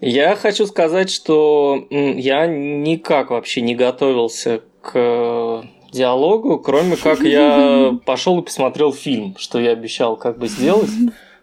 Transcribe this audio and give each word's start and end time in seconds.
Я 0.00 0.36
хочу 0.36 0.66
сказать, 0.66 1.10
что 1.10 1.86
я 1.90 2.46
никак 2.46 3.30
вообще 3.30 3.60
не 3.62 3.74
готовился 3.74 4.62
к 4.80 5.64
диалогу, 5.92 6.58
кроме 6.58 6.96
как 6.96 7.20
я 7.20 7.98
пошел 8.06 8.38
и 8.38 8.44
посмотрел 8.44 8.92
фильм, 8.92 9.34
что 9.38 9.58
я 9.58 9.72
обещал 9.72 10.16
как 10.16 10.38
бы 10.38 10.48
сделать. 10.48 10.90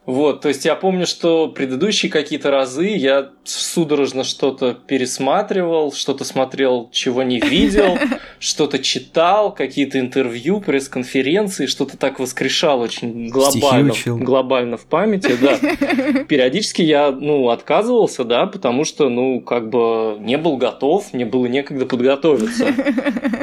Вот, 0.06 0.42
то 0.42 0.50
есть 0.50 0.66
я 0.66 0.76
помню, 0.76 1.08
что 1.08 1.48
предыдущие 1.48 2.12
какие-то 2.12 2.52
разы 2.52 2.86
я 2.86 3.32
судорожно 3.44 4.24
что-то 4.24 4.74
пересматривал, 4.74 5.92
что-то 5.92 6.24
смотрел, 6.24 6.90
чего 6.92 7.24
не 7.24 7.40
видел, 7.40 7.98
что-то 8.40 8.78
читал, 8.80 9.54
какие-то 9.54 10.00
интервью, 10.00 10.62
пресс-конференции, 10.62 11.66
что-то 11.66 11.98
так 11.98 12.20
воскрешал 12.20 12.82
очень 12.82 13.30
глобально, 13.30 13.94
глобально 14.06 14.78
в 14.78 14.86
памяти, 14.86 15.36
да. 15.42 15.58
Периодически 16.26 16.84
я, 16.84 17.12
ну, 17.12 17.50
отказывался, 17.50 18.24
да, 18.24 18.46
потому 18.46 18.84
что, 18.84 19.10
ну, 19.10 19.42
как 19.42 19.70
бы 19.70 20.18
не 20.20 20.38
был 20.38 20.58
готов, 20.58 21.14
мне 21.14 21.26
было 21.26 21.48
некогда 21.48 21.86
подготовиться. 21.86 22.68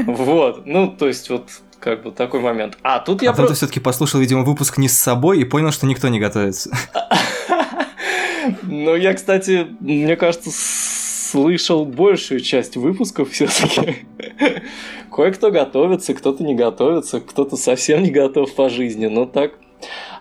Вот, 0.05 0.66
ну, 0.66 0.88
то 0.88 1.07
есть 1.07 1.30
вот 1.30 1.45
как 1.83 2.05
бы 2.05 2.13
такой 2.13 2.41
момент. 2.41 2.79
А 2.83 3.01
тут 3.01 3.23
а 3.23 3.25
я... 3.25 3.31
А 3.33 3.35
про... 3.35 3.49
ты 3.49 3.55
все-таки 3.55 3.81
послушал, 3.81 4.21
видимо, 4.21 4.43
выпуск 4.45 4.79
не 4.79 4.89
с 4.89 4.97
собой 4.97 5.41
и 5.41 5.45
понял, 5.45 5.73
что 5.73 5.87
никто 5.87 6.09
не 6.09 6.21
готовится. 6.21 6.71
Ну, 8.65 8.97
я, 8.97 9.15
кстати, 9.15 9.69
мне 9.79 10.17
кажется, 10.17 10.51
слышал 10.53 11.85
большую 11.85 12.41
часть 12.41 12.77
выпусков 12.77 13.31
все-таки. 13.31 14.05
Кое-кто 15.13 15.53
готовится, 15.53 16.13
кто-то 16.13 16.43
не 16.43 16.57
готовится, 16.57 17.21
кто-то 17.21 17.57
совсем 17.57 18.03
не 18.03 18.11
готов 18.11 18.53
по 18.55 18.69
жизни, 18.69 19.07
но 19.07 19.27
так. 19.27 19.53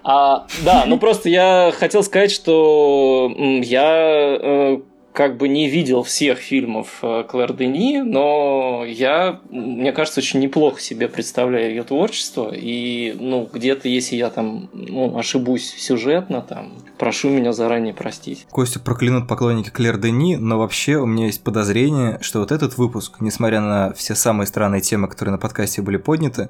А, 0.04 0.46
да, 0.64 0.86
ну 0.86 1.00
просто 1.00 1.30
я 1.30 1.74
хотел 1.76 2.04
сказать, 2.04 2.32
что 2.32 3.34
я 3.64 4.38
э, 4.40 4.80
как 5.14 5.38
бы 5.38 5.50
не 5.50 5.70
видел 5.70 6.04
всех 6.04 6.40
фильмов 6.40 7.00
э, 7.02 7.24
Клэр 7.28 7.54
Дени, 7.54 8.00
но 8.00 8.84
я, 8.88 9.42
мне 9.50 9.92
кажется, 9.92 10.22
очень 10.22 10.40
неплохо 10.40 10.80
себе 10.80 11.10
представляю 11.10 11.70
ее 11.70 11.84
творчество. 11.84 12.52
И, 12.54 13.16
ну, 13.20 13.50
где-то, 13.52 13.90
если 13.90 14.16
я 14.16 14.30
там 14.30 14.70
ну, 14.74 15.18
ошибусь 15.18 15.74
сюжетно, 15.78 16.42
там, 16.42 16.74
прошу 16.98 17.30
меня 17.30 17.52
заранее 17.52 17.94
простить. 17.94 18.48
Костю 18.50 18.80
проклянут 18.80 19.28
поклонники 19.28 19.70
Клэр 19.70 19.98
Дени, 19.98 20.38
но 20.38 20.58
вообще 20.58 20.96
у 20.96 21.06
меня 21.06 21.26
есть 21.26 21.44
подозрение, 21.44 22.18
что 22.22 22.40
вот 22.40 22.52
этот 22.52 22.78
выпуск, 22.78 23.18
несмотря 23.20 23.60
на 23.60 23.94
все 23.94 24.16
самые 24.16 24.48
странные 24.48 24.82
темы, 24.82 25.10
которые 25.10 25.34
на 25.34 25.40
подкасте 25.40 25.82
были 25.82 25.98
подняты, 25.98 26.50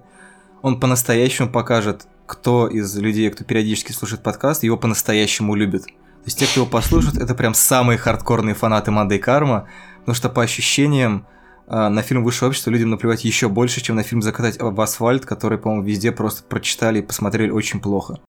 он 0.62 0.80
по-настоящему 0.80 1.50
покажет, 1.50 2.06
кто 2.28 2.68
из 2.68 2.96
людей, 2.98 3.30
кто 3.32 3.44
периодически 3.44 3.92
слушает 3.92 4.22
подкаст, 4.22 4.64
его 4.64 4.78
по-настоящему 4.78 5.56
любит. 5.56 5.86
То 6.22 6.28
есть 6.28 6.38
те, 6.38 6.46
кто 6.46 6.60
его 6.60 6.70
послушает, 6.70 7.18
это 7.18 7.34
прям 7.34 7.56
самые 7.56 7.98
хардкорные 7.98 8.54
фанаты 8.54 8.92
Мандай 8.92 9.18
Карма, 9.18 9.68
потому 10.02 10.16
что 10.16 10.30
по 10.30 10.44
ощущениям 10.44 11.26
а, 11.68 11.90
на 11.90 12.04
фильм 12.04 12.24
«Высшее 12.24 12.50
общество» 12.50 12.70
людям 12.70 12.92
наплевать 12.92 13.26
еще 13.26 13.50
больше, 13.50 13.82
чем 13.82 13.96
на 13.96 14.04
фильм 14.04 14.22
«Закатать 14.22 14.58
в 14.60 14.80
асфальт», 14.80 15.26
который, 15.26 15.58
по-моему, 15.58 15.84
везде 15.84 16.12
просто 16.12 16.44
прочитали 16.44 17.00
и 17.00 17.02
посмотрели 17.02 17.50
очень 17.50 17.80
плохо. 17.80 18.20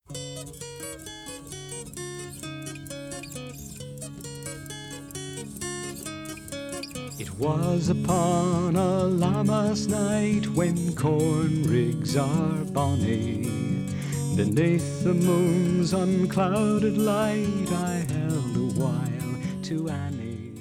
Was 7.38 7.88
upon 7.88 8.76
a 8.76 9.04
lammas 9.08 9.88
night 9.88 10.46
when 10.54 10.94
corn 10.94 11.64
rigs 11.64 12.16
are 12.16 12.64
bonny 12.72 13.91
Beneath 14.36 15.04
the 15.04 15.12
moon's 15.12 15.92
unclouded 15.92 16.96
light 16.96 17.68
I 17.70 18.02
held 18.08 18.56
a 18.56 18.80
while 18.80 19.36
to 19.64 19.90
Annie. 19.90 20.58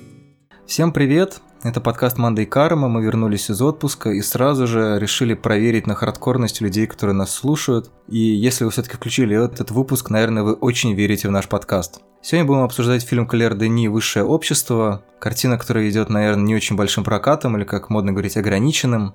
Всем 0.67 0.91
привет! 0.91 1.39
Это 1.63 1.79
подкаст 1.79 2.17
Манда 2.17 2.41
и 2.41 2.45
Карма. 2.45 2.89
Мы 2.89 3.01
вернулись 3.01 3.49
из 3.49 3.61
отпуска 3.61 4.09
и 4.09 4.19
сразу 4.21 4.67
же 4.67 4.99
решили 4.99 5.35
проверить 5.35 5.87
на 5.87 5.95
хардкорность 5.95 6.59
людей, 6.59 6.85
которые 6.85 7.15
нас 7.15 7.33
слушают. 7.33 7.91
И 8.09 8.17
если 8.17 8.65
вы 8.65 8.71
все-таки 8.71 8.97
включили 8.97 9.41
этот 9.41 9.71
выпуск, 9.71 10.09
наверное, 10.09 10.43
вы 10.43 10.53
очень 10.53 10.93
верите 10.93 11.29
в 11.29 11.31
наш 11.31 11.47
подкаст. 11.47 12.01
Сегодня 12.21 12.47
будем 12.47 12.63
обсуждать 12.63 13.03
фильм 13.03 13.25
Клэр 13.25 13.55
Дени 13.55 13.87
«Высшее 13.87 14.25
общество». 14.25 15.05
Картина, 15.19 15.57
которая 15.57 15.89
идет, 15.89 16.09
наверное, 16.09 16.43
не 16.43 16.55
очень 16.55 16.75
большим 16.75 17.05
прокатом, 17.05 17.55
или, 17.55 17.63
как 17.63 17.89
модно 17.89 18.11
говорить, 18.11 18.35
ограниченным. 18.35 19.13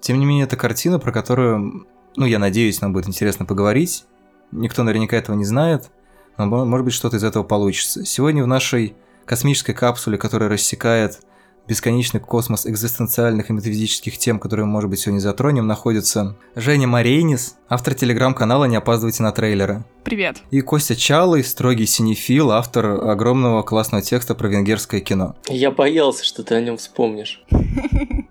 Тем 0.00 0.18
не 0.18 0.26
менее, 0.26 0.46
это 0.46 0.56
картина, 0.56 0.98
про 0.98 1.12
которую 1.12 1.86
ну, 2.16 2.26
я 2.26 2.38
надеюсь, 2.38 2.80
нам 2.80 2.92
будет 2.92 3.08
интересно 3.08 3.44
поговорить. 3.46 4.04
Никто 4.50 4.82
наверняка 4.82 5.16
этого 5.16 5.36
не 5.36 5.44
знает, 5.44 5.90
но 6.36 6.46
может 6.46 6.84
быть 6.84 6.94
что-то 6.94 7.16
из 7.16 7.24
этого 7.24 7.42
получится. 7.42 8.04
Сегодня 8.04 8.44
в 8.44 8.46
нашей 8.46 8.94
космической 9.24 9.72
капсуле, 9.72 10.18
которая 10.18 10.50
рассекает 10.50 11.20
бесконечный 11.68 12.20
космос 12.20 12.66
экзистенциальных 12.66 13.48
и 13.48 13.52
метафизических 13.52 14.18
тем, 14.18 14.38
которые 14.40 14.66
мы, 14.66 14.72
может 14.72 14.90
быть, 14.90 14.98
сегодня 14.98 15.20
затронем, 15.20 15.66
находится 15.66 16.36
Женя 16.56 16.88
Марейнис, 16.88 17.56
автор 17.68 17.94
телеграм-канала 17.94 18.64
«Не 18.64 18.76
опаздывайте 18.76 19.22
на 19.22 19.32
трейлеры». 19.32 19.84
Привет. 20.02 20.38
И 20.50 20.60
Костя 20.60 20.96
Чалый, 20.96 21.44
строгий 21.44 21.86
синефил, 21.86 22.50
автор 22.50 23.08
огромного 23.08 23.62
классного 23.62 24.02
текста 24.02 24.34
про 24.34 24.48
венгерское 24.48 25.00
кино. 25.00 25.36
Я 25.48 25.70
боялся, 25.70 26.24
что 26.24 26.42
ты 26.42 26.56
о 26.56 26.60
нем 26.60 26.76
вспомнишь. 26.76 27.44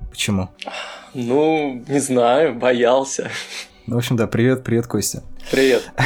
Почему? 0.10 0.50
Ну, 1.14 1.84
не 1.88 2.00
знаю, 2.00 2.54
боялся. 2.56 3.32
В 3.92 3.98
общем, 3.98 4.16
да, 4.16 4.26
привет, 4.26 4.64
привет, 4.64 4.88
Костя. 4.88 5.24
Привет. 5.52 5.92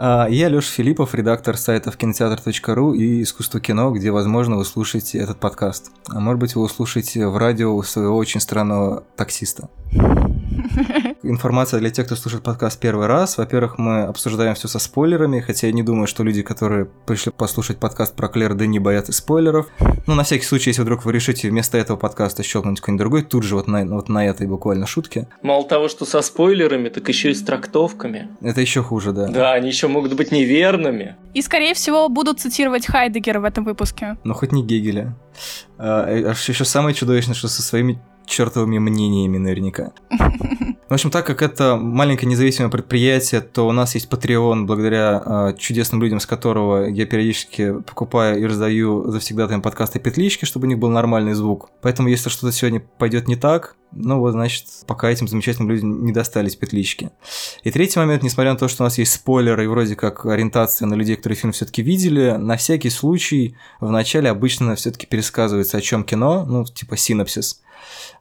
А, 0.00 0.28
я 0.30 0.48
Леша 0.48 0.70
Филиппов, 0.70 1.12
редактор 1.16 1.56
сайтов 1.56 1.96
кинотеатр.ру 1.96 2.94
и 2.94 3.20
искусство 3.24 3.58
кино, 3.58 3.90
где, 3.90 4.12
возможно, 4.12 4.54
вы 4.54 4.64
слушаете 4.64 5.18
этот 5.18 5.40
подкаст. 5.40 5.90
А 6.08 6.20
может 6.20 6.38
быть, 6.38 6.54
вы 6.54 6.62
услышите 6.62 7.26
в 7.26 7.36
радио 7.36 7.82
своего 7.82 8.16
очень 8.16 8.38
странного 8.38 9.02
таксиста. 9.16 9.68
Информация 11.22 11.80
для 11.80 11.90
тех, 11.90 12.06
кто 12.06 12.16
слушает 12.16 12.42
подкаст 12.42 12.80
первый 12.80 13.06
раз. 13.06 13.38
Во-первых, 13.38 13.78
мы 13.78 14.02
обсуждаем 14.02 14.54
все 14.54 14.68
со 14.68 14.78
спойлерами, 14.78 15.40
хотя 15.40 15.66
я 15.66 15.72
не 15.72 15.82
думаю, 15.82 16.06
что 16.06 16.22
люди, 16.22 16.42
которые 16.42 16.86
пришли 17.06 17.32
послушать 17.32 17.78
подкаст 17.78 18.14
про 18.14 18.28
Клэр 18.28 18.54
Дени, 18.54 18.78
боятся 18.78 19.12
спойлеров. 19.12 19.66
Ну, 20.06 20.14
на 20.14 20.22
всякий 20.22 20.44
случай, 20.44 20.70
если 20.70 20.82
вдруг 20.82 21.04
вы 21.04 21.12
решите 21.12 21.50
вместо 21.50 21.78
этого 21.78 21.96
подкаста 21.96 22.42
щелкнуть 22.42 22.80
какой-нибудь 22.80 23.00
другой, 23.00 23.22
тут 23.22 23.42
же 23.42 23.54
вот 23.54 23.66
на, 23.66 23.84
вот 23.84 24.08
на 24.08 24.26
этой 24.26 24.46
буквально 24.46 24.86
шутке. 24.86 25.28
Мало 25.42 25.66
того, 25.68 25.88
что 25.88 26.04
со 26.04 26.22
спойлерами, 26.22 26.88
так 26.88 27.08
еще 27.08 27.30
и 27.30 27.34
с 27.34 27.42
трактовкой. 27.42 28.28
Это 28.40 28.60
еще 28.60 28.82
хуже, 28.82 29.12
да. 29.12 29.28
Да, 29.28 29.52
они 29.52 29.68
еще 29.68 29.88
могут 29.88 30.14
быть 30.14 30.32
неверными. 30.32 31.16
И, 31.34 31.42
скорее 31.42 31.74
всего, 31.74 32.08
будут 32.08 32.40
цитировать 32.40 32.86
Хайдегера 32.86 33.40
в 33.40 33.44
этом 33.44 33.64
выпуске. 33.64 34.16
Ну, 34.24 34.34
хоть 34.34 34.52
не 34.52 34.64
Гегеля. 34.64 35.14
А, 35.78 36.08
э, 36.08 36.34
еще 36.46 36.64
самое 36.64 36.94
чудовищное, 36.94 37.34
что 37.34 37.48
со 37.48 37.62
своими 37.62 38.00
чертовыми 38.28 38.78
мнениями 38.78 39.38
наверняка. 39.38 39.92
В 40.88 40.94
общем, 40.94 41.10
так 41.10 41.26
как 41.26 41.42
это 41.42 41.76
маленькое 41.76 42.30
независимое 42.30 42.70
предприятие, 42.70 43.40
то 43.40 43.66
у 43.68 43.72
нас 43.72 43.94
есть 43.94 44.08
Patreon, 44.10 44.64
благодаря 44.64 45.22
э, 45.24 45.54
чудесным 45.58 46.00
людям, 46.00 46.18
с 46.18 46.26
которого 46.26 46.86
я 46.88 47.04
периодически 47.04 47.80
покупаю 47.80 48.40
и 48.40 48.46
раздаю 48.46 49.10
завсегдатаем 49.10 49.60
подкасты 49.60 49.98
петлички, 49.98 50.44
чтобы 50.44 50.66
у 50.66 50.68
них 50.68 50.78
был 50.78 50.88
нормальный 50.88 51.34
звук. 51.34 51.70
Поэтому, 51.82 52.08
если 52.08 52.30
что-то 52.30 52.52
сегодня 52.52 52.82
пойдет 52.98 53.28
не 53.28 53.36
так, 53.36 53.76
ну 53.92 54.18
вот, 54.18 54.32
значит, 54.32 54.64
пока 54.86 55.10
этим 55.10 55.28
замечательным 55.28 55.70
людям 55.70 56.04
не 56.04 56.12
достались 56.12 56.56
петлички. 56.56 57.10
И 57.64 57.70
третий 57.70 57.98
момент, 57.98 58.22
несмотря 58.22 58.52
на 58.52 58.58
то, 58.58 58.68
что 58.68 58.82
у 58.82 58.86
нас 58.86 58.98
есть 58.98 59.12
спойлеры 59.12 59.64
и 59.64 59.66
вроде 59.66 59.96
как 59.96 60.26
ориентация 60.26 60.86
на 60.86 60.94
людей, 60.94 61.16
которые 61.16 61.36
фильм 61.36 61.52
все-таки 61.52 61.82
видели, 61.82 62.32
на 62.32 62.56
всякий 62.56 62.90
случай 62.90 63.56
в 63.80 63.90
начале 63.90 64.30
обычно 64.30 64.74
все-таки 64.74 65.06
пересказывается, 65.06 65.78
о 65.78 65.80
чем 65.80 66.04
кино, 66.04 66.44
ну, 66.46 66.64
типа 66.64 66.96
синопсис. 66.96 67.62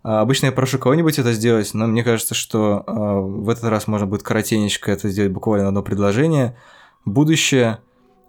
А, 0.03 0.21
обычно 0.21 0.47
я 0.47 0.51
прошу 0.51 0.79
кого-нибудь 0.79 1.19
это 1.19 1.33
сделать, 1.33 1.73
но 1.73 1.87
мне 1.87 2.03
кажется, 2.03 2.33
что 2.33 2.83
а, 2.85 3.19
в 3.19 3.49
этот 3.49 3.65
раз 3.65 3.87
можно 3.87 4.07
будет 4.07 4.23
коротенечко 4.23 4.91
это 4.91 5.09
сделать 5.09 5.31
буквально 5.31 5.67
одно 5.67 5.83
предложение. 5.83 6.57
Будущее 7.05 7.79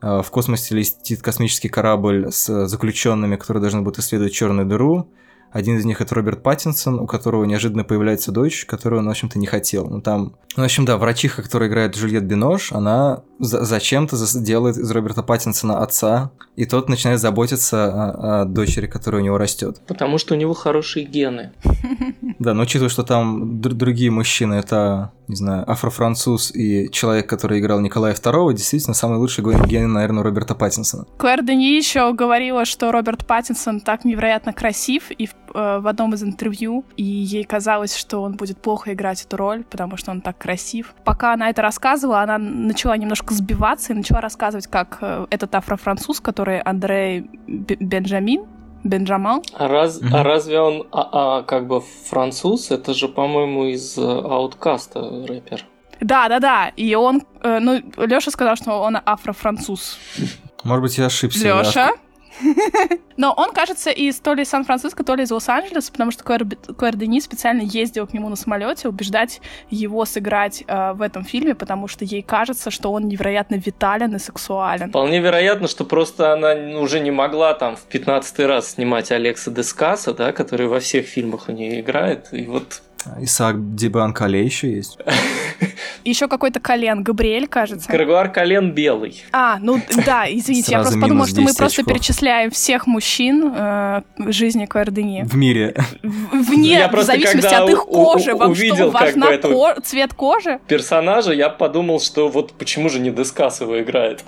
а, 0.00 0.22
в 0.22 0.30
космосе 0.30 0.74
летит 0.74 1.22
космический 1.22 1.68
корабль 1.68 2.28
с 2.30 2.66
заключенными, 2.66 3.36
которые 3.36 3.60
должны 3.60 3.82
будут 3.82 3.98
исследовать 3.98 4.32
черную 4.32 4.66
дыру. 4.66 5.10
Один 5.50 5.78
из 5.78 5.84
них 5.84 6.00
это 6.00 6.14
Роберт 6.14 6.42
Паттинсон, 6.42 7.00
у 7.00 7.06
которого 7.06 7.44
неожиданно 7.44 7.84
появляется 7.84 8.32
дочь, 8.32 8.64
которую 8.66 9.00
он, 9.00 9.06
в 9.06 9.10
общем-то, 9.10 9.38
не 9.38 9.46
хотел. 9.46 9.86
Ну, 9.88 10.00
там... 10.00 10.34
Ну, 10.56 10.62
в 10.62 10.64
общем, 10.64 10.84
да, 10.84 10.96
врачиха, 10.98 11.42
которая 11.42 11.68
играет 11.68 11.96
Джульет 11.96 12.24
Бинош, 12.24 12.72
она 12.72 13.22
за- 13.38 13.64
зачем-то 13.64 14.16
делает 14.40 14.76
из 14.76 14.90
Роберта 14.90 15.22
Паттинсона 15.22 15.82
отца, 15.82 16.32
и 16.56 16.64
тот 16.64 16.88
начинает 16.88 17.20
заботиться 17.20 17.86
о, 17.86 18.42
о 18.42 18.44
дочери, 18.44 18.86
которая 18.86 19.22
у 19.22 19.24
него 19.24 19.38
растет. 19.38 19.80
Потому 19.86 20.18
что 20.18 20.34
у 20.34 20.36
него 20.36 20.54
хорошие 20.54 21.06
гены. 21.06 21.52
Да, 22.38 22.54
но 22.54 22.62
учитывая, 22.62 22.88
что 22.88 23.02
там 23.02 23.60
др- 23.60 23.74
другие 23.74 24.12
мужчины, 24.12 24.54
это, 24.54 25.10
не 25.28 25.36
знаю, 25.36 25.70
афрофранцуз 25.70 26.50
и 26.54 26.90
человек, 26.90 27.28
который 27.28 27.60
играл 27.60 27.80
Николая 27.80 28.14
II, 28.14 28.54
действительно, 28.54 28.94
самый 28.94 29.18
лучший 29.18 29.44
гений, 29.44 29.86
наверное, 29.86 30.22
Роберта 30.22 30.54
Паттинсона. 30.54 31.04
Клэр 31.18 31.42
Дени 31.42 31.76
еще 31.76 32.12
говорила, 32.14 32.64
что 32.64 32.90
Роберт 32.90 33.26
Паттинсон 33.26 33.80
так 33.80 34.04
невероятно 34.04 34.52
красив, 34.52 35.10
и 35.10 35.26
в, 35.26 35.34
э, 35.54 35.78
в 35.80 35.86
одном 35.86 36.14
из 36.14 36.22
интервью, 36.22 36.84
и 36.96 37.04
ей 37.04 37.44
казалось, 37.44 37.94
что 37.94 38.22
он 38.22 38.36
будет 38.36 38.58
плохо 38.58 38.94
играть 38.94 39.22
эту 39.22 39.36
роль, 39.36 39.64
потому 39.64 39.96
что 39.96 40.10
он 40.10 40.22
так 40.22 40.38
красив. 40.38 40.94
Пока 41.04 41.34
она 41.34 41.50
это 41.50 41.62
рассказывала, 41.62 42.22
она 42.22 42.38
начала 42.38 42.96
немножко 42.96 43.34
сбиваться 43.34 43.92
и 43.92 43.96
начала 43.96 44.20
рассказывать, 44.20 44.66
как 44.66 44.98
э, 45.00 45.26
этот 45.30 45.54
афрофранцуз, 45.54 46.20
который 46.20 46.60
Андрей 46.60 47.30
Бенджамин, 47.46 48.46
Бенджамал. 48.84 49.42
А, 49.54 49.68
раз, 49.68 50.00
Мгм. 50.00 50.14
а 50.14 50.22
разве 50.22 50.60
он 50.60 50.86
а, 50.92 51.38
а, 51.38 51.42
как 51.42 51.66
бы 51.66 51.82
француз? 52.08 52.70
Это 52.70 52.94
же, 52.94 53.08
по-моему, 53.08 53.66
из 53.66 53.98
э, 53.98 54.02
Ауткаста 54.02 55.00
рэпер. 55.26 55.64
Да, 56.00 56.28
да, 56.28 56.38
да. 56.38 56.68
И 56.76 56.94
он, 56.94 57.22
э, 57.42 57.58
ну, 57.60 57.82
Лёша 57.96 58.30
сказал, 58.30 58.56
что 58.56 58.80
он 58.80 58.98
афрофранцуз. 59.04 59.98
Может 60.64 60.82
быть, 60.82 60.98
я 60.98 61.06
ошибся. 61.06 61.44
Лёша. 61.44 61.90
Но 63.16 63.32
он, 63.32 63.52
кажется, 63.52 63.90
из 63.90 64.20
то 64.20 64.34
ли 64.34 64.44
Сан-Франциско, 64.44 65.04
то 65.04 65.14
ли 65.14 65.24
из 65.24 65.30
Лос-Анджелеса, 65.30 65.90
потому 65.92 66.10
что 66.10 66.24
Клэр, 66.24 66.46
Клэр 66.76 66.96
Дени 66.96 67.20
специально 67.20 67.62
ездила 67.62 68.06
к 68.06 68.12
нему 68.12 68.28
на 68.28 68.36
самолете 68.36 68.88
убеждать 68.88 69.40
его 69.70 70.04
сыграть 70.04 70.62
э, 70.66 70.92
в 70.92 71.02
этом 71.02 71.24
фильме, 71.24 71.54
потому 71.54 71.88
что 71.88 72.04
ей 72.04 72.22
кажется, 72.22 72.70
что 72.70 72.92
он 72.92 73.08
невероятно 73.08 73.56
витален 73.56 74.14
и 74.14 74.18
сексуален. 74.18 74.90
Вполне 74.90 75.20
вероятно, 75.20 75.68
что 75.68 75.84
просто 75.84 76.32
она 76.32 76.52
уже 76.78 77.00
не 77.00 77.10
могла 77.10 77.54
там 77.54 77.76
в 77.76 77.82
15 77.82 78.40
раз 78.40 78.72
снимать 78.72 79.10
Алекса 79.10 79.50
Дескаса, 79.50 80.14
да, 80.14 80.32
который 80.32 80.68
во 80.68 80.80
всех 80.80 81.06
фильмах 81.06 81.48
у 81.48 81.52
нее 81.52 81.80
играет. 81.80 82.28
И 82.32 82.46
вот 82.46 82.82
Исаак 83.20 83.74
Дебанкале 83.74 84.44
еще 84.44 84.70
есть. 84.72 84.98
Еще 86.04 86.28
какой-то 86.28 86.60
колен, 86.60 87.02
Габриэль, 87.02 87.48
кажется. 87.48 87.90
Грегуар 87.90 88.30
Колен 88.30 88.72
белый. 88.72 89.24
А, 89.32 89.58
ну 89.60 89.80
да, 90.06 90.24
извините, 90.30 90.72
я 90.72 90.78
просто 90.78 90.94
подумала, 91.00 91.26
минус 91.26 91.30
что 91.30 91.40
мы 91.40 91.46
10 91.48 91.58
просто 91.58 91.82
перечисляем 91.84 92.50
всех 92.50 92.86
мужчин 92.86 93.52
э, 93.54 94.02
жизни 94.28 94.66
Клэр 94.66 94.90
Дени. 94.90 95.24
В 95.24 95.34
мире. 95.36 95.74
В- 96.02 96.48
Вне, 96.48 96.88
зависимости 97.02 97.54
от 97.54 97.68
их 97.70 97.84
кожи. 97.84 98.34
Вам 98.34 98.54
что, 98.54 98.90
ко- 98.92 99.80
цвет 99.82 100.14
кожи? 100.14 100.60
Персонажа 100.68 101.32
я 101.32 101.48
подумал, 101.50 102.00
что 102.00 102.28
вот 102.28 102.52
почему 102.52 102.88
же 102.88 103.00
не 103.00 103.10
Дескас 103.10 103.60
его 103.60 103.80
играет. 103.80 104.24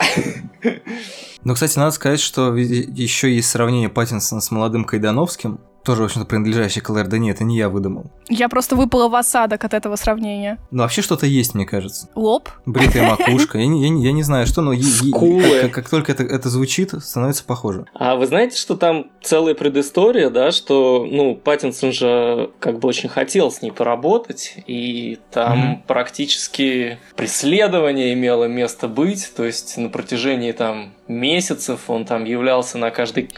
Но, 1.44 1.54
кстати, 1.54 1.78
надо 1.78 1.92
сказать, 1.92 2.20
что 2.20 2.54
еще 2.54 3.34
есть 3.34 3.48
сравнение 3.48 3.88
Паттинсона 3.88 4.40
с 4.42 4.50
молодым 4.50 4.84
Кайдановским, 4.84 5.60
тоже, 5.84 6.02
в 6.02 6.04
общем-то, 6.06 6.26
принадлежащий 6.26 6.80
Клэр 6.80 7.06
Дени, 7.08 7.30
это 7.30 7.44
не 7.44 7.56
я 7.56 7.68
выдумал. 7.68 8.10
Я 8.28 8.48
просто 8.48 8.76
выпала 8.76 9.08
в 9.08 9.14
осадок 9.14 9.64
от 9.64 9.74
этого 9.74 9.96
сравнения. 9.96 10.58
Но 10.70 10.82
вообще 10.82 11.02
что-то 11.02 11.26
есть, 11.26 11.54
мне 11.54 11.64
кажется. 11.66 12.08
Лоб? 12.14 12.48
Бритая 12.66 13.08
макушка. 13.18 13.58
Я 13.58 13.66
не, 13.66 13.82
я 13.82 13.88
не- 13.88 14.04
я 14.04 14.12
не 14.12 14.22
знаю, 14.22 14.46
что, 14.46 14.60
но 14.62 14.74
Скулы. 14.74 15.42
как, 15.42 15.60
как- 15.62 15.72
как 15.80 15.88
только 15.90 16.12
это, 16.12 16.22
это 16.24 16.48
звучит, 16.50 16.92
становится 17.02 17.44
похоже. 17.44 17.86
А 17.94 18.16
вы 18.16 18.26
знаете, 18.26 18.56
что 18.58 18.76
там 18.76 19.06
целая 19.22 19.54
предыстория, 19.54 20.30
да, 20.30 20.50
что, 20.52 21.06
ну, 21.10 21.34
Паттинсон 21.34 21.92
же 21.92 22.50
как 22.60 22.78
бы 22.78 22.88
очень 22.88 23.08
хотел 23.08 23.50
с 23.50 23.62
ней 23.62 23.70
поработать, 23.72 24.54
и 24.66 25.18
там 25.30 25.58
Мгм. 25.58 25.82
практически 25.86 26.98
преследование 27.16 28.12
имело 28.12 28.44
место 28.44 28.88
быть, 28.88 29.32
то 29.36 29.44
есть 29.44 29.76
на 29.78 29.88
протяжении 29.88 30.52
там 30.52 30.92
месяцев 31.10 31.90
он 31.90 32.04
там 32.04 32.24
являлся 32.24 32.78
на 32.78 32.90
каждый 32.90 33.22
лет. 33.24 33.32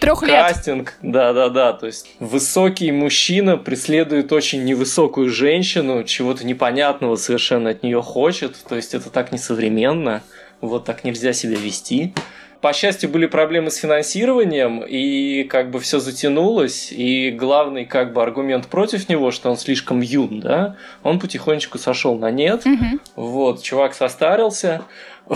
кастинг. 0.55 0.95
Да-да-да, 1.03 1.73
то 1.73 1.87
есть 1.87 2.09
высокий 2.21 2.93
мужчина 2.93 3.57
преследует 3.57 4.31
очень 4.33 4.65
невысокую 4.65 5.31
женщину, 5.31 6.05
чего-то 6.05 6.47
непонятного 6.47 7.17
совершенно 7.17 7.71
от 7.71 7.83
нее 7.83 8.03
хочет, 8.03 8.57
то 8.69 8.77
есть 8.77 8.95
это 8.95 9.11
так 9.11 9.33
несовременно, 9.33 10.23
вот 10.61 10.85
так 10.85 11.03
нельзя 11.05 11.33
себя 11.33 11.57
вести. 11.57 12.13
По 12.61 12.73
счастью, 12.73 13.11
были 13.11 13.27
проблемы 13.27 13.73
с 13.73 13.77
финансированием, 13.79 14.85
и 14.87 15.43
как 15.43 15.73
бы 15.73 15.81
все 15.81 15.99
затянулось, 15.99 16.93
и 16.93 17.31
главный 17.33 17.85
как 17.87 18.13
бы 18.13 18.23
аргумент 18.23 18.69
против 18.69 19.09
него, 19.09 19.33
что 19.33 19.51
он 19.51 19.57
слишком 19.57 20.01
юн, 20.01 20.39
да, 20.39 20.77
он 21.03 21.19
потихонечку 21.19 21.79
сошел 21.79 22.17
на 22.17 22.31
нет, 22.31 22.65
Мгм. 22.65 23.01
вот, 23.17 23.63
чувак 23.63 23.95
состарился. 23.95 24.83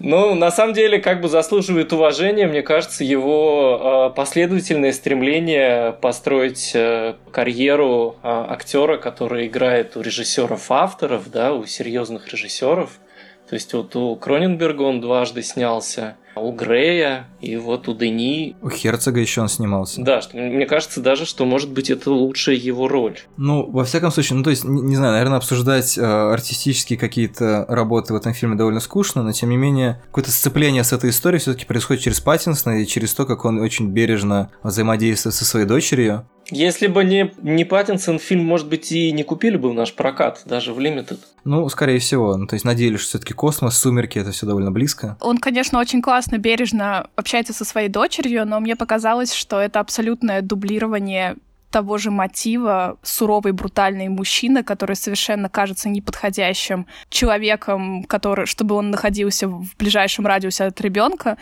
Ну, 0.00 0.34
на 0.34 0.50
самом 0.50 0.74
деле, 0.74 0.98
как 0.98 1.20
бы 1.20 1.28
заслуживает 1.28 1.92
уважения, 1.92 2.46
мне 2.46 2.62
кажется, 2.62 3.04
его 3.04 4.10
э, 4.10 4.14
последовательное 4.14 4.92
стремление 4.92 5.92
построить 5.92 6.72
э, 6.74 7.14
карьеру 7.30 8.16
э, 8.22 8.28
актера, 8.48 8.98
который 8.98 9.46
играет 9.46 9.96
у 9.96 10.00
режиссеров-авторов, 10.00 11.30
да, 11.30 11.54
у 11.54 11.64
серьезных 11.64 12.28
режиссеров. 12.32 12.98
То 13.48 13.54
есть 13.54 13.72
вот 13.72 13.94
у 13.96 14.16
Кроненберга 14.16 14.82
он 14.82 15.00
дважды 15.00 15.42
снялся, 15.42 16.16
а 16.24 16.25
у 16.36 16.52
Грея 16.52 17.28
и 17.40 17.56
вот 17.56 17.88
у 17.88 17.94
Дени. 17.94 18.56
У 18.62 18.68
Херцога 18.68 19.20
еще 19.20 19.40
он 19.40 19.48
снимался. 19.48 20.02
Да, 20.02 20.20
что, 20.20 20.36
мне 20.36 20.66
кажется 20.66 21.00
даже, 21.00 21.26
что 21.26 21.44
может 21.44 21.70
быть 21.70 21.90
это 21.90 22.10
лучшая 22.10 22.56
его 22.56 22.88
роль. 22.88 23.18
Ну, 23.36 23.68
во 23.70 23.84
всяком 23.84 24.10
случае, 24.10 24.38
ну, 24.38 24.44
то 24.44 24.50
есть, 24.50 24.64
не, 24.64 24.82
не 24.82 24.96
знаю, 24.96 25.12
наверное, 25.12 25.38
обсуждать 25.38 25.96
э, 25.96 26.02
артистические 26.02 26.98
какие-то 26.98 27.64
работы 27.68 28.12
в 28.12 28.16
этом 28.16 28.34
фильме 28.34 28.56
довольно 28.56 28.80
скучно, 28.80 29.22
но, 29.22 29.32
тем 29.32 29.50
не 29.50 29.56
менее, 29.56 30.02
какое-то 30.06 30.30
сцепление 30.30 30.84
с 30.84 30.92
этой 30.92 31.10
историей 31.10 31.40
все 31.40 31.52
таки 31.52 31.64
происходит 31.64 32.02
через 32.02 32.20
Паттинсона 32.20 32.82
и 32.82 32.86
через 32.86 33.14
то, 33.14 33.26
как 33.26 33.44
он 33.44 33.60
очень 33.60 33.88
бережно 33.88 34.50
взаимодействует 34.62 35.34
со 35.34 35.44
своей 35.44 35.66
дочерью. 35.66 36.28
Если 36.50 36.86
бы 36.86 37.04
не, 37.04 37.32
не 37.42 37.64
Паттинсон, 37.64 38.18
фильм, 38.18 38.44
может 38.44 38.68
быть, 38.68 38.92
и 38.92 39.10
не 39.12 39.24
купили 39.24 39.56
бы 39.56 39.70
в 39.70 39.74
наш 39.74 39.94
прокат, 39.94 40.42
даже 40.44 40.72
в 40.72 40.78
Limited. 40.78 41.18
Ну, 41.44 41.68
скорее 41.68 41.98
всего. 41.98 42.36
Ну, 42.36 42.46
то 42.46 42.54
есть, 42.54 42.64
надеялись, 42.64 43.00
что 43.00 43.08
все 43.08 43.18
таки 43.18 43.34
космос, 43.34 43.76
сумерки, 43.76 44.18
это 44.18 44.30
все 44.30 44.46
довольно 44.46 44.70
близко. 44.70 45.16
Он, 45.20 45.38
конечно, 45.38 45.78
очень 45.78 46.02
классно, 46.02 46.38
бережно 46.38 47.08
общается 47.16 47.52
со 47.52 47.64
своей 47.64 47.88
дочерью, 47.88 48.46
но 48.46 48.60
мне 48.60 48.76
показалось, 48.76 49.32
что 49.32 49.60
это 49.60 49.80
абсолютное 49.80 50.42
дублирование 50.42 51.36
того 51.70 51.98
же 51.98 52.10
мотива 52.10 52.96
суровый, 53.02 53.52
брутальный 53.52 54.08
мужчина, 54.08 54.62
который 54.62 54.96
совершенно 54.96 55.48
кажется 55.48 55.88
неподходящим 55.88 56.86
человеком, 57.10 58.04
который, 58.04 58.46
чтобы 58.46 58.76
он 58.76 58.90
находился 58.90 59.48
в 59.48 59.76
ближайшем 59.76 60.26
радиусе 60.26 60.64
от 60.64 60.80
ребенка. 60.80 61.36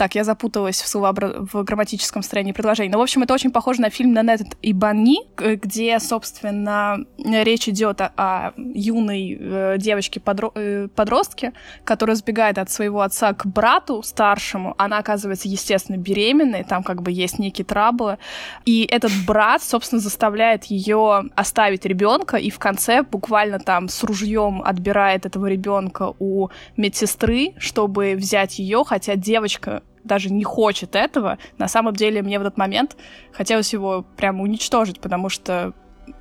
Так, 0.00 0.14
я 0.14 0.24
запуталась 0.24 0.80
в, 0.80 0.88
словообра... 0.88 1.46
в 1.52 1.62
грамматическом 1.62 2.22
строении 2.22 2.52
предложений. 2.52 2.88
Но, 2.92 2.98
в 2.98 3.02
общем, 3.02 3.22
это 3.22 3.34
очень 3.34 3.50
похоже 3.50 3.82
на 3.82 3.90
фильм 3.90 4.14
«Нанет 4.14 4.56
и 4.62 4.72
Банни», 4.72 5.18
где, 5.36 6.00
собственно, 6.00 7.04
речь 7.18 7.68
идет 7.68 8.00
о, 8.00 8.10
о 8.16 8.52
юной 8.56 9.36
э, 9.38 9.76
девочке-подростке, 9.76 11.52
которая 11.84 12.16
сбегает 12.16 12.56
от 12.56 12.70
своего 12.70 13.02
отца 13.02 13.34
к 13.34 13.44
брату 13.44 14.02
старшему. 14.02 14.74
Она 14.78 14.96
оказывается, 14.96 15.48
естественно, 15.48 15.98
беременной, 15.98 16.64
там 16.64 16.82
как 16.82 17.02
бы 17.02 17.12
есть 17.12 17.38
некие 17.38 17.66
траблы. 17.66 18.16
И 18.64 18.88
этот 18.90 19.12
брат, 19.26 19.62
собственно, 19.62 20.00
заставляет 20.00 20.64
ее 20.64 21.24
оставить 21.36 21.84
ребенка, 21.84 22.38
и 22.38 22.48
в 22.48 22.58
конце 22.58 23.02
буквально 23.02 23.58
там 23.58 23.90
с 23.90 24.02
ружьем 24.02 24.62
отбирает 24.62 25.26
этого 25.26 25.44
ребенка 25.44 26.14
у 26.18 26.48
медсестры, 26.78 27.52
чтобы 27.58 28.14
взять 28.16 28.58
ее, 28.58 28.82
хотя 28.86 29.14
девочка 29.14 29.82
даже 30.04 30.30
не 30.30 30.44
хочет 30.44 30.96
этого. 30.96 31.38
На 31.58 31.68
самом 31.68 31.94
деле 31.94 32.22
мне 32.22 32.38
в 32.38 32.42
этот 32.42 32.56
момент 32.56 32.96
хотелось 33.32 33.72
его 33.72 34.04
прямо 34.16 34.42
уничтожить, 34.42 35.00
потому 35.00 35.28
что 35.28 35.72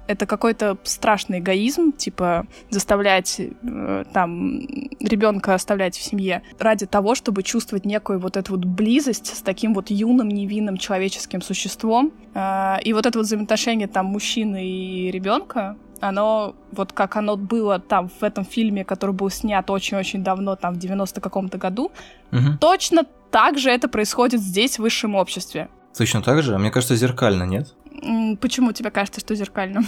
это 0.07 0.25
какой-то 0.25 0.77
страшный 0.83 1.39
эгоизм, 1.39 1.91
типа 1.91 2.47
заставлять 2.69 3.39
э, 3.39 4.03
там 4.13 4.59
ребенка 4.99 5.53
оставлять 5.53 5.95
в 5.95 6.01
семье 6.01 6.41
ради 6.59 6.85
того, 6.85 7.15
чтобы 7.15 7.43
чувствовать 7.43 7.85
некую 7.85 8.19
вот 8.19 8.37
эту 8.37 8.53
вот 8.53 8.65
близость 8.65 9.37
с 9.37 9.41
таким 9.41 9.73
вот 9.73 9.89
юным 9.89 10.27
невинным 10.27 10.77
человеческим 10.77 11.41
существом. 11.41 12.11
Э, 12.33 12.77
и 12.83 12.93
вот 12.93 13.05
это 13.05 13.19
вот 13.19 13.25
взаимоотношение 13.25 13.87
там 13.87 14.07
мужчины 14.07 14.65
и 14.65 15.11
ребенка, 15.11 15.77
оно 16.01 16.55
вот 16.71 16.93
как 16.93 17.15
оно 17.15 17.35
было 17.35 17.79
там 17.79 18.09
в 18.09 18.23
этом 18.23 18.45
фильме, 18.45 18.85
который 18.85 19.11
был 19.13 19.29
снят 19.29 19.69
очень-очень 19.69 20.23
давно, 20.23 20.55
там 20.55 20.73
в 20.75 20.77
90 20.77 21.21
каком-то 21.21 21.57
году, 21.57 21.91
Мгм. 22.31 22.57
точно 22.59 23.05
так 23.31 23.57
же 23.57 23.69
это 23.69 23.87
происходит 23.87 24.41
здесь, 24.41 24.77
в 24.77 24.81
высшем 24.81 25.15
обществе. 25.15 25.69
Точно 25.97 26.21
так 26.21 26.41
же? 26.43 26.57
Мне 26.57 26.71
кажется, 26.71 26.95
зеркально, 26.95 27.43
нет? 27.43 27.73
Почему 28.41 28.71
тебе 28.71 28.91
кажется, 28.91 29.19
что 29.19 29.35
зеркально? 29.35 29.83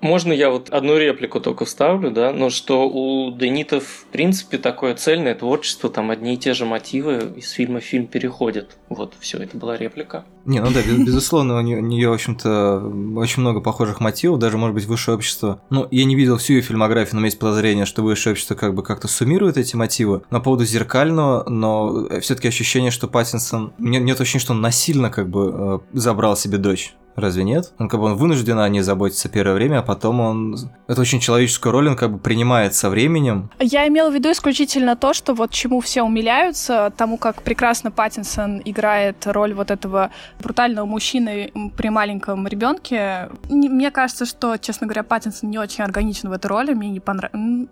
Можно 0.00 0.34
я 0.34 0.50
вот 0.50 0.68
одну 0.68 0.98
реплику 0.98 1.40
только 1.40 1.64
вставлю, 1.64 2.10
да, 2.10 2.30
но 2.32 2.50
что 2.50 2.86
у 2.88 3.32
Денитов, 3.32 3.84
в 3.84 4.06
принципе, 4.12 4.58
такое 4.58 4.94
цельное 4.94 5.34
творчество, 5.34 5.88
там 5.88 6.10
одни 6.10 6.34
и 6.34 6.36
те 6.36 6.52
же 6.52 6.66
мотивы 6.66 7.32
из 7.36 7.50
фильма 7.50 7.80
в 7.80 7.84
фильм 7.84 8.06
переходят. 8.06 8.76
Вот, 8.90 9.14
все, 9.18 9.38
это 9.38 9.56
была 9.56 9.78
реплика. 9.78 10.26
Не, 10.44 10.60
ну 10.60 10.66
да, 10.72 10.82
без- 10.82 11.06
безусловно, 11.06 11.56
у 11.56 11.62
нее, 11.62 12.10
в 12.10 12.12
общем-то, 12.12 12.92
очень 13.16 13.40
много 13.40 13.62
похожих 13.62 14.00
мотивов, 14.00 14.38
даже, 14.38 14.58
может 14.58 14.74
быть, 14.74 14.84
высшее 14.84 15.16
общество. 15.16 15.62
Ну, 15.70 15.88
я 15.90 16.04
не 16.04 16.16
видел 16.16 16.36
всю 16.36 16.54
ее 16.54 16.60
фильмографию, 16.60 17.14
но 17.14 17.18
у 17.18 17.20
меня 17.20 17.28
есть 17.28 17.38
подозрение, 17.38 17.86
что 17.86 18.02
высшее 18.02 18.32
общество 18.32 18.54
как 18.56 18.74
бы 18.74 18.82
как-то 18.82 19.08
суммирует 19.08 19.56
эти 19.56 19.74
мотивы. 19.74 20.20
На 20.30 20.40
поводу 20.40 20.66
зеркального, 20.66 21.48
но 21.48 22.08
все 22.20 22.34
таки 22.34 22.48
ощущение, 22.48 22.90
что 22.90 23.08
Паттинсон... 23.08 23.72
Нет, 23.78 24.02
нет 24.02 24.20
ощущения, 24.20 24.42
что 24.42 24.52
он 24.52 24.60
насильно 24.60 25.08
как 25.08 25.30
бы 25.30 25.80
э, 25.94 25.98
забрал 25.98 26.36
себе 26.36 26.58
дочь. 26.58 26.94
Разве 27.16 27.44
нет? 27.44 27.72
Он 27.78 27.88
как 27.88 28.00
бы 28.00 28.06
он 28.06 28.16
вынужден 28.16 28.58
о 28.58 28.68
ней 28.68 28.80
заботиться 28.80 29.28
первое 29.28 29.54
время, 29.54 29.78
а 29.78 29.82
потом 29.82 30.20
он... 30.20 30.56
Это 30.88 31.00
очень 31.00 31.20
человеческую 31.20 31.72
роль 31.72 31.88
он 31.88 31.96
как 31.96 32.12
бы 32.12 32.18
принимает 32.18 32.74
со 32.74 32.90
временем. 32.90 33.50
Я 33.60 33.86
имела 33.86 34.10
в 34.10 34.14
виду 34.14 34.32
исключительно 34.32 34.96
то, 34.96 35.14
что 35.14 35.32
вот 35.34 35.52
чему 35.52 35.80
все 35.80 36.02
умиляются, 36.02 36.92
тому, 36.96 37.16
как 37.16 37.42
прекрасно 37.42 37.92
Паттинсон 37.92 38.60
играет 38.64 39.26
роль 39.26 39.54
вот 39.54 39.70
этого 39.70 40.10
брутального 40.40 40.86
мужчины 40.86 41.52
при 41.76 41.88
маленьком 41.88 42.48
ребенке. 42.48 43.28
Мне 43.48 43.92
кажется, 43.92 44.26
что, 44.26 44.56
честно 44.56 44.88
говоря, 44.88 45.04
Паттинсон 45.04 45.50
не 45.50 45.58
очень 45.58 45.84
органичен 45.84 46.30
в 46.30 46.32
этой 46.32 46.46
роли. 46.46 46.74
Мне 46.74 46.90
не 46.90 47.00
понравилось. 47.00 47.68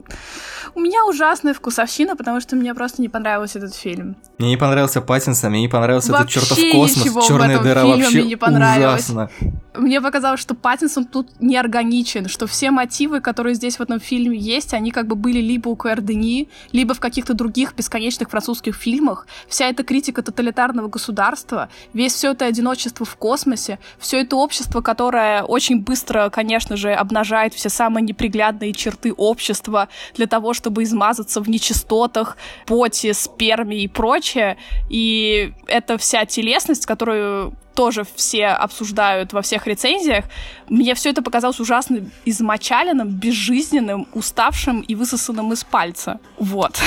У 0.74 0.80
меня 0.80 1.04
ужасная 1.04 1.52
вкусовщина, 1.52 2.14
потому 2.14 2.40
что 2.40 2.54
мне 2.54 2.74
просто 2.74 3.02
не 3.02 3.08
понравился 3.08 3.58
этот 3.58 3.74
фильм. 3.74 4.16
Мне 4.38 4.50
не 4.50 4.56
понравился 4.56 5.00
Паттинсон, 5.00 5.50
мне 5.50 5.62
не 5.62 5.68
понравился 5.68 6.12
вообще 6.12 6.38
этот 6.38 6.50
чертов 6.50 6.72
космос, 6.72 7.26
черная 7.26 7.58
дыра, 7.60 7.84
вообще 7.84 8.22
не 8.22 8.36
ужасно. 8.36 9.31
Мне 9.74 10.02
показалось, 10.02 10.40
что 10.40 10.54
Паттинсон 10.54 11.06
тут 11.06 11.28
неорганичен, 11.40 12.28
что 12.28 12.46
все 12.46 12.70
мотивы, 12.70 13.20
которые 13.20 13.54
здесь 13.54 13.76
в 13.76 13.80
этом 13.80 14.00
фильме 14.00 14.36
есть, 14.36 14.74
они 14.74 14.90
как 14.90 15.06
бы 15.06 15.16
были 15.16 15.40
либо 15.40 15.70
у 15.70 15.76
Куэрдени, 15.76 16.48
либо 16.72 16.92
в 16.92 17.00
каких-то 17.00 17.32
других 17.32 17.74
бесконечных 17.74 18.28
французских 18.28 18.76
фильмах. 18.76 19.26
Вся 19.48 19.68
эта 19.68 19.82
критика 19.82 20.22
тоталитарного 20.22 20.88
государства, 20.88 21.70
весь 21.94 22.12
все 22.12 22.32
это 22.32 22.44
одиночество 22.44 23.06
в 23.06 23.16
космосе, 23.16 23.78
все 23.98 24.20
это 24.20 24.36
общество, 24.36 24.82
которое 24.82 25.42
очень 25.42 25.80
быстро, 25.80 26.28
конечно 26.28 26.76
же, 26.76 26.92
обнажает 26.92 27.54
все 27.54 27.70
самые 27.70 28.04
неприглядные 28.04 28.74
черты 28.74 29.14
общества 29.14 29.88
для 30.14 30.26
того, 30.26 30.52
чтобы 30.52 30.82
измазаться 30.82 31.40
в 31.40 31.48
нечистотах, 31.48 32.36
поте, 32.66 33.14
сперме 33.14 33.84
и 33.84 33.88
прочее. 33.88 34.58
И 34.90 35.54
это 35.66 35.96
вся 35.96 36.26
телесность, 36.26 36.84
которую 36.84 37.54
тоже 37.74 38.04
все 38.14 38.48
обсуждают 38.48 39.32
во 39.32 39.42
всех 39.42 39.66
рецензиях, 39.66 40.24
мне 40.68 40.94
все 40.94 41.10
это 41.10 41.22
показалось 41.22 41.60
ужасно 41.60 42.00
измочаленным, 42.24 43.08
безжизненным, 43.08 44.06
уставшим 44.14 44.80
и 44.80 44.94
высосанным 44.94 45.52
из 45.52 45.64
пальца. 45.64 46.20
Вот. 46.38 46.80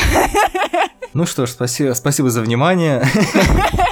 Ну 1.13 1.25
что 1.25 1.45
ж, 1.45 1.51
спасибо, 1.51 1.93
спасибо 1.93 2.29
за 2.29 2.41
внимание. 2.41 3.05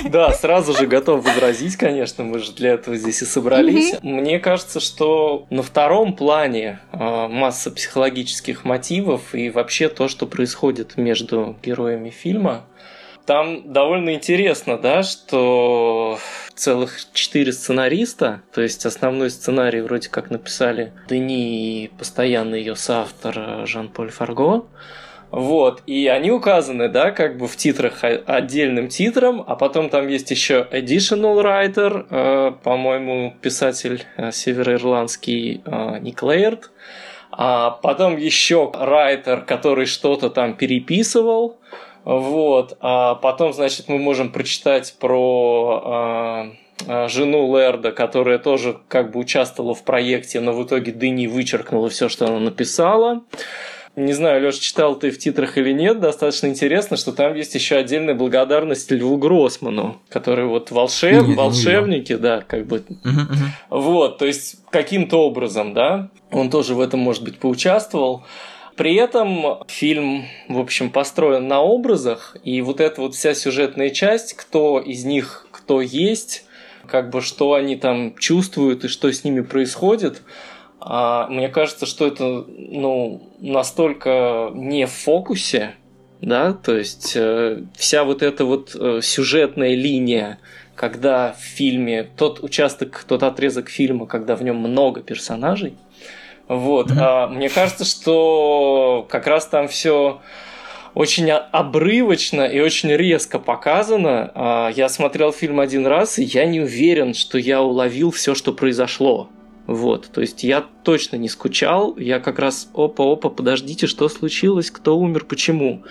Да, 0.10 0.34
сразу 0.34 0.74
же 0.74 0.86
готов 0.86 1.24
возразить, 1.24 1.78
конечно, 1.78 2.26
мы 2.26 2.40
же 2.40 2.52
для 2.52 2.74
этого 2.74 2.98
здесь 2.98 3.22
и 3.22 3.26
собрались. 3.26 3.96
Мне 4.04 4.38
кажется, 4.40 4.82
что 4.82 5.46
на 5.50 5.64
втором 5.64 6.14
плане 6.14 6.82
а, 6.92 7.30
масса 7.30 7.72
психологических 7.72 8.66
мотивов 8.66 9.34
и 9.34 9.50
вообще 9.50 9.88
то, 9.88 10.10
что 10.10 10.28
происходит 10.28 10.98
между 10.98 11.56
героями 11.64 12.10
фильма, 12.10 12.66
там 13.26 13.72
довольно 13.72 14.14
интересно, 14.14 14.78
да, 14.78 15.04
что 15.04 16.18
целых 16.56 16.98
четыре 17.14 17.52
сценариста, 17.52 18.42
то 18.54 18.62
есть 18.62 18.86
основной 18.86 19.30
сценарий 19.30 19.82
вроде 19.82 20.10
как 20.10 20.30
написали 20.30 20.94
Дени 21.10 21.84
и 21.84 21.88
постоянный 21.88 22.60
ее 22.60 22.76
соавтор 22.76 23.36
э, 23.38 23.66
Жан-Поль 23.66 24.12
Фарго. 24.12 24.66
Вот, 25.32 25.82
и 25.88 26.06
они 26.08 26.30
указаны, 26.30 26.90
да, 26.90 27.10
как 27.10 27.40
бы 27.40 27.48
в 27.48 27.58
титрах 27.58 28.04
отдельным 28.04 28.88
титром, 28.88 29.44
а 29.48 29.56
потом 29.56 29.90
там 29.90 30.08
есть 30.08 30.30
еще 30.30 30.68
additional 30.72 31.42
writer, 31.42 32.06
э, 32.08 32.52
по-моему, 32.62 33.34
писатель 33.42 34.04
э, 34.16 34.32
североирландский 34.32 35.64
э, 35.66 36.00
Ник 36.02 36.22
Лейерт, 36.22 36.70
а 37.32 37.72
потом 37.72 38.18
еще 38.18 38.72
райтер, 38.76 39.42
который 39.42 39.88
что-то 39.88 40.30
там 40.30 40.56
переписывал, 40.56 41.58
вот. 42.06 42.78
А 42.80 43.16
потом, 43.16 43.54
значит, 43.54 43.88
мы 43.88 43.98
можем 43.98 44.32
прочитать 44.32 44.96
про 45.00 46.52
э, 46.88 47.08
жену 47.08 47.58
Лерда, 47.58 47.92
которая 47.92 48.40
тоже 48.40 48.78
как 48.88 49.12
бы 49.12 49.20
участвовала 49.20 49.74
в 49.74 49.84
проекте, 49.84 50.40
но 50.40 50.54
в 50.54 50.64
итоге 50.66 50.92
Дыни 50.92 51.28
вычеркнула 51.28 51.90
все, 51.90 52.10
что 52.10 52.28
она 52.28 52.40
написала. 52.40 53.24
Не 53.96 54.14
знаю, 54.14 54.42
Леша, 54.42 54.60
читал 54.60 54.96
ты 54.96 55.12
в 55.12 55.20
титрах 55.20 55.56
или 55.60 55.72
нет, 55.72 56.00
достаточно 56.00 56.48
интересно, 56.48 56.98
что 56.98 57.12
там 57.12 57.36
есть 57.36 57.54
еще 57.54 57.76
отдельная 57.76 58.16
благодарность 58.16 58.90
Льву 58.90 59.18
Гроссману, 59.18 60.02
который 60.10 60.46
вот 60.46 60.72
волшеб, 60.72 61.28
не, 61.28 61.36
волшебники, 61.36 62.16
да, 62.16 62.42
как 62.42 62.66
бы. 62.66 62.78
Угу, 62.78 63.10
угу. 63.10 63.82
Вот, 63.82 64.18
то 64.18 64.26
есть 64.26 64.56
каким-то 64.72 65.18
образом, 65.18 65.76
да, 65.76 66.10
он 66.32 66.50
тоже 66.50 66.74
в 66.74 66.82
этом, 66.82 67.02
может 67.02 67.24
быть, 67.24 67.38
поучаствовал. 67.38 68.24
При 68.76 68.96
этом 68.96 69.64
фильм, 69.68 70.26
в 70.50 70.60
общем, 70.60 70.90
построен 70.90 71.48
на 71.48 71.62
образах, 71.62 72.36
и 72.44 72.62
вот 72.62 72.80
эта 72.80 73.02
вот 73.02 73.14
вся 73.14 73.36
сюжетная 73.36 73.92
часть, 73.92 74.34
кто 74.34 74.80
из 74.80 75.06
них 75.06 75.48
кто 75.52 75.82
есть, 75.82 76.46
как 76.88 77.10
бы 77.10 77.22
что 77.22 77.54
они 77.54 77.76
там 77.76 78.16
чувствуют 78.18 78.84
и 78.84 78.88
что 78.88 79.12
с 79.12 79.24
ними 79.24 79.42
происходит, 79.42 80.22
а, 80.80 81.28
мне 81.28 81.48
кажется, 81.48 81.86
что 81.86 82.06
это 82.06 82.46
ну, 82.48 83.30
настолько 83.40 84.52
не 84.54 84.86
в 84.86 84.92
фокусе, 84.92 85.76
да, 86.20 86.54
то 86.54 86.76
есть 86.76 87.14
э, 87.16 87.64
вся 87.76 88.04
вот 88.04 88.22
эта 88.22 88.46
вот 88.46 88.76
э, 88.76 89.00
сюжетная 89.02 89.76
линия, 89.76 90.40
когда 90.76 91.34
в 91.34 91.42
фильме 91.42 92.10
тот 92.18 92.42
участок, 92.44 93.06
тот 93.08 93.24
отрезок 93.24 93.70
фильма, 93.70 94.06
когда 94.06 94.36
в 94.36 94.44
нем 94.44 94.58
много 94.58 95.02
персонажей, 95.02 95.76
вот. 96.54 96.92
Mm-hmm. 96.92 97.00
А, 97.00 97.28
мне 97.28 97.50
кажется, 97.50 97.86
что 97.86 99.06
как 99.10 99.28
раз 99.28 99.48
там 99.48 99.68
все 99.68 100.22
очень 100.94 101.30
обрывочно 101.32 102.44
и 102.44 102.60
очень 102.60 102.92
резко 102.92 103.40
показано. 103.40 104.32
А, 104.36 104.70
я 104.70 104.90
смотрел 104.90 105.32
фильм 105.32 105.60
один 105.60 105.88
раз, 105.88 106.20
и 106.20 106.24
я 106.24 106.46
не 106.46 106.62
уверен, 106.62 107.14
что 107.14 107.38
я 107.38 107.62
уловил 107.62 108.12
все, 108.12 108.36
что 108.36 108.54
произошло. 108.54 109.30
Вот, 109.66 110.10
то 110.12 110.20
есть 110.20 110.44
я 110.44 110.66
точно 110.84 111.16
не 111.16 111.30
скучал, 111.30 111.96
я 111.98 112.20
как 112.20 112.38
раз 112.38 112.70
опа-опа, 112.74 113.30
подождите, 113.30 113.88
что 113.88 114.10
случилось, 114.10 114.70
кто 114.70 114.98
умер, 114.98 115.24
почему. 115.24 115.84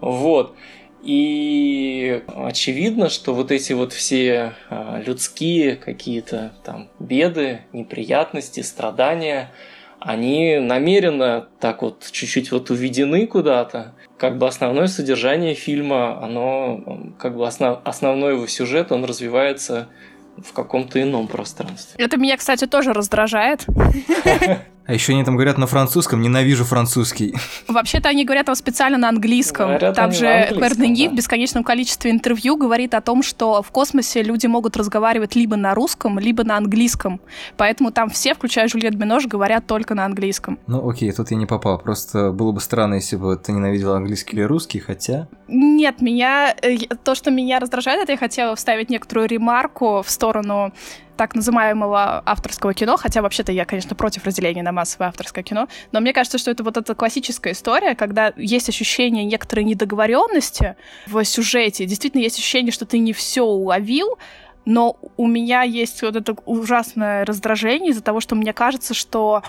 Вот. 0.00 0.56
И 1.04 2.22
очевидно, 2.26 3.08
что 3.08 3.32
вот 3.32 3.52
эти 3.52 3.72
вот 3.72 3.92
все 3.92 4.54
а, 4.68 5.00
людские 5.06 5.76
какие-то 5.76 6.52
там 6.64 6.90
беды, 6.98 7.60
неприятности, 7.72 8.60
страдания– 8.60 9.52
они 10.00 10.58
намеренно 10.58 11.46
так 11.60 11.82
вот 11.82 12.08
чуть-чуть 12.10 12.50
вот 12.52 12.70
уведены 12.70 13.26
куда-то. 13.26 13.94
Как 14.16 14.38
бы 14.38 14.46
основное 14.46 14.86
содержание 14.86 15.54
фильма, 15.54 16.22
оно 16.22 17.12
как 17.18 17.36
бы 17.36 17.46
основ, 17.46 17.80
основной 17.84 18.34
его 18.34 18.46
сюжет, 18.46 18.92
он 18.92 19.04
развивается 19.04 19.88
в 20.36 20.52
каком-то 20.52 21.00
ином 21.02 21.28
пространстве. 21.28 22.02
Это 22.02 22.16
меня, 22.16 22.36
кстати, 22.36 22.66
тоже 22.66 22.92
раздражает. 22.92 23.66
А 24.90 24.92
еще 24.92 25.12
они 25.12 25.22
там 25.22 25.36
говорят 25.36 25.56
на 25.56 25.68
французском, 25.68 26.20
ненавижу 26.20 26.64
французский. 26.64 27.32
Вообще-то 27.68 28.08
они 28.08 28.24
говорят 28.24 28.46
там 28.46 28.56
специально 28.56 28.98
на 28.98 29.08
английском. 29.08 29.68
Говорят 29.68 29.94
там 29.94 30.10
же 30.10 30.48
Клэр 30.52 30.74
Денги 30.74 31.06
да. 31.06 31.12
в 31.12 31.14
бесконечном 31.14 31.62
количестве 31.62 32.10
интервью 32.10 32.56
говорит 32.56 32.94
о 32.94 33.00
том, 33.00 33.22
что 33.22 33.62
в 33.62 33.70
космосе 33.70 34.20
люди 34.24 34.48
могут 34.48 34.76
разговаривать 34.76 35.36
либо 35.36 35.54
на 35.54 35.76
русском, 35.76 36.18
либо 36.18 36.42
на 36.42 36.56
английском. 36.56 37.20
Поэтому 37.56 37.92
там 37.92 38.10
все, 38.10 38.34
включая 38.34 38.66
Жюльет 38.66 38.96
Бинош, 38.96 39.26
говорят 39.26 39.68
только 39.68 39.94
на 39.94 40.06
английском. 40.06 40.58
Ну 40.66 40.90
окей, 40.90 41.12
тут 41.12 41.30
я 41.30 41.36
не 41.36 41.46
попал. 41.46 41.78
Просто 41.78 42.32
было 42.32 42.50
бы 42.50 42.60
странно, 42.60 42.94
если 42.94 43.14
бы 43.14 43.36
ты 43.36 43.52
ненавидела 43.52 43.96
английский 43.96 44.38
или 44.38 44.42
русский, 44.42 44.80
хотя... 44.80 45.28
Нет, 45.46 46.00
меня... 46.00 46.52
Э, 46.62 46.76
то, 47.04 47.14
что 47.14 47.30
меня 47.30 47.60
раздражает, 47.60 48.02
это 48.02 48.10
я 48.10 48.18
хотела 48.18 48.56
вставить 48.56 48.90
некоторую 48.90 49.28
ремарку 49.28 50.02
в 50.02 50.10
сторону 50.10 50.72
так 51.20 51.34
называемого 51.34 52.22
авторского 52.24 52.72
кино, 52.72 52.96
хотя 52.96 53.20
вообще-то 53.20 53.52
я, 53.52 53.66
конечно, 53.66 53.94
против 53.94 54.24
разделения 54.24 54.62
на 54.62 54.72
массовое 54.72 55.08
авторское 55.08 55.44
кино, 55.44 55.68
но 55.92 56.00
мне 56.00 56.14
кажется, 56.14 56.38
что 56.38 56.50
это 56.50 56.64
вот 56.64 56.78
эта 56.78 56.94
классическая 56.94 57.52
история, 57.52 57.94
когда 57.94 58.32
есть 58.38 58.70
ощущение 58.70 59.26
некоторой 59.26 59.64
недоговоренности 59.64 60.76
в 61.06 61.22
сюжете, 61.26 61.84
действительно 61.84 62.22
есть 62.22 62.38
ощущение, 62.38 62.72
что 62.72 62.86
ты 62.86 62.98
не 62.98 63.12
все 63.12 63.42
уловил, 63.42 64.18
но 64.64 64.96
у 65.18 65.26
меня 65.26 65.60
есть 65.60 66.00
вот 66.00 66.16
это 66.16 66.34
ужасное 66.46 67.26
раздражение 67.26 67.90
из-за 67.90 68.02
того, 68.02 68.20
что 68.20 68.34
мне 68.34 68.54
кажется, 68.54 68.94
что 68.94 69.42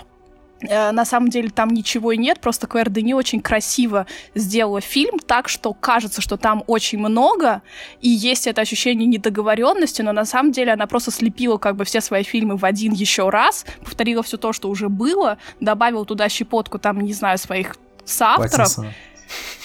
на 0.62 1.04
самом 1.04 1.28
деле 1.28 1.50
там 1.50 1.70
ничего 1.70 2.12
и 2.12 2.16
нет, 2.16 2.40
просто 2.40 2.66
Клэр 2.66 2.90
Дени 2.90 3.14
очень 3.14 3.40
красиво 3.40 4.06
сделала 4.34 4.80
фильм 4.80 5.18
так, 5.18 5.48
что 5.48 5.72
кажется, 5.72 6.20
что 6.20 6.36
там 6.36 6.64
очень 6.66 6.98
много, 6.98 7.62
и 8.00 8.08
есть 8.08 8.46
это 8.46 8.60
ощущение 8.60 9.06
недоговоренности, 9.06 10.02
но 10.02 10.12
на 10.12 10.24
самом 10.24 10.52
деле 10.52 10.72
она 10.72 10.86
просто 10.86 11.10
слепила 11.10 11.58
как 11.58 11.76
бы 11.76 11.84
все 11.84 12.00
свои 12.00 12.22
фильмы 12.22 12.56
в 12.56 12.64
один 12.64 12.92
еще 12.92 13.28
раз, 13.28 13.64
повторила 13.84 14.22
все 14.22 14.36
то, 14.36 14.52
что 14.52 14.68
уже 14.68 14.88
было, 14.88 15.38
добавила 15.60 16.04
туда 16.04 16.28
щепотку 16.28 16.78
там, 16.78 17.00
не 17.00 17.12
знаю, 17.12 17.38
своих 17.38 17.76
соавторов. 18.04 18.50
Паттинсона. 18.50 18.92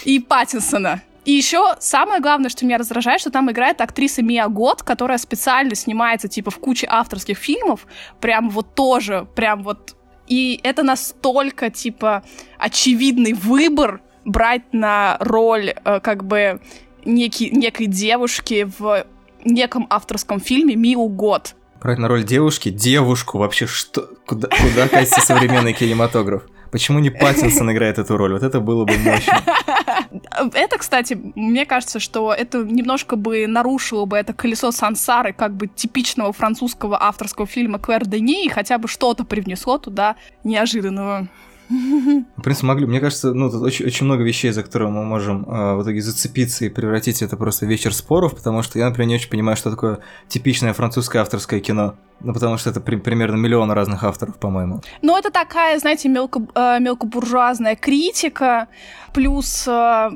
И 0.04 0.20
Паттинсона. 0.20 1.02
И 1.24 1.32
еще 1.32 1.74
самое 1.78 2.22
главное, 2.22 2.48
что 2.48 2.64
меня 2.64 2.78
раздражает, 2.78 3.20
что 3.20 3.30
там 3.30 3.50
играет 3.50 3.82
актриса 3.82 4.22
Мия 4.22 4.48
Год, 4.48 4.82
которая 4.82 5.18
специально 5.18 5.74
снимается 5.74 6.26
типа 6.26 6.50
в 6.50 6.56
куче 6.56 6.86
авторских 6.88 7.36
фильмов, 7.36 7.86
прям 8.18 8.48
вот 8.48 8.74
тоже, 8.74 9.28
прям 9.34 9.62
вот 9.62 9.94
и 10.28 10.60
это 10.62 10.82
настолько, 10.82 11.70
типа, 11.70 12.22
очевидный 12.58 13.32
выбор 13.32 14.00
брать 14.24 14.72
на 14.72 15.16
роль, 15.20 15.72
э, 15.84 16.00
как 16.00 16.24
бы, 16.24 16.60
некий, 17.04 17.50
некой 17.50 17.86
девушки 17.86 18.68
в 18.78 19.06
неком 19.44 19.86
авторском 19.90 20.40
фильме 20.40 20.76
Миу 20.76 21.08
Год. 21.08 21.54
Брать 21.80 21.98
на 21.98 22.08
роль 22.08 22.24
девушки, 22.24 22.70
девушку, 22.70 23.38
вообще 23.38 23.66
что, 23.66 24.08
куда, 24.26 24.48
куда 24.48 24.88
катится 24.88 25.20
современный 25.20 25.72
кинематограф? 25.78 26.42
Почему 26.70 26.98
не 26.98 27.10
Паттинсон 27.10 27.72
играет 27.72 27.98
эту 27.98 28.16
роль? 28.16 28.32
Вот 28.32 28.42
это 28.42 28.60
было 28.60 28.84
бы 28.84 28.96
мощно. 28.98 29.42
Это, 30.54 30.78
кстати, 30.78 31.18
мне 31.34 31.66
кажется, 31.66 31.98
что 32.00 32.32
это 32.32 32.58
немножко 32.58 33.16
бы 33.16 33.46
нарушило 33.46 34.04
бы 34.04 34.16
это 34.16 34.32
колесо 34.32 34.70
сансары 34.70 35.32
как 35.32 35.54
бы 35.54 35.66
типичного 35.66 36.32
французского 36.32 37.02
авторского 37.02 37.46
фильма 37.46 37.78
Клэр 37.78 38.06
Дени 38.06 38.46
и 38.46 38.48
хотя 38.48 38.78
бы 38.78 38.88
что-то 38.88 39.24
привнесло 39.24 39.78
туда 39.78 40.16
неожиданного. 40.44 41.28
В 41.68 42.42
принципе, 42.42 42.66
могли. 42.66 42.86
Мне 42.86 43.00
кажется, 43.00 43.34
ну, 43.34 43.50
тут 43.50 43.62
очень, 43.62 43.86
очень 43.86 44.06
много 44.06 44.22
вещей, 44.22 44.50
за 44.50 44.62
которые 44.62 44.90
мы 44.90 45.04
можем 45.04 45.44
э, 45.44 45.74
в 45.74 45.82
итоге 45.82 46.00
зацепиться 46.00 46.64
и 46.64 46.68
превратить 46.68 47.22
это 47.22 47.36
просто 47.36 47.66
вечер 47.66 47.94
споров, 47.94 48.34
потому 48.34 48.62
что 48.62 48.78
я, 48.78 48.86
например, 48.86 49.08
не 49.08 49.14
очень 49.16 49.30
понимаю, 49.30 49.56
что 49.56 49.70
такое 49.70 49.98
типичное 50.28 50.72
французское 50.72 51.20
авторское 51.20 51.60
кино. 51.60 51.94
Ну, 52.20 52.32
потому 52.34 52.56
что 52.56 52.70
это 52.70 52.80
при, 52.80 52.96
примерно 52.96 53.36
миллион 53.36 53.70
разных 53.70 54.02
авторов, 54.02 54.38
по-моему. 54.38 54.82
Ну, 55.02 55.16
это 55.16 55.30
такая, 55.30 55.78
знаете, 55.78 56.08
мелко, 56.08 56.40
э, 56.54 56.80
мелкобуржуазная 56.80 57.76
критика, 57.76 58.68
плюс 59.12 59.68
э, 59.68 59.70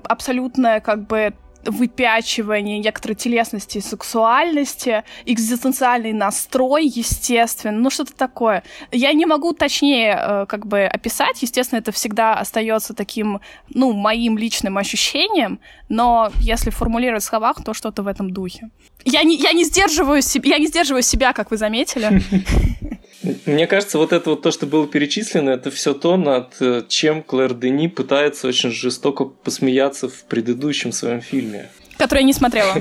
абсолютная, 0.05 0.81
как 0.81 1.07
бы, 1.07 1.35
выпячивание 1.65 2.79
некоторой 2.79 3.15
телесности 3.15 3.79
и 3.79 3.81
сексуальности, 3.81 5.05
экзистенциальный 5.27 6.13
настрой, 6.13 6.87
естественно, 6.87 7.79
ну 7.79 7.91
что-то 7.91 8.15
такое. 8.15 8.63
Я 8.91 9.13
не 9.13 9.27
могу 9.27 9.53
точнее 9.53 10.19
э, 10.19 10.47
как 10.47 10.67
бы 10.67 10.83
описать, 10.83 11.43
естественно, 11.43 11.79
это 11.79 11.93
всегда 11.93 12.35
остается 12.35 12.95
таким, 12.95 13.41
ну, 13.69 13.93
моим 13.93 14.39
личным 14.39 14.79
ощущением, 14.79 15.61
но 15.89 16.31
если 16.41 16.71
формулировать 16.71 17.23
в 17.23 17.27
словах, 17.27 17.63
то 17.65 17.75
что-то 17.75 18.03
в 18.03 18.07
этом 18.07 18.31
духе. 18.31 18.71
Я 19.05 19.23
не, 19.23 19.37
я 19.37 19.53
не 19.53 19.65
сдерживаю 19.65 20.23
себя, 20.23 20.51
я 20.51 20.59
не 20.59 20.67
сдерживаю 20.67 21.03
себя, 21.03 21.33
как 21.33 21.51
вы 21.51 21.57
заметили. 21.57 22.23
Мне 23.47 23.67
кажется, 23.67 23.99
вот 23.99 24.13
это 24.13 24.31
вот 24.31 24.43
то, 24.43 24.51
что 24.51 24.67
было 24.67 24.87
перечислено, 24.87 25.51
это 25.51 25.71
все 25.71 25.95
то, 25.95 26.17
над 26.17 26.57
э, 26.61 26.83
чем 26.89 27.23
Клэр 27.23 27.55
Дени 27.55 27.89
пытается 27.89 28.49
очень 28.49 28.71
жестоко 28.71 29.25
посмеяться 29.25 30.09
в 30.09 30.25
предыдущем 30.25 30.93
своем 30.93 31.21
фильме. 31.21 31.71
Который 31.99 32.21
я 32.21 32.27
не 32.27 32.33
смотрела. 32.33 32.75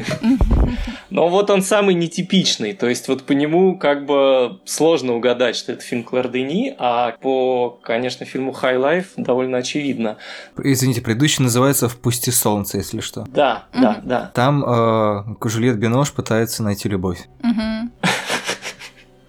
Но 1.12 1.28
вот 1.28 1.52
он 1.52 1.62
самый 1.62 1.94
нетипичный. 1.94 2.74
То 2.74 2.88
есть 2.88 3.08
вот 3.08 3.24
по 3.24 3.34
нему 3.34 3.78
как 3.78 4.06
бы 4.06 4.60
сложно 4.66 5.14
угадать, 5.14 5.56
что 5.56 5.74
это 5.74 5.84
фильм 5.84 6.04
Клэр 6.04 6.30
Дени, 6.30 6.74
а 6.80 7.12
по, 7.22 7.70
конечно, 7.84 8.26
фильму 8.26 8.52
High 8.52 8.80
Life 8.80 9.06
довольно 9.18 9.58
очевидно. 9.58 10.18
Извините, 10.58 11.02
предыдущий 11.02 11.44
называется 11.44 11.88
«Впусти 11.88 12.32
солнце», 12.32 12.78
если 12.78 13.02
что. 13.02 13.26
Да, 13.30 13.66
да, 13.74 14.02
да. 14.04 14.32
Там 14.34 14.64
э, 14.66 15.50
Жюльет 15.50 15.78
Бинош 15.78 16.12
пытается 16.14 16.64
найти 16.64 16.90
любовь. 16.90 17.20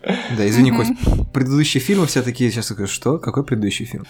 Да, 0.02 0.46
извини, 0.46 0.72
Кость, 0.72 0.92
предыдущие 1.32 1.80
фильмы 1.80 2.06
все 2.06 2.22
такие, 2.22 2.50
сейчас 2.50 2.66
скажу, 2.66 2.92
что? 2.92 3.18
Какой 3.18 3.44
предыдущий 3.44 3.84
фильм? 3.84 4.04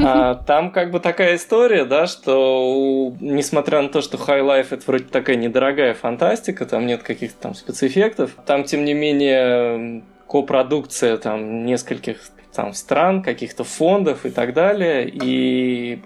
А, 0.00 0.34
там 0.34 0.70
как 0.70 0.90
бы 0.90 1.00
такая 1.00 1.36
история, 1.36 1.84
да, 1.84 2.06
что 2.06 3.14
несмотря 3.20 3.82
на 3.82 3.88
то, 3.88 4.00
что 4.00 4.16
High 4.16 4.42
Life 4.42 4.68
это 4.70 4.82
вроде 4.86 5.04
такая 5.04 5.36
недорогая 5.36 5.94
фантастика, 5.94 6.64
там 6.66 6.86
нет 6.86 7.02
каких-то 7.02 7.40
там 7.40 7.54
спецэффектов, 7.54 8.36
там 8.46 8.64
тем 8.64 8.84
не 8.84 8.94
менее 8.94 10.02
копродукция 10.28 11.16
там 11.18 11.64
нескольких 11.64 12.18
там 12.52 12.72
стран, 12.72 13.22
каких-то 13.22 13.64
фондов 13.64 14.24
и 14.24 14.30
так 14.30 14.54
далее, 14.54 15.08
и 15.08 16.02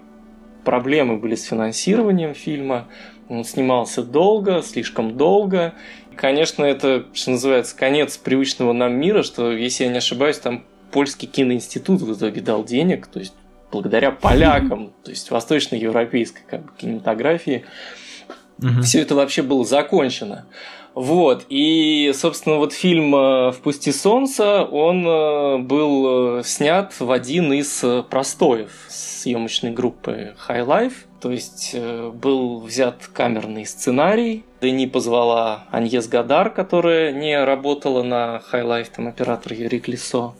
проблемы 0.65 1.17
были 1.17 1.35
с 1.35 1.45
финансированием 1.45 2.33
фильма, 2.33 2.87
он 3.29 3.45
снимался 3.45 4.03
долго, 4.03 4.61
слишком 4.61 5.15
долго, 5.15 5.73
Конечно, 6.15 6.63
это, 6.63 7.05
что 7.13 7.31
называется, 7.31 7.75
конец 7.75 8.17
привычного 8.17 8.73
нам 8.73 8.93
мира, 8.93 9.23
что, 9.23 9.51
если 9.51 9.85
я 9.85 9.91
не 9.91 9.97
ошибаюсь, 9.97 10.37
там 10.37 10.65
польский 10.91 11.27
киноинститут 11.27 12.01
в 12.01 12.13
итоге 12.13 12.41
дал 12.41 12.63
денег, 12.63 13.07
то 13.07 13.19
есть 13.19 13.33
благодаря 13.71 14.11
полякам, 14.11 14.91
то 15.03 15.11
есть 15.11 15.31
восточноевропейской 15.31 16.43
как 16.47 16.65
бы, 16.65 16.71
кинематографии, 16.77 17.65
угу. 18.59 18.81
все 18.81 19.01
это 19.01 19.15
вообще 19.15 19.41
было 19.41 19.65
закончено. 19.65 20.45
Вот, 20.93 21.45
и, 21.47 22.11
собственно, 22.13 22.57
вот 22.57 22.73
фильм 22.73 23.15
э, 23.15 23.51
«Впусти 23.53 23.93
солнце», 23.93 24.61
он 24.63 25.07
э, 25.07 25.57
был 25.59 26.39
э, 26.39 26.43
снят 26.43 26.93
в 26.99 27.09
один 27.11 27.53
из 27.53 27.81
простоев 28.09 28.71
съемочной 28.89 29.71
группы 29.71 30.35
High 30.49 30.65
Life, 30.65 30.93
то 31.21 31.31
есть 31.31 31.75
был 31.75 32.59
взят 32.61 33.07
камерный 33.13 33.65
сценарий, 33.65 34.43
Дени 34.61 34.87
позвала 34.87 35.65
Аньес 35.71 36.07
Гадар, 36.07 36.49
которая 36.51 37.11
не 37.11 37.43
работала 37.43 38.03
на 38.03 38.41
Life, 38.51 38.89
там 38.95 39.07
оператор 39.07 39.53
Юрий 39.53 39.79
Клесо. 39.79 40.35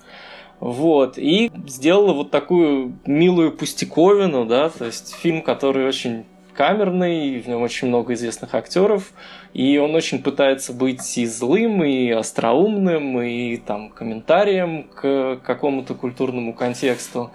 Вот, 0.60 1.18
и 1.18 1.52
сделала 1.66 2.14
вот 2.14 2.30
такую 2.30 2.94
милую 3.08 3.52
пустяковину, 3.52 4.46
да, 4.46 4.70
то 4.70 4.86
есть 4.86 5.16
фильм, 5.16 5.42
который 5.42 5.88
очень 5.88 6.26
камерный, 6.54 7.40
в 7.40 7.48
нем 7.48 7.64
очень 7.64 7.88
много 7.88 8.14
известных 8.14 8.54
актеров, 8.54 9.12
и 9.54 9.80
он 9.80 9.96
очень 9.96 10.22
пытается 10.22 10.72
быть 10.72 11.18
и 11.18 11.26
злым, 11.26 11.84
и 11.84 12.12
остроумным, 12.12 13.20
и 13.22 13.58
там 13.58 13.90
комментарием 13.90 14.84
к 14.84 15.38
какому-то 15.44 15.96
культурному 15.96 16.54
контексту. 16.54 17.32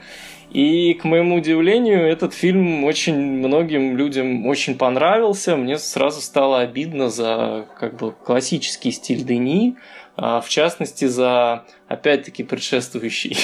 И, 0.50 0.94
к 0.94 1.04
моему 1.04 1.36
удивлению, 1.36 2.06
этот 2.06 2.32
фильм 2.32 2.84
очень 2.84 3.16
многим 3.16 3.96
людям 3.96 4.46
очень 4.46 4.76
понравился. 4.78 5.56
Мне 5.56 5.78
сразу 5.78 6.20
стало 6.20 6.60
обидно 6.60 7.10
за 7.10 7.66
как 7.78 7.96
бы 7.96 8.12
классический 8.12 8.92
стиль 8.92 9.24
Дени, 9.24 9.76
а, 10.16 10.40
в 10.40 10.48
частности, 10.48 11.06
за, 11.06 11.64
опять-таки, 11.88 12.42
предшествующий 12.42 13.36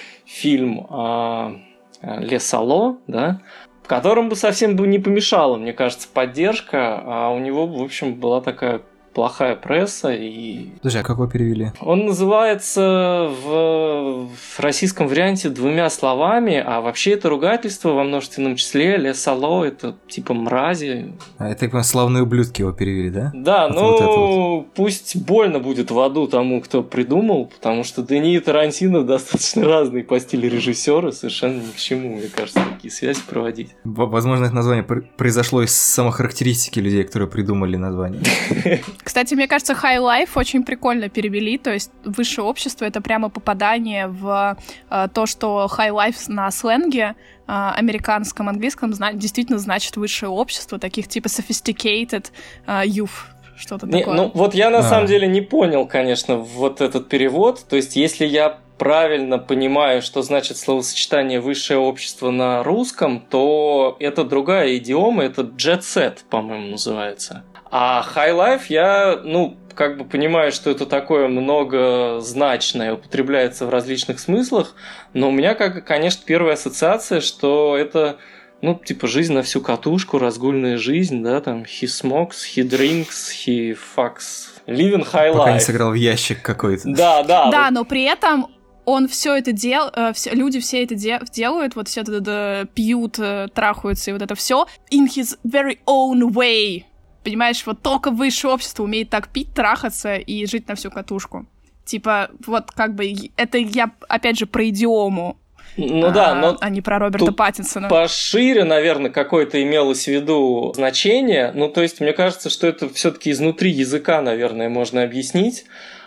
фильм 0.26 0.86
а, 0.90 1.56
Ле 2.02 2.40
Сало, 2.40 2.98
да, 3.06 3.40
которым 3.86 4.28
бы 4.28 4.36
совсем 4.36 4.76
бы 4.76 4.86
не 4.86 4.98
помешала, 4.98 5.56
мне 5.56 5.72
кажется, 5.72 6.08
поддержка, 6.12 7.02
а 7.04 7.30
у 7.30 7.38
него, 7.38 7.66
в 7.66 7.82
общем, 7.82 8.14
была 8.14 8.40
такая 8.40 8.82
плохая 9.12 9.56
пресса 9.56 10.12
и... 10.12 10.70
Подожди, 10.78 10.98
а 10.98 11.02
как 11.02 11.16
его 11.16 11.26
перевели? 11.26 11.72
Он 11.80 12.06
называется 12.06 13.28
в, 13.30 14.28
в 14.28 14.60
российском 14.60 15.08
варианте 15.08 15.48
двумя 15.48 15.90
словами, 15.90 16.62
а 16.64 16.80
вообще 16.80 17.12
это 17.12 17.28
ругательство 17.28 17.90
во 17.90 18.04
множественном 18.04 18.56
числе. 18.56 18.96
Лесало– 18.96 19.64
это 19.64 19.96
типа 20.08 20.34
мрази. 20.34 21.12
А 21.38 21.48
это, 21.48 21.68
как 21.68 21.84
славные 21.84 22.22
ублюдки 22.22 22.60
его 22.60 22.72
перевели, 22.72 23.10
да? 23.10 23.32
Да, 23.34 23.68
вот, 23.68 23.74
ну 23.74 23.82
вот 23.82 24.00
вот. 24.00 24.74
пусть 24.74 25.16
больно 25.16 25.58
будет 25.58 25.90
в 25.90 25.98
аду 25.98 26.26
тому, 26.26 26.60
кто 26.60 26.82
придумал, 26.82 27.46
потому 27.46 27.84
что 27.84 28.02
Дени 28.02 28.36
и 28.36 28.40
Тарантино 28.40 29.02
достаточно 29.04 29.66
разные 29.66 30.04
по 30.04 30.18
стилю 30.20 30.48
режиссера, 30.48 31.12
совершенно 31.12 31.60
ни 31.60 31.70
к 31.70 31.76
чему, 31.76 32.16
мне 32.16 32.28
кажется, 32.28 32.60
такие 32.72 32.92
связи 32.92 33.20
проводить. 33.28 33.70
Возможно, 33.84 34.44
это 34.44 34.54
название 34.54 34.84
произошло 34.84 35.62
из 35.62 35.74
самохарактеристики 35.74 36.78
людей, 36.78 37.04
которые 37.04 37.28
придумали 37.28 37.76
название. 37.76 38.22
Кстати, 39.02 39.34
мне 39.34 39.48
кажется, 39.48 39.72
High 39.72 39.98
Life 39.98 40.30
очень 40.34 40.64
прикольно 40.64 41.08
перевели, 41.08 41.58
то 41.58 41.72
есть 41.72 41.90
высшее 42.04 42.46
общество— 42.46 42.84
это 42.86 43.00
прямо 43.00 43.28
попадание 43.28 44.08
в 44.08 44.56
э, 44.90 45.08
то, 45.12 45.26
что 45.26 45.68
High 45.70 45.90
Life 45.90 46.24
на 46.28 46.50
сленге 46.50 47.14
э, 47.46 47.70
американском, 47.76 48.48
английском 48.48 48.92
зна- 48.92 49.12
действительно 49.12 49.58
значит 49.58 49.96
высшее 49.96 50.30
общество, 50.30 50.78
таких 50.78 51.08
типа 51.08 51.26
sophisticated 51.26 52.26
э, 52.66 52.82
youth, 52.86 53.10
что-то 53.56 53.86
не, 53.86 54.00
такое. 54.00 54.16
Ну, 54.16 54.30
вот 54.34 54.54
я 54.54 54.70
на 54.70 54.78
а. 54.78 54.82
самом 54.82 55.06
деле 55.06 55.26
не 55.26 55.40
понял, 55.40 55.86
конечно, 55.86 56.36
вот 56.36 56.80
этот 56.80 57.08
перевод. 57.08 57.64
То 57.68 57.76
есть, 57.76 57.96
если 57.96 58.26
я 58.26 58.58
правильно 58.78 59.38
понимаю, 59.38 60.00
что 60.00 60.22
значит 60.22 60.56
словосочетание 60.56 61.38
высшее 61.38 61.78
общество 61.78 62.30
на 62.30 62.62
русском, 62.62 63.20
то 63.20 63.96
это 64.00 64.24
другая 64.24 64.76
идиома, 64.76 65.24
это 65.24 65.42
jet 65.42 65.80
set, 65.80 66.20
по-моему, 66.30 66.68
называется. 66.68 67.44
А 67.70 68.04
High 68.14 68.36
Life 68.36 68.62
я, 68.68 69.20
ну, 69.22 69.56
как 69.74 69.96
бы 69.96 70.04
понимаю, 70.04 70.52
что 70.52 70.70
это 70.70 70.86
такое 70.86 71.28
многозначное, 71.28 72.94
употребляется 72.94 73.66
в 73.66 73.70
различных 73.70 74.18
смыслах, 74.18 74.74
но 75.14 75.28
у 75.28 75.32
меня, 75.32 75.54
как, 75.54 75.84
конечно, 75.84 76.22
первая 76.26 76.54
ассоциация, 76.54 77.20
что 77.20 77.76
это 77.76 78.18
ну, 78.62 78.74
типа, 78.74 79.06
жизнь 79.06 79.32
на 79.32 79.42
всю 79.42 79.60
катушку, 79.60 80.18
разгульная 80.18 80.76
жизнь, 80.76 81.22
да, 81.22 81.40
там, 81.40 81.62
he 81.62 81.86
smokes, 81.86 82.42
he 82.54 82.62
drinks, 82.62 83.30
he 83.46 83.76
fucks, 83.96 84.48
living 84.66 85.06
high 85.10 85.32
life. 85.32 85.38
Пока 85.38 85.52
не 85.54 85.60
сыграл 85.60 85.90
в 85.92 85.94
ящик 85.94 86.42
какой-то. 86.42 86.82
Да, 86.86 87.22
да. 87.22 87.50
Да, 87.50 87.64
вот. 87.64 87.70
но 87.70 87.84
при 87.84 88.02
этом 88.02 88.48
он 88.84 89.08
все 89.08 89.36
это 89.36 89.52
дел, 89.52 89.90
э, 89.94 90.12
все, 90.12 90.30
люди 90.30 90.60
все 90.60 90.82
это 90.82 90.94
де 90.94 91.20
делают, 91.32 91.76
вот 91.76 91.88
все 91.88 92.02
это 92.02 92.20
да, 92.20 92.64
пьют, 92.74 93.18
э, 93.18 93.48
трахаются 93.54 94.10
и 94.10 94.12
вот 94.12 94.22
это 94.22 94.34
все 94.34 94.66
in 94.92 95.06
his 95.06 95.38
very 95.46 95.78
own 95.86 96.30
way. 96.32 96.84
Понимаешь, 97.22 97.62
вот 97.66 97.82
только 97.82 98.10
высшее 98.10 98.54
общество 98.54 98.84
умеет 98.84 99.10
так 99.10 99.28
пить, 99.28 99.52
трахаться 99.54 100.16
и 100.16 100.46
жить 100.46 100.68
на 100.68 100.74
всю 100.74 100.90
катушку. 100.90 101.46
Типа, 101.84 102.30
вот 102.46 102.70
как 102.70 102.94
бы, 102.94 103.12
это 103.36 103.58
я, 103.58 103.90
опять 104.08 104.38
же, 104.38 104.46
про 104.46 104.68
идиому. 104.68 105.36
Ну 105.76 106.06
а, 106.06 106.10
да, 106.10 106.34
но... 106.34 106.56
А 106.60 106.70
не 106.70 106.80
про 106.80 106.98
Роберта 106.98 107.32
Паттинсона. 107.32 107.88
Пошире, 107.88 108.64
наверное, 108.64 109.10
какое-то 109.10 109.62
имелось 109.62 110.04
в 110.04 110.08
виду 110.08 110.72
значение. 110.74 111.52
Ну, 111.54 111.68
то 111.68 111.82
есть, 111.82 112.00
мне 112.00 112.12
кажется, 112.12 112.50
что 112.50 112.66
это 112.66 112.88
все 112.88 113.10
таки 113.10 113.30
изнутри 113.30 113.70
языка, 113.70 114.20
наверное, 114.22 114.68
можно 114.68 115.02
объяснить. 115.02 115.64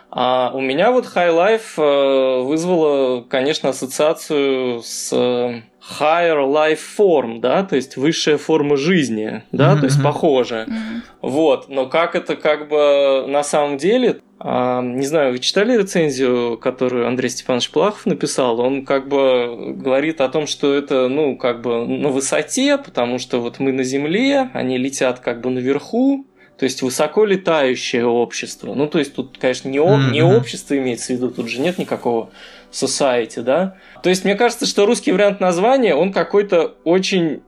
А 0.09 0.51
у 0.53 0.61
меня 0.61 0.91
вот 0.91 1.05
High 1.05 1.35
Life 1.35 1.81
э, 1.81 2.43
вызвало, 2.43 3.21
конечно, 3.23 3.69
ассоциацию 3.69 4.83
с 4.83 5.11
э, 5.11 5.61
higher 5.99 6.45
life 6.45 6.79
form, 6.97 7.39
да, 7.39 7.63
то 7.63 7.75
есть 7.75 7.97
высшая 7.97 8.37
форма 8.37 8.77
жизни, 8.77 9.43
да, 9.51 9.73
mm-hmm. 9.73 9.79
то 9.79 9.85
есть 9.85 10.01
похоже. 10.01 10.65
Mm-hmm. 10.67 11.01
Вот, 11.21 11.69
но 11.69 11.87
как 11.87 12.15
это 12.15 12.35
как 12.35 12.69
бы 12.69 13.25
на 13.27 13.43
самом 13.43 13.77
деле, 13.77 14.21
а, 14.39 14.81
не 14.81 15.05
знаю, 15.05 15.33
вы 15.33 15.39
читали 15.39 15.77
рецензию, 15.77 16.57
которую 16.57 17.07
Андрей 17.07 17.29
Степанович 17.29 17.69
Плахов 17.71 18.05
написал? 18.05 18.59
Он 18.61 18.85
как 18.85 19.09
бы 19.09 19.73
говорит 19.75 20.21
о 20.21 20.29
том, 20.29 20.47
что 20.47 20.73
это, 20.73 21.09
ну, 21.09 21.37
как 21.37 21.61
бы 21.61 21.85
на 21.85 22.09
высоте, 22.09 22.77
потому 22.77 23.19
что 23.19 23.39
вот 23.39 23.59
мы 23.59 23.73
на 23.73 23.83
Земле, 23.83 24.49
они 24.53 24.77
летят 24.77 25.19
как 25.19 25.41
бы 25.41 25.49
наверху, 25.49 26.25
то 26.57 26.65
есть 26.65 26.81
высоко 26.81 27.25
летающее 27.25 28.05
общество. 28.05 28.73
Ну, 28.73 28.87
то 28.87 28.99
есть 28.99 29.15
тут, 29.15 29.37
конечно, 29.37 29.67
не, 29.67 29.79
mm-hmm. 29.79 30.11
не 30.11 30.21
общество 30.21 30.77
имеется 30.77 31.13
в 31.13 31.17
виду, 31.17 31.29
тут 31.29 31.49
же 31.49 31.59
нет 31.59 31.77
никакого 31.77 32.29
society, 32.73 33.41
да. 33.41 33.77
То 34.01 34.09
есть 34.09 34.25
мне 34.25 34.35
кажется, 34.35 34.65
что 34.65 34.85
русский 34.85 35.11
вариант 35.11 35.39
названия, 35.39 35.95
он 35.95 36.11
какой-то 36.11 36.75
очень 36.83 37.43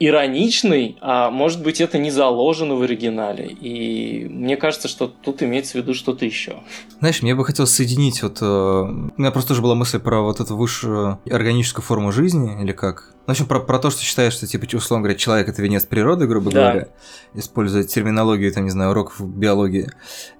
ироничный, 0.00 0.96
а 1.00 1.30
может 1.30 1.62
быть 1.62 1.80
это 1.80 1.98
не 1.98 2.10
заложено 2.10 2.76
в 2.76 2.82
оригинале. 2.82 3.46
И 3.46 4.26
мне 4.28 4.56
кажется, 4.56 4.88
что 4.88 5.08
тут 5.08 5.42
имеется 5.42 5.72
в 5.72 5.74
виду 5.76 5.94
что-то 5.94 6.24
еще. 6.24 6.62
Знаешь, 7.00 7.22
мне 7.22 7.34
бы 7.34 7.44
хотелось 7.44 7.72
соединить 7.72 8.22
вот... 8.22 8.38
Э, 8.40 8.44
у 8.44 9.12
меня 9.20 9.30
просто 9.30 9.48
тоже 9.48 9.62
была 9.62 9.74
мысль 9.74 9.98
про 9.98 10.20
вот 10.20 10.40
эту 10.40 10.56
высшую 10.56 11.18
органическую 11.30 11.84
форму 11.84 12.12
жизни, 12.12 12.62
или 12.62 12.72
как? 12.72 13.14
Ну, 13.26 13.34
в 13.34 13.36
общем, 13.36 13.46
про, 13.46 13.60
про 13.60 13.78
то, 13.78 13.90
что 13.90 14.02
считаешь, 14.02 14.32
что, 14.32 14.46
типа, 14.46 14.64
условно 14.74 15.02
говоря, 15.02 15.18
человек– 15.18 15.48
это 15.50 15.60
венец 15.60 15.84
природы, 15.84 16.26
грубо 16.26 16.50
да. 16.50 16.70
говоря, 16.70 16.88
используя 17.34 17.84
терминологию, 17.84 18.52
там, 18.52 18.64
не 18.64 18.70
знаю, 18.70 18.92
уроков 18.92 19.20
биологии. 19.20 19.90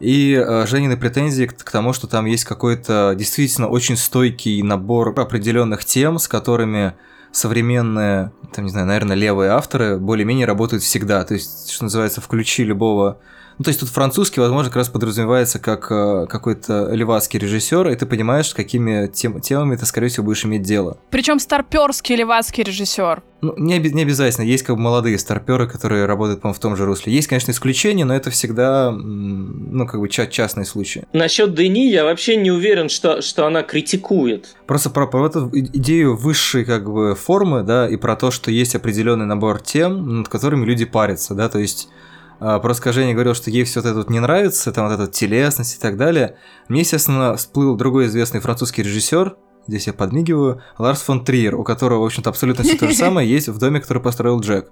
И 0.00 0.32
э, 0.32 0.66
Женины 0.66 0.96
претензии 0.96 1.44
к, 1.44 1.56
к 1.56 1.70
тому, 1.70 1.92
что 1.92 2.06
там 2.06 2.24
есть 2.24 2.44
какой-то 2.44 3.14
действительно 3.16 3.68
очень 3.68 3.96
стойкий 3.96 4.62
набор 4.62 5.12
определенных 5.20 5.84
тем, 5.84 6.18
с 6.18 6.28
которыми 6.28 6.94
современные, 7.32 8.32
там, 8.52 8.64
не 8.64 8.70
знаю, 8.70 8.86
наверное, 8.86 9.16
левые 9.16 9.50
авторы 9.50 9.98
более-менее 9.98 10.46
работают 10.46 10.82
всегда. 10.82 11.24
То 11.24 11.34
есть, 11.34 11.70
что 11.70 11.84
называется, 11.84 12.20
включи 12.20 12.64
любого 12.64 13.18
ну, 13.58 13.64
то 13.64 13.68
есть 13.68 13.80
тут 13.80 13.88
французский, 13.88 14.40
возможно, 14.40 14.70
как 14.70 14.76
раз 14.76 14.88
подразумевается 14.88 15.58
как 15.58 15.90
э, 15.90 16.26
какой-то 16.28 16.90
левацкий 16.92 17.40
режиссер, 17.40 17.88
и 17.88 17.96
ты 17.96 18.06
понимаешь, 18.06 18.48
с 18.48 18.54
какими 18.54 19.08
тем, 19.08 19.40
темами 19.40 19.74
ты, 19.74 19.84
скорее 19.84 20.08
всего, 20.08 20.26
будешь 20.26 20.44
иметь 20.44 20.62
дело. 20.62 20.98
Причем 21.10 21.40
старперский 21.40 22.14
левацкий 22.14 22.62
режиссер. 22.62 23.22
Ну, 23.40 23.54
не, 23.56 23.78
не 23.78 24.02
обязательно. 24.02 24.44
Есть 24.44 24.64
как 24.64 24.76
бы 24.76 24.82
молодые 24.82 25.18
старперы, 25.18 25.68
которые 25.68 26.06
работают, 26.06 26.40
по-моему, 26.40 26.56
в 26.56 26.60
том 26.60 26.76
же 26.76 26.84
русле. 26.84 27.12
Есть, 27.12 27.26
конечно, 27.26 27.50
исключения, 27.50 28.04
но 28.04 28.14
это 28.14 28.30
всегда, 28.30 28.92
ну, 28.92 29.86
как 29.86 30.00
бы 30.00 30.08
ча- 30.08 30.26
частный 30.26 30.64
случай. 30.64 31.02
Насчет 31.12 31.54
Дени 31.54 31.90
я 31.90 32.04
вообще 32.04 32.36
не 32.36 32.50
уверен, 32.52 32.88
что, 32.88 33.22
что 33.22 33.46
она 33.46 33.62
критикует. 33.62 34.56
Просто 34.66 34.90
про, 34.90 35.06
про 35.06 35.26
эту 35.26 35.50
идею 35.52 36.16
высшей, 36.16 36.64
как 36.64 36.90
бы, 36.90 37.16
формы, 37.16 37.62
да, 37.62 37.88
и 37.88 37.96
про 37.96 38.14
то, 38.14 38.30
что 38.30 38.50
есть 38.50 38.74
определенный 38.76 39.26
набор 39.26 39.60
тем, 39.60 40.18
над 40.18 40.28
которыми 40.28 40.64
люди 40.64 40.84
парятся, 40.84 41.34
да, 41.34 41.48
то 41.48 41.58
есть 41.58 41.88
про 42.38 42.72
искажение 42.72 43.14
говорил, 43.14 43.34
что 43.34 43.50
ей 43.50 43.64
все 43.64 43.80
это 43.80 43.94
вот 43.94 44.10
не 44.10 44.20
нравится, 44.20 44.72
там 44.72 44.88
вот 44.88 44.98
эта 44.98 45.10
телесность 45.10 45.76
и 45.76 45.80
так 45.80 45.96
далее. 45.96 46.36
Мне, 46.68 46.80
естественно, 46.80 47.36
всплыл 47.36 47.76
другой 47.76 48.06
известный 48.06 48.40
французский 48.40 48.82
режиссер, 48.82 49.36
здесь 49.66 49.86
я 49.86 49.92
подмигиваю, 49.92 50.62
Ларс 50.78 51.02
фон 51.02 51.24
Триер, 51.24 51.54
у 51.56 51.64
которого, 51.64 52.02
в 52.02 52.06
общем-то, 52.06 52.30
абсолютно 52.30 52.64
все 52.64 52.76
то 52.76 52.88
же 52.88 52.94
самое 52.96 53.28
есть 53.28 53.48
в 53.48 53.58
доме, 53.58 53.80
который 53.80 54.02
построил 54.02 54.40
Джек. 54.40 54.70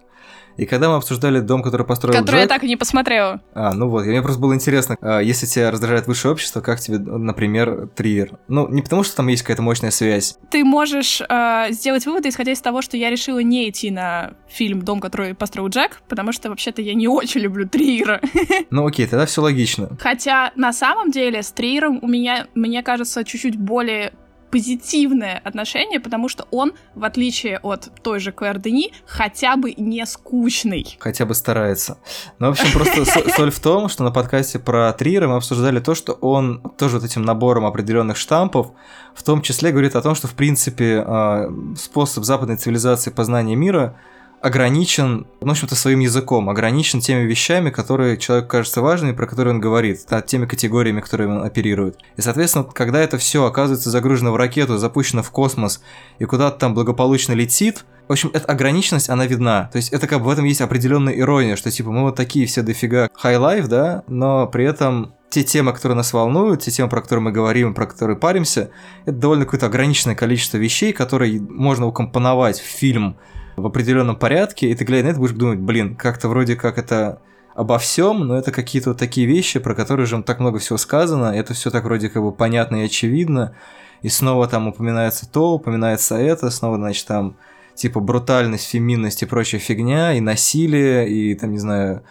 И 0.56 0.66
когда 0.66 0.88
мы 0.88 0.96
обсуждали 0.96 1.40
дом, 1.40 1.62
который 1.62 1.86
построил 1.86 2.14
Который 2.14 2.36
Джек... 2.36 2.42
я 2.42 2.48
так 2.48 2.64
и 2.64 2.68
не 2.68 2.76
посмотрела. 2.76 3.40
А, 3.54 3.74
ну 3.74 3.88
вот, 3.88 4.06
мне 4.06 4.22
просто 4.22 4.40
было 4.40 4.54
интересно, 4.54 4.96
а, 5.00 5.20
если 5.20 5.46
тебя 5.46 5.70
раздражает 5.70 6.06
высшее 6.06 6.32
общество, 6.32 6.60
как 6.60 6.80
тебе, 6.80 6.98
например, 6.98 7.88
Триер? 7.94 8.38
Ну, 8.48 8.68
не 8.68 8.82
потому, 8.82 9.02
что 9.02 9.16
там 9.16 9.28
есть 9.28 9.42
какая-то 9.42 9.62
мощная 9.62 9.90
связь. 9.90 10.38
Ты 10.50 10.64
можешь 10.64 11.20
э, 11.20 11.66
сделать 11.70 12.06
выводы, 12.06 12.28
исходя 12.28 12.52
из 12.52 12.60
того, 12.60 12.82
что 12.82 12.96
я 12.96 13.10
решила 13.10 13.38
не 13.40 13.68
идти 13.68 13.90
на 13.90 14.34
фильм 14.48 14.82
«Дом, 14.82 15.00
который 15.00 15.34
построил 15.34 15.68
Джек», 15.68 16.02
потому 16.08 16.32
что, 16.32 16.48
вообще-то, 16.50 16.82
я 16.82 16.94
не 16.94 17.08
очень 17.08 17.40
люблю 17.40 17.68
Триера. 17.68 18.20
Ну 18.70 18.86
окей, 18.86 19.06
тогда 19.06 19.26
все 19.26 19.42
логично. 19.42 19.96
Хотя, 20.00 20.52
на 20.56 20.72
самом 20.72 21.10
деле, 21.10 21.42
с 21.42 21.50
Триером 21.52 21.98
у 22.02 22.08
меня, 22.08 22.46
мне 22.54 22.82
кажется, 22.82 23.24
чуть-чуть 23.24 23.56
более 23.56 24.12
позитивное 24.50 25.40
отношение, 25.44 26.00
потому 26.00 26.28
что 26.28 26.46
он, 26.50 26.72
в 26.94 27.04
отличие 27.04 27.58
от 27.58 27.90
той 28.02 28.20
же 28.20 28.32
Клэр 28.32 28.58
Дени, 28.58 28.92
хотя 29.06 29.56
бы 29.56 29.72
не 29.76 30.04
скучный. 30.06 30.96
Хотя 30.98 31.26
бы 31.26 31.34
старается. 31.34 31.98
Ну, 32.38 32.48
в 32.48 32.50
общем, 32.50 32.72
просто 32.72 33.04
соль 33.36 33.50
в 33.50 33.60
том, 33.60 33.88
что 33.88 34.04
на 34.04 34.10
подкасте 34.10 34.58
про 34.58 34.92
Триера 34.92 35.28
мы 35.28 35.36
обсуждали 35.36 35.80
то, 35.80 35.94
что 35.94 36.12
он 36.12 36.60
тоже 36.78 36.96
вот 36.96 37.04
этим 37.04 37.22
набором 37.22 37.66
определенных 37.66 38.16
штампов, 38.16 38.72
в 39.14 39.22
том 39.22 39.42
числе 39.42 39.72
говорит 39.72 39.96
о 39.96 40.02
том, 40.02 40.14
что, 40.14 40.28
в 40.28 40.34
принципе, 40.34 41.02
а, 41.06 41.50
способ 41.76 42.24
западной 42.24 42.56
цивилизации 42.56 43.10
познания 43.10 43.56
мира— 43.56 43.96
ограничен, 44.40 45.26
в 45.40 45.50
общем-то, 45.50 45.74
своим 45.74 46.00
языком, 46.00 46.48
ограничен 46.48 47.00
теми 47.00 47.22
вещами, 47.22 47.70
которые 47.70 48.16
человеку 48.16 48.48
кажутся 48.48 48.80
важными, 48.80 49.12
про 49.12 49.26
которые 49.26 49.54
он 49.54 49.60
говорит, 49.60 50.06
теми 50.26 50.46
категориями, 50.46 51.00
которыми 51.00 51.32
он 51.32 51.42
оперирует. 51.44 51.98
И, 52.16 52.20
соответственно, 52.20 52.64
когда 52.64 53.00
это 53.00 53.18
все 53.18 53.44
оказывается 53.44 53.90
загружено 53.90 54.32
в 54.32 54.36
ракету, 54.36 54.78
запущено 54.78 55.22
в 55.22 55.30
космос 55.30 55.80
и 56.18 56.24
куда-то 56.24 56.58
там 56.58 56.74
благополучно 56.74 57.32
летит, 57.32 57.84
в 58.08 58.12
общем, 58.12 58.30
эта 58.32 58.46
ограниченность, 58.46 59.10
она 59.10 59.26
видна. 59.26 59.68
То 59.72 59.78
есть 59.78 59.92
это 59.92 60.06
как 60.06 60.20
бы 60.20 60.26
в 60.26 60.28
этом 60.28 60.44
есть 60.44 60.60
определенная 60.60 61.18
ирония, 61.18 61.56
что 61.56 61.70
типа 61.72 61.90
мы 61.90 62.02
вот 62.02 62.14
такие 62.14 62.46
все 62.46 62.62
дофига 62.62 63.08
life, 63.20 63.66
да, 63.66 64.04
но 64.06 64.46
при 64.46 64.64
этом 64.64 65.14
те 65.28 65.42
темы, 65.42 65.72
которые 65.72 65.96
нас 65.96 66.12
волнуют, 66.12 66.62
те 66.62 66.70
темы, 66.70 66.88
про 66.88 67.02
которые 67.02 67.24
мы 67.24 67.32
говорим, 67.32 67.74
про 67.74 67.86
которые 67.86 68.16
паримся, 68.16 68.70
это 69.06 69.16
довольно 69.16 69.44
какое-то 69.44 69.66
ограниченное 69.66 70.14
количество 70.14 70.56
вещей, 70.56 70.92
которые 70.92 71.40
можно 71.40 71.86
укомпоновать 71.86 72.60
в 72.60 72.64
фильм, 72.64 73.18
в 73.56 73.66
определенном 73.66 74.16
порядке, 74.16 74.70
и 74.70 74.74
ты 74.74 74.84
глядя 74.84 75.06
на 75.06 75.10
это 75.10 75.18
будешь 75.18 75.34
думать, 75.34 75.58
блин, 75.58 75.96
как-то 75.96 76.28
вроде 76.28 76.56
как 76.56 76.78
это 76.78 77.20
обо 77.54 77.78
всем, 77.78 78.20
но 78.20 78.36
это 78.36 78.52
какие-то 78.52 78.90
вот 78.90 78.98
такие 78.98 79.26
вещи, 79.26 79.58
про 79.58 79.74
которые 79.74 80.06
же 80.06 80.22
так 80.22 80.40
много 80.40 80.58
всего 80.58 80.76
сказано, 80.76 81.26
это 81.34 81.54
все 81.54 81.70
так 81.70 81.84
вроде 81.84 82.10
как 82.10 82.22
бы 82.22 82.32
понятно 82.32 82.76
и 82.76 82.84
очевидно, 82.84 83.56
и 84.02 84.08
снова 84.08 84.46
там 84.46 84.68
упоминается 84.68 85.30
то, 85.30 85.54
упоминается 85.54 86.16
это, 86.16 86.50
снова, 86.50 86.76
значит, 86.76 87.06
там 87.06 87.36
типа 87.74 88.00
брутальность, 88.00 88.68
феминность 88.68 89.22
и 89.22 89.26
прочая 89.26 89.60
фигня, 89.60 90.12
и 90.12 90.20
насилие, 90.20 91.08
и 91.08 91.34
там, 91.34 91.52
не 91.52 91.58
знаю, 91.58 92.02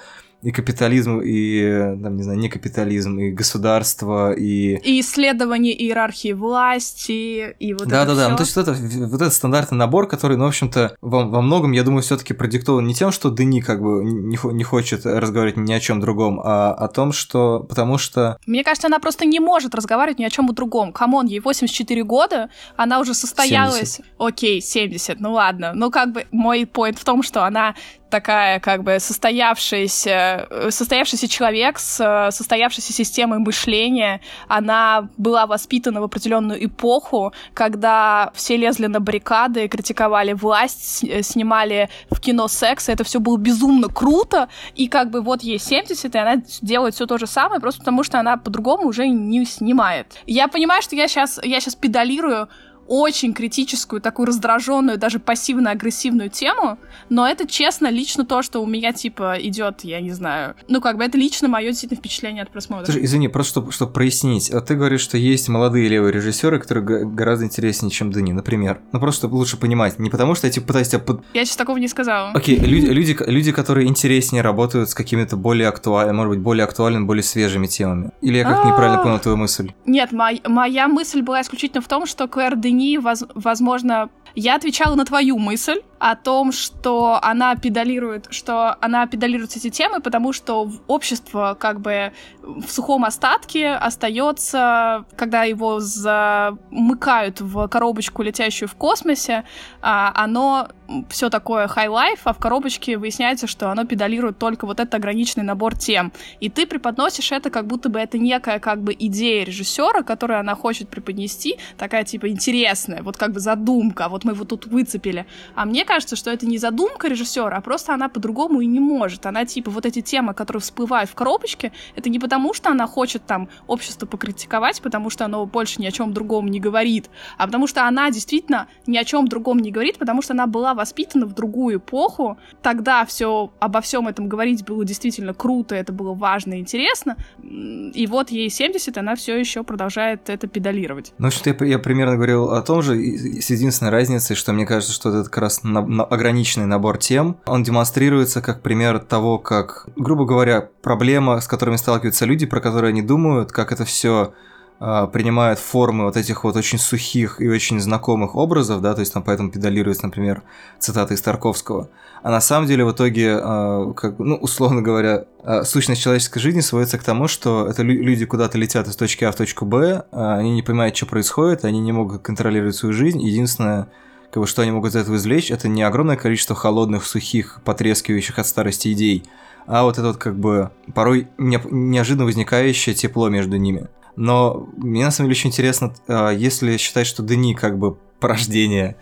и 0.46 0.52
капитализм, 0.52 1.22
и, 1.26 1.98
там, 2.04 2.18
не 2.18 2.22
знаю, 2.22 2.38
не 2.38 2.50
капитализм, 2.50 3.18
и 3.18 3.32
государство, 3.32 4.32
и... 4.32 4.76
И 4.76 5.00
исследование 5.00 5.74
иерархии 5.74 6.34
власти, 6.34 7.56
и 7.60 7.74
вот 7.74 7.88
да, 7.88 8.04
это 8.04 8.12
Да, 8.12 8.16
да, 8.16 8.22
да. 8.22 8.30
Ну, 8.30 8.38
то 8.38 8.44
есть 8.44 8.56
вот, 8.56 8.68
это, 8.68 8.80
вот 9.08 9.22
этот 9.22 9.34
стандартный 9.34 9.80
набор, 9.80 10.08
который, 10.08 10.38
ну, 10.38 10.46
в 10.46 10.50
общем-то, 10.50 10.98
во, 11.02 11.26
во 11.26 11.42
многом, 11.42 11.72
я 11.72 11.82
думаю, 11.82 12.04
все 12.04 12.16
таки 12.16 12.36
продиктован 12.36 12.86
не 12.86 12.94
тем, 12.94 13.12
что 13.12 13.32
Дени 13.32 13.60
как 13.60 13.82
бы 13.82 14.04
не, 14.04 14.38
не 14.54 14.64
хочет 14.64 15.04
разговаривать 15.08 15.58
ни 15.58 15.74
о 15.74 15.80
чем 15.80 16.00
другом, 16.00 16.40
а 16.40 16.76
о 16.76 16.88
том, 16.90 17.12
что... 17.12 17.66
Потому 17.68 17.98
что... 17.98 18.38
Мне 18.46 18.64
кажется, 18.64 18.86
она 18.86 19.00
просто 19.00 19.26
не 19.26 19.40
может 19.40 19.74
разговаривать 19.74 20.20
ни 20.20 20.26
о 20.26 20.30
чем 20.30 20.54
другом. 20.54 20.94
Come 20.94 21.12
on, 21.12 21.26
ей 21.26 21.40
84 21.40 22.04
года, 22.04 22.52
она 22.78 23.00
уже 23.00 23.16
состоялась... 23.16 23.96
70. 23.96 24.06
Окей, 24.20 24.62
70, 24.62 25.20
ну 25.20 25.34
ладно. 25.34 25.72
Ну, 25.74 25.90
как 25.90 26.12
бы 26.12 26.26
мой 26.32 26.68
point 26.68 27.00
в 27.00 27.04
том, 27.04 27.24
что 27.24 27.46
она 27.46 27.74
такая 28.16 28.62
как 28.62 28.84
бы 28.84 28.98
состоявшаяся, 29.00 30.48
состоявшийся 30.70 31.28
человек 31.28 31.78
с 31.80 32.00
э, 32.00 32.32
состоявшейся 32.32 32.94
системой 32.94 33.40
мышления. 33.40 34.22
Она 34.48 35.10
была 35.18 35.46
воспитана 35.46 36.00
в 36.00 36.06
определенную 36.06 36.66
эпоху, 36.66 37.34
когда 37.54 38.32
все 38.34 38.56
лезли 38.56 38.86
на 38.86 39.02
баррикады, 39.02 39.68
критиковали 39.68 40.32
власть, 40.32 41.04
э, 41.04 41.24
снимали 41.24 41.90
в 42.10 42.22
кино 42.22 42.48
секс, 42.48 42.88
и 42.88 42.94
это 42.94 43.04
все 43.04 43.20
было 43.20 43.36
безумно 43.38 43.90
круто, 43.90 44.48
и 44.76 44.88
как 44.88 45.10
бы 45.10 45.20
вот 45.20 45.44
ей 45.44 45.60
70, 45.60 46.16
и 46.16 46.18
она 46.18 46.42
делает 46.62 46.96
все 46.96 47.08
то 47.08 47.18
же 47.18 47.28
самое, 47.28 47.60
просто 47.60 47.82
потому 47.82 48.04
что 48.04 48.18
она 48.18 48.38
по-другому 48.38 48.88
уже 48.88 49.10
не 49.10 49.44
снимает. 49.44 50.08
Я 50.26 50.48
понимаю, 50.48 50.82
что 50.82 50.96
я 50.96 51.10
сейчас, 51.10 51.38
я 51.44 51.60
сейчас 51.60 51.76
педалирую 51.76 52.48
очень 52.88 53.34
критическую, 53.34 54.02
такую 54.02 54.28
раздраженную, 54.28 54.98
даже 54.98 55.20
пассивно-агрессивную 55.20 56.30
тему, 56.30 56.78
но 57.10 57.28
это 57.28 57.48
честно 57.48 57.90
лично 57.90 58.26
то, 58.26 58.42
что 58.42 58.62
у 58.62 58.66
меня 58.66 58.94
типа 58.94 59.36
идет, 59.40 59.84
я 59.84 60.02
не 60.02 60.12
знаю. 60.12 60.56
Ну, 60.68 60.82
как 60.82 60.98
бы 60.98 61.04
это 61.04 61.18
лично 61.18 61.48
мое 61.48 61.70
действительно 61.70 62.00
впечатление 62.00 62.44
от 62.44 62.52
просмотра. 62.52 62.86
Слушай, 62.86 63.06
извини, 63.06 63.28
просто 63.28 63.52
чтобы, 63.52 63.72
чтобы 63.72 63.94
прояснить. 63.94 64.50
А 64.50 64.62
ты 64.62 64.76
говоришь, 64.76 65.02
что 65.02 65.18
есть 65.18 65.50
молодые 65.50 65.88
левые 65.88 66.14
режиссеры, 66.14 66.60
которые 66.60 67.06
гораздо 67.06 67.46
интереснее, 67.46 67.92
чем 67.92 68.12
Дани, 68.12 68.34
например. 68.34 68.82
Ну, 68.92 69.00
просто 69.00 69.22
чтобы 69.22 69.36
лучше 69.36 69.58
понимать. 69.58 69.98
Не 70.00 70.10
потому 70.10 70.36
что 70.36 70.48
я 70.48 70.54
типа 70.54 70.68
пытаюсь 70.68 70.90
тебя 70.90 71.00
под... 71.00 71.24
Я 71.34 71.46
сейчас 71.46 71.58
такого 71.58 71.78
не 71.78 71.88
сказала. 71.88 72.32
Окей, 72.32 72.60
люди, 72.60 72.88
люди, 72.88 73.18
люди, 73.26 73.52
которые 73.52 73.88
интереснее 73.88 74.42
работают 74.42 74.90
с 74.90 74.94
какими-то 74.94 75.38
более 75.38 75.70
актуальными, 75.70 76.18
может 76.18 76.32
быть, 76.32 76.40
более 76.40 76.66
актуальными, 76.66 77.06
более 77.06 77.24
свежими 77.24 77.68
темами. 77.68 78.12
Или 78.22 78.38
я 78.38 78.44
как-то 78.44 78.68
неправильно 78.68 79.02
понял 79.02 79.20
твою 79.20 79.38
мысль? 79.38 79.72
Нет, 79.86 80.12
моя 80.12 80.88
мысль 80.88 81.22
была 81.22 81.42
исключительно 81.42 81.82
в 81.82 81.88
том, 81.88 82.06
что 82.06 82.28
Клэр 82.28 82.56
Дени 82.56 82.75
Дени, 82.76 82.98
воз, 82.98 83.24
возможно, 83.36 84.10
я 84.36 84.56
отвечала 84.56 84.96
на 84.96 85.06
твою 85.06 85.38
мысль, 85.38 85.82
о 86.00 86.16
том, 86.16 86.52
что 86.52 87.20
она 87.22 87.56
педалирует, 87.56 88.28
что 88.30 88.76
она 88.82 89.08
педалирует 89.08 89.56
эти 89.56 89.70
темы, 89.70 90.02
потому 90.02 90.34
что 90.34 90.70
общество 90.88 91.58
как 91.60 91.80
бы 91.80 92.12
в 92.44 92.68
сухом 92.70 93.06
остатке 93.06 93.72
остается, 93.72 95.06
когда 95.16 95.44
его 95.46 95.80
замыкают 95.80 97.42
в 97.42 97.68
коробочку, 97.70 98.22
летящую 98.22 98.70
в 98.70 98.76
космосе, 98.76 99.46
а, 99.82 100.12
оно 100.16 100.68
все 101.10 101.30
такое 101.30 101.68
life, 101.68 102.22
а 102.24 102.34
в 102.34 102.38
коробочке 102.38 102.98
выясняется, 102.98 103.48
что 103.48 103.72
оно 103.72 103.86
педалирует 103.86 104.38
только 104.38 104.66
вот 104.66 104.80
этот 104.80 104.96
ограниченный 104.96 105.46
набор 105.46 105.78
тем. 105.78 106.12
И 106.40 106.50
ты 106.50 106.66
преподносишь 106.66 107.32
это, 107.32 107.50
как 107.50 107.68
будто 107.68 107.90
бы 107.90 108.00
это 108.00 108.18
некая 108.18 108.60
как 108.60 108.82
бы 108.82 108.96
идея 108.98 109.46
режиссера, 109.46 110.04
которую 110.04 110.40
она 110.40 110.56
хочет 110.56 110.90
преподнести, 110.90 111.58
такая 111.78 112.04
типа 112.04 112.30
интересная, 112.30 113.02
вот 113.04 113.18
как 113.18 113.32
бы 113.32 113.40
задумка, 113.40 114.10
вот 114.10 114.24
мы 114.24 114.34
вот 114.34 114.50
тут 114.50 114.68
выцепили. 114.68 115.26
А 115.56 115.66
мне 115.66 115.86
кажется, 115.86 116.16
что 116.16 116.32
это 116.32 116.46
не 116.46 116.58
задумка 116.58 117.08
режиссера, 117.08 117.58
а 117.58 117.62
просто 117.62 117.94
она 117.94 118.10
по-другому 118.10 118.62
и 118.62 118.66
не 118.66 118.80
может. 118.80 119.26
Она 119.26 119.46
типа 119.46 119.72
вот 119.72 119.86
эти 119.86 120.02
темы, 120.02 120.34
которые 120.34 120.62
всплывают 120.62 121.10
в 121.10 121.16
коробочке, 121.16 121.72
это 121.96 122.10
не 122.10 122.20
потому, 122.20 122.54
что 122.54 122.70
она 122.70 122.88
хочет 122.88 123.26
там 123.26 123.50
общество 123.68 124.06
покритиковать, 124.06 124.82
потому 124.82 125.10
что 125.10 125.26
оно 125.26 125.46
больше 125.46 125.82
ни 125.82 125.86
о 125.86 125.92
чем 125.92 126.14
другом 126.14 126.48
не 126.48 126.60
говорит, 126.60 127.10
а 127.38 127.46
потому 127.46 127.68
что 127.68 127.88
она 127.88 128.12
действительно 128.12 128.68
ни 128.86 128.98
о 128.98 129.04
чем 129.04 129.28
другом 129.28 129.60
не 129.60 129.72
говорит, 129.72 129.98
потому 129.98 130.22
что 130.22 130.34
она 130.34 130.46
была 130.48 130.75
воспитана 130.76 131.26
в 131.26 131.34
другую 131.34 131.78
эпоху. 131.78 132.38
Тогда 132.62 133.06
все 133.06 133.52
обо 133.60 133.82
всем 133.82 134.08
этом 134.08 134.28
говорить 134.28 134.66
было 134.66 134.86
действительно 134.86 135.34
круто, 135.34 135.76
это 135.76 135.94
было 135.94 136.14
важно 136.14 136.56
и 136.56 136.60
интересно. 136.60 137.18
И 137.42 138.08
вот 138.10 138.30
ей 138.30 138.50
70, 138.50 138.98
она 138.98 139.16
все 139.16 139.38
еще 139.38 139.64
продолжает 139.64 140.30
это 140.30 140.48
педалировать. 140.48 141.14
Ну, 141.18 141.32
что 141.32 141.50
я, 141.50 141.66
я 141.66 141.80
примерно 141.80 142.16
говорил 142.16 142.52
о 142.52 142.62
том 142.62 142.82
же, 142.82 142.96
с 142.96 143.50
единственной 143.50 143.92
разницей, 143.92 144.36
что 144.36 144.54
мне 144.54 144.66
кажется, 144.66 144.94
что 144.94 145.10
это 145.10 145.24
как 145.24 145.38
раз 145.38 145.64
на, 145.64 145.82
на 145.82 146.04
ограниченный 146.04 146.68
набор 146.68 146.98
тем, 146.98 147.38
он 147.46 147.64
демонстрируется 147.64 148.42
как 148.42 148.62
пример 148.62 149.00
того, 149.00 149.40
как, 149.40 149.88
грубо 149.96 150.26
говоря, 150.26 150.70
проблема, 150.82 151.40
с 151.40 151.48
которыми 151.48 151.78
сталкиваются 151.78 152.26
люди, 152.26 152.46
про 152.46 152.62
которые 152.62 152.90
они 152.90 153.02
думают, 153.02 153.52
как 153.52 153.72
это 153.72 153.86
все 153.86 154.34
а, 154.78 155.08
принимают 155.08 155.60
формы 155.60 156.04
вот 156.04 156.18
этих 156.18 156.44
вот 156.44 156.56
очень 156.58 156.78
сухих 156.78 157.40
и 157.40 157.48
очень 157.48 157.80
знакомых 157.80 158.36
образов, 158.36 158.82
да, 158.82 158.94
то 158.94 159.00
есть 159.00 159.14
там 159.14 159.24
поэтому 159.24 159.50
педалируется, 159.50 160.06
например, 160.06 160.44
цитаты 160.80 161.14
из 161.14 161.22
Тарковского. 161.22 161.90
А 162.22 162.30
на 162.30 162.42
самом 162.42 162.68
деле 162.68 162.84
в 162.84 162.92
итоге, 162.92 163.38
а, 163.42 163.94
как, 163.94 164.20
ну, 164.20 164.36
условно 164.36 164.82
говоря, 164.82 165.26
а, 165.44 165.64
сущность 165.64 166.02
человеческой 166.02 166.40
жизни 166.40 166.60
сводится 166.60 166.98
к 166.98 167.04
тому, 167.04 167.28
что 167.28 167.68
это 167.68 167.84
люди 167.84 168.26
куда-то 168.26 168.58
летят 168.58 168.88
из 168.88 168.96
точки 168.96 169.24
А 169.24 169.32
в 169.32 169.36
точку 169.36 169.66
Б, 169.66 170.04
они 170.12 170.52
не 170.52 170.62
понимают, 170.62 170.98
что 170.98 171.06
происходит, 171.06 171.64
они 171.64 171.80
не 171.80 171.94
могут 171.94 172.22
контролировать 172.22 172.76
свою 172.76 172.94
жизнь. 172.94 173.22
Единственное, 173.22 173.88
как 174.30 174.42
бы, 174.42 174.48
что 174.48 174.62
они 174.62 174.72
могут 174.72 174.92
из 174.92 174.98
этого 174.98 175.16
извлечь, 175.16 175.52
это 175.52 175.70
не 175.70 175.84
огромное 175.84 176.18
количество 176.18 176.56
холодных, 176.56 177.06
сухих, 177.06 177.62
потрескивающих 177.64 178.40
от 178.40 178.48
старости 178.48 178.92
идей, 178.92 179.24
а 179.68 179.84
вот 179.84 179.98
это 179.98 180.08
вот 180.08 180.18
как 180.18 180.38
бы 180.38 180.72
порой 180.94 181.30
неожиданно 181.38 182.26
возникающее 182.26 182.94
тепло 182.94 183.30
между 183.30 183.58
ними. 183.58 183.88
Но 184.16 184.68
мне 184.78 185.04
на 185.04 185.12
самом 185.12 185.30
деле 185.30 185.40
очень 185.40 185.50
интересно, 185.50 185.94
а, 186.08 186.32
если 186.32 186.78
считать, 186.78 187.08
что 187.08 187.24
Дени 187.24 187.54
как 187.54 187.78
бы 187.78 187.98
порождение, 188.20 188.96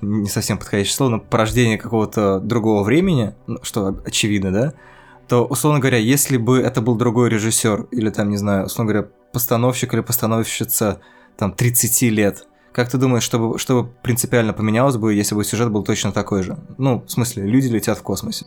не 0.00 0.28
совсем 0.28 0.58
подходящее 0.58 0.94
слово, 0.94 1.10
но 1.10 1.20
порождение 1.20 1.78
какого-то 1.78 2.38
другого 2.38 2.84
времени, 2.84 3.34
ну, 3.46 3.58
что 3.62 4.00
очевидно, 4.04 4.52
да, 4.52 4.74
то, 5.28 5.44
условно 5.44 5.80
говоря, 5.80 5.98
если 5.98 6.36
бы 6.36 6.58
это 6.58 6.82
был 6.82 6.96
другой 6.96 7.30
режиссер, 7.30 7.88
или 7.90 8.10
там, 8.10 8.28
не 8.28 8.36
знаю, 8.36 8.66
условно 8.66 8.92
говоря, 8.92 9.08
постановщик 9.32 9.94
или 9.94 10.00
постановщица 10.00 11.00
там 11.36 11.52
30 11.52 12.02
лет, 12.10 12.46
как 12.72 12.90
ты 12.90 12.98
думаешь, 12.98 13.22
чтобы, 13.22 13.58
чтобы 13.58 13.90
принципиально 14.02 14.52
поменялось 14.52 14.96
бы, 14.96 15.14
если 15.14 15.34
бы 15.34 15.44
сюжет 15.44 15.70
был 15.70 15.82
точно 15.82 16.12
такой 16.12 16.42
же? 16.42 16.58
Ну, 16.78 17.02
в 17.06 17.10
смысле, 17.10 17.44
люди 17.44 17.68
летят 17.68 17.98
в 17.98 18.02
космосе. 18.02 18.46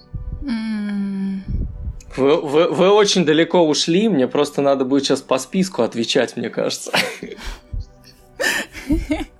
Вы, 2.17 2.41
вы, 2.41 2.67
вы 2.69 2.89
очень 2.89 3.25
далеко 3.25 3.67
ушли, 3.67 4.07
мне 4.09 4.27
просто 4.27 4.61
надо 4.61 4.85
будет 4.85 5.05
сейчас 5.05 5.21
по 5.21 5.37
списку 5.37 5.81
отвечать, 5.83 6.37
мне 6.37 6.49
кажется. 6.49 6.91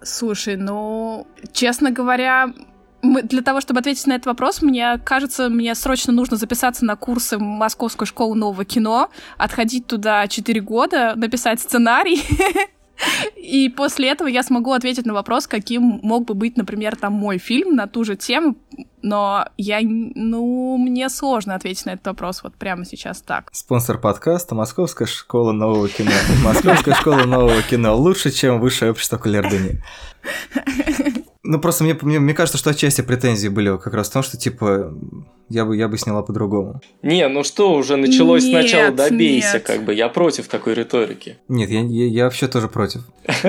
Слушай, 0.01 0.57
ну, 0.57 1.27
честно 1.53 1.91
говоря, 1.91 2.53
для 3.01 3.41
того, 3.41 3.61
чтобы 3.61 3.79
ответить 3.79 4.07
на 4.07 4.13
этот 4.13 4.25
вопрос, 4.25 4.61
мне 4.61 4.99
кажется, 5.03 5.49
мне 5.49 5.75
срочно 5.75 6.11
нужно 6.11 6.37
записаться 6.37 6.85
на 6.85 6.95
курсы 6.95 7.37
Московской 7.37 8.07
школы 8.07 8.35
нового 8.35 8.65
кино, 8.65 9.09
отходить 9.37 9.87
туда 9.87 10.27
4 10.27 10.61
года, 10.61 11.13
написать 11.15 11.59
сценарий. 11.59 12.23
И 13.35 13.69
после 13.69 14.09
этого 14.09 14.27
я 14.27 14.43
смогу 14.43 14.71
ответить 14.71 15.05
на 15.05 15.13
вопрос, 15.13 15.47
каким 15.47 15.99
мог 16.01 16.25
бы 16.25 16.33
быть, 16.33 16.57
например, 16.57 16.95
там 16.95 17.13
мой 17.13 17.37
фильм 17.37 17.75
на 17.75 17.87
ту 17.87 18.03
же 18.03 18.15
тему, 18.15 18.55
но 19.01 19.47
я, 19.57 19.79
ну, 19.83 20.77
мне 20.77 21.09
сложно 21.09 21.55
ответить 21.55 21.85
на 21.85 21.91
этот 21.91 22.07
вопрос 22.07 22.41
вот 22.43 22.55
прямо 22.55 22.85
сейчас 22.85 23.21
так. 23.21 23.49
Спонсор 23.51 23.99
подкаста 23.99 24.55
Московская 24.55 25.05
школа 25.05 25.51
нового 25.51 25.87
кино. 25.89 26.11
Московская 26.43 26.95
школа 26.95 27.25
нового 27.25 27.61
кино 27.61 27.95
лучше, 27.95 28.31
чем 28.31 28.59
высшее 28.59 28.91
общество 28.91 29.17
Калердыни. 29.17 29.83
Ну, 31.47 31.59
просто 31.59 31.83
мне, 31.83 31.97
мне, 32.01 32.19
мне 32.19 32.33
кажется, 32.33 32.57
что 32.57 32.71
отчасти 32.71 33.01
претензии 33.01 33.47
были 33.47 33.77
как 33.77 33.93
раз 33.93 34.09
в 34.09 34.13
том, 34.13 34.23
что, 34.23 34.35
типа, 34.35 34.93
я 35.49 35.63
бы, 35.63 35.77
я 35.77 35.87
бы 35.87 35.97
сняла 35.97 36.23
по-другому. 36.23 36.81
Не, 37.03 37.27
ну 37.27 37.43
что, 37.43 37.73
уже 37.73 37.97
началось 37.97 38.43
нет, 38.43 38.61
сначала 38.67 38.91
добейся, 38.91 39.53
нет. 39.53 39.63
как 39.63 39.83
бы, 39.83 39.93
я 39.93 40.09
против 40.09 40.47
такой 40.47 40.73
риторики. 40.73 41.37
Нет, 41.47 41.69
я, 41.69 41.81
я, 41.81 42.07
я 42.07 42.23
вообще 42.23 42.47
тоже 42.47 42.67
против. 42.67 43.01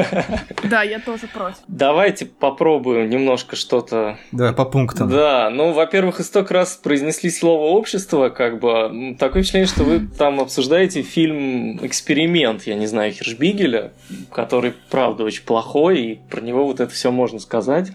Да, 0.65 0.83
я 0.83 0.99
тоже 0.99 1.29
против. 1.33 1.59
Давайте 1.69 2.27
попробуем 2.27 3.09
немножко 3.09 3.57
что-то... 3.57 4.19
Давай, 4.33 4.53
по 4.53 4.65
пунктам. 4.65 5.09
Да, 5.09 5.49
ну, 5.51 5.73
во-первых, 5.73 6.21
и 6.21 6.23
столько 6.23 6.55
раз 6.55 6.77
произнесли 6.77 7.31
слово 7.31 7.67
«общество», 7.77 8.29
как 8.29 8.59
бы, 8.61 9.17
такое 9.19 9.43
впечатление, 9.43 9.69
что 9.69 9.85
вы 9.85 10.01
там 10.01 10.41
обсуждаете 10.41 11.03
фильм 11.03 11.79
«Эксперимент», 11.87 12.65
я 12.65 12.75
не 12.75 12.87
знаю, 12.87 13.13
Хершбигеля, 13.13 13.93
который, 14.33 14.75
правда, 14.91 15.25
очень 15.25 15.45
плохой, 15.45 16.01
и 16.01 16.21
про 16.31 16.41
него 16.41 16.67
вот 16.67 16.81
это 16.81 16.93
все 16.93 17.11
можно 17.11 17.39
сказать. 17.39 17.86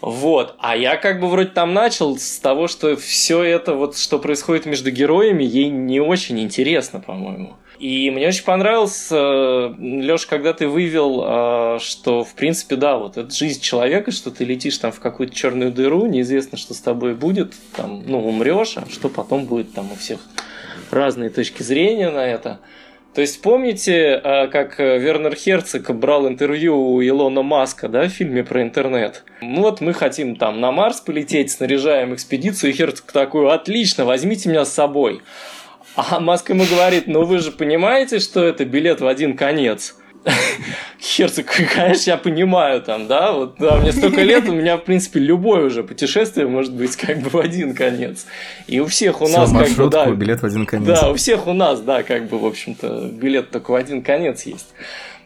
Вот. 0.00 0.54
А 0.58 0.76
я 0.76 0.96
как 0.96 1.20
бы 1.20 1.28
вроде 1.28 1.50
там 1.50 1.74
начал 1.74 2.16
с 2.16 2.38
того, 2.38 2.68
что 2.68 2.96
все 2.96 3.42
это 3.42 3.74
вот, 3.74 3.98
что 3.98 4.18
происходит 4.18 4.66
между 4.66 4.90
героями, 4.90 5.44
ей 5.44 5.68
не 5.68 6.00
очень 6.00 6.40
интересно, 6.40 7.00
по-моему. 7.00 7.54
И 7.78 8.10
мне 8.10 8.28
очень 8.28 8.44
понравилось, 8.44 9.08
э, 9.10 9.74
Леша, 9.78 10.26
когда 10.28 10.52
ты 10.52 10.68
вывел, 10.68 11.22
э, 11.24 11.78
что, 11.80 12.24
в 12.24 12.34
принципе, 12.34 12.76
да, 12.76 12.98
вот 12.98 13.16
это 13.16 13.30
жизнь 13.30 13.62
человека, 13.62 14.10
что 14.10 14.30
ты 14.30 14.44
летишь 14.44 14.76
там 14.76 14.92
в 14.92 15.00
какую-то 15.00 15.34
черную 15.34 15.72
дыру, 15.72 16.04
неизвестно, 16.04 16.58
что 16.58 16.74
с 16.74 16.80
тобой 16.80 17.14
будет, 17.14 17.54
там, 17.74 18.02
ну, 18.06 18.26
умрешь, 18.26 18.76
а 18.76 18.84
что 18.90 19.08
потом 19.08 19.46
будет, 19.46 19.72
там 19.72 19.90
у 19.92 19.96
всех 19.96 20.20
разные 20.90 21.30
точки 21.30 21.62
зрения 21.62 22.10
на 22.10 22.26
это. 22.26 22.60
То 23.14 23.22
есть 23.22 23.42
помните, 23.42 24.20
э, 24.22 24.46
как 24.48 24.78
Вернер 24.78 25.34
Херцог 25.34 25.90
брал 25.96 26.28
интервью 26.28 26.76
у 26.78 27.02
Илона 27.02 27.42
Маска, 27.42 27.88
да, 27.88 28.04
в 28.04 28.08
фильме 28.08 28.44
про 28.44 28.62
интернет? 28.62 29.24
Ну 29.40 29.62
вот 29.62 29.80
мы 29.80 29.94
хотим 29.94 30.36
там 30.36 30.60
на 30.60 30.70
Марс 30.70 31.00
полететь, 31.00 31.50
снаряжаем 31.50 32.14
экспедицию, 32.14 32.70
и 32.70 32.72
Херцог 32.72 33.10
такой, 33.10 33.52
отлично, 33.52 34.04
возьмите 34.04 34.48
меня 34.48 34.64
с 34.64 34.72
собой. 34.72 35.22
А 35.96 36.20
Маск 36.20 36.50
ему 36.50 36.64
говорит, 36.64 37.08
ну 37.08 37.24
вы 37.24 37.38
же 37.38 37.50
понимаете, 37.50 38.20
что 38.20 38.44
это 38.44 38.64
билет 38.64 39.00
в 39.00 39.06
один 39.08 39.36
конец? 39.36 39.96
Херцог, 41.00 41.46
конечно, 41.74 42.10
я 42.10 42.16
понимаю 42.18 42.82
там, 42.82 43.06
да, 43.06 43.32
вот 43.32 43.56
да, 43.58 43.76
мне 43.76 43.90
столько 43.90 44.22
лет, 44.22 44.48
у 44.48 44.52
меня, 44.52 44.76
в 44.76 44.84
принципе, 44.84 45.18
любое 45.18 45.64
уже 45.64 45.82
путешествие 45.82 46.46
может 46.46 46.74
быть 46.74 46.94
как 46.96 47.18
бы 47.20 47.30
в 47.30 47.36
один 47.36 47.74
конец. 47.74 48.26
И 48.66 48.80
у 48.80 48.86
всех 48.86 49.22
у 49.22 49.24
Всё, 49.24 49.38
нас 49.38 49.50
как 49.52 49.70
бы, 49.70 49.88
да, 49.88 50.10
билет 50.10 50.42
в 50.42 50.46
один 50.46 50.66
конец. 50.66 50.86
Да, 50.86 51.10
у 51.10 51.14
всех 51.14 51.46
у 51.46 51.54
нас, 51.54 51.80
да, 51.80 52.02
как 52.02 52.28
бы, 52.28 52.38
в 52.38 52.44
общем-то, 52.44 53.08
билет 53.12 53.50
только 53.50 53.70
в 53.70 53.74
один 53.74 54.02
конец 54.02 54.42
есть. 54.42 54.68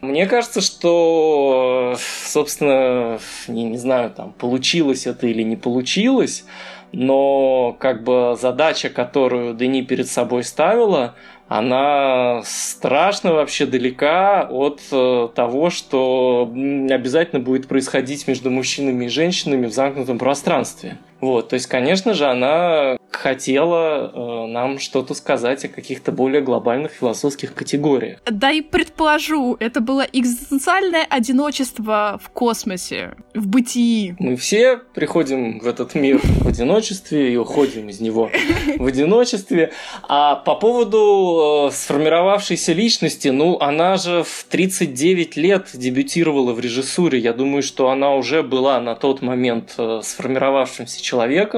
Мне 0.01 0.27
кажется, 0.27 0.61
что, 0.61 1.97
собственно, 2.25 3.19
не, 3.47 3.63
не 3.63 3.77
знаю, 3.77 4.11
там, 4.11 4.33
получилось 4.33 5.07
это 5.07 5.27
или 5.27 5.43
не 5.43 5.55
получилось, 5.55 6.45
но 6.91 7.75
как 7.79 8.03
бы 8.03 8.37
задача, 8.39 8.89
которую 8.89 9.55
Дени 9.55 9.81
перед 9.81 10.07
собой 10.07 10.43
ставила, 10.43 11.15
она 11.47 12.41
страшно 12.43 13.33
вообще 13.33 13.67
далека 13.67 14.47
от 14.49 14.81
э, 14.91 15.29
того, 15.35 15.69
что 15.69 16.51
обязательно 16.89 17.39
будет 17.39 17.67
происходить 17.67 18.27
между 18.27 18.49
мужчинами 18.49 19.05
и 19.05 19.09
женщинами 19.09 19.67
в 19.67 19.73
замкнутом 19.73 20.17
пространстве. 20.17 20.97
Вот, 21.25 21.49
то 21.49 21.55
есть, 21.55 21.65
конечно 21.65 22.13
же, 22.13 22.27
она 22.27 22.97
хотела 23.09 24.11
э, 24.13 24.47
нам 24.51 24.77
что-то 24.77 25.15
сказать 25.15 25.65
о 25.65 25.69
каких-то 25.69 26.11
более 26.11 26.41
глобальных 26.41 26.91
философских 26.91 27.55
категориях. 27.55 28.19
Да 28.29 28.51
и 28.51 28.61
предположу, 28.61 29.57
это 29.59 29.81
было 29.81 30.05
экзистенциальное 30.13 31.03
одиночество 31.09 32.19
в 32.23 32.29
космосе, 32.29 33.15
в 33.33 33.47
бытии. 33.47 34.15
Мы 34.19 34.35
все 34.35 34.77
приходим 34.77 35.57
в 35.57 35.67
этот 35.67 35.95
мир 35.95 36.19
в 36.21 36.47
одиночестве 36.47 37.33
и 37.33 37.37
уходим 37.37 37.89
из 37.89 37.99
него 37.99 38.29
в 38.77 38.85
одиночестве. 38.85 39.71
А 40.07 40.35
по 40.35 40.53
поводу 40.53 41.69
э, 41.69 41.71
сформировавшейся 41.73 42.73
личности, 42.73 43.29
ну, 43.29 43.57
она 43.59 43.97
же 43.97 44.21
в 44.23 44.45
39 44.47 45.37
лет 45.37 45.69
дебютировала 45.73 46.53
в 46.53 46.59
режиссуре. 46.59 47.17
Я 47.17 47.33
думаю, 47.33 47.63
что 47.63 47.89
она 47.89 48.13
уже 48.13 48.43
была 48.43 48.79
на 48.79 48.93
тот 48.93 49.23
момент 49.23 49.73
э, 49.79 50.01
сформировавшимся 50.03 51.01
человеком 51.01 51.14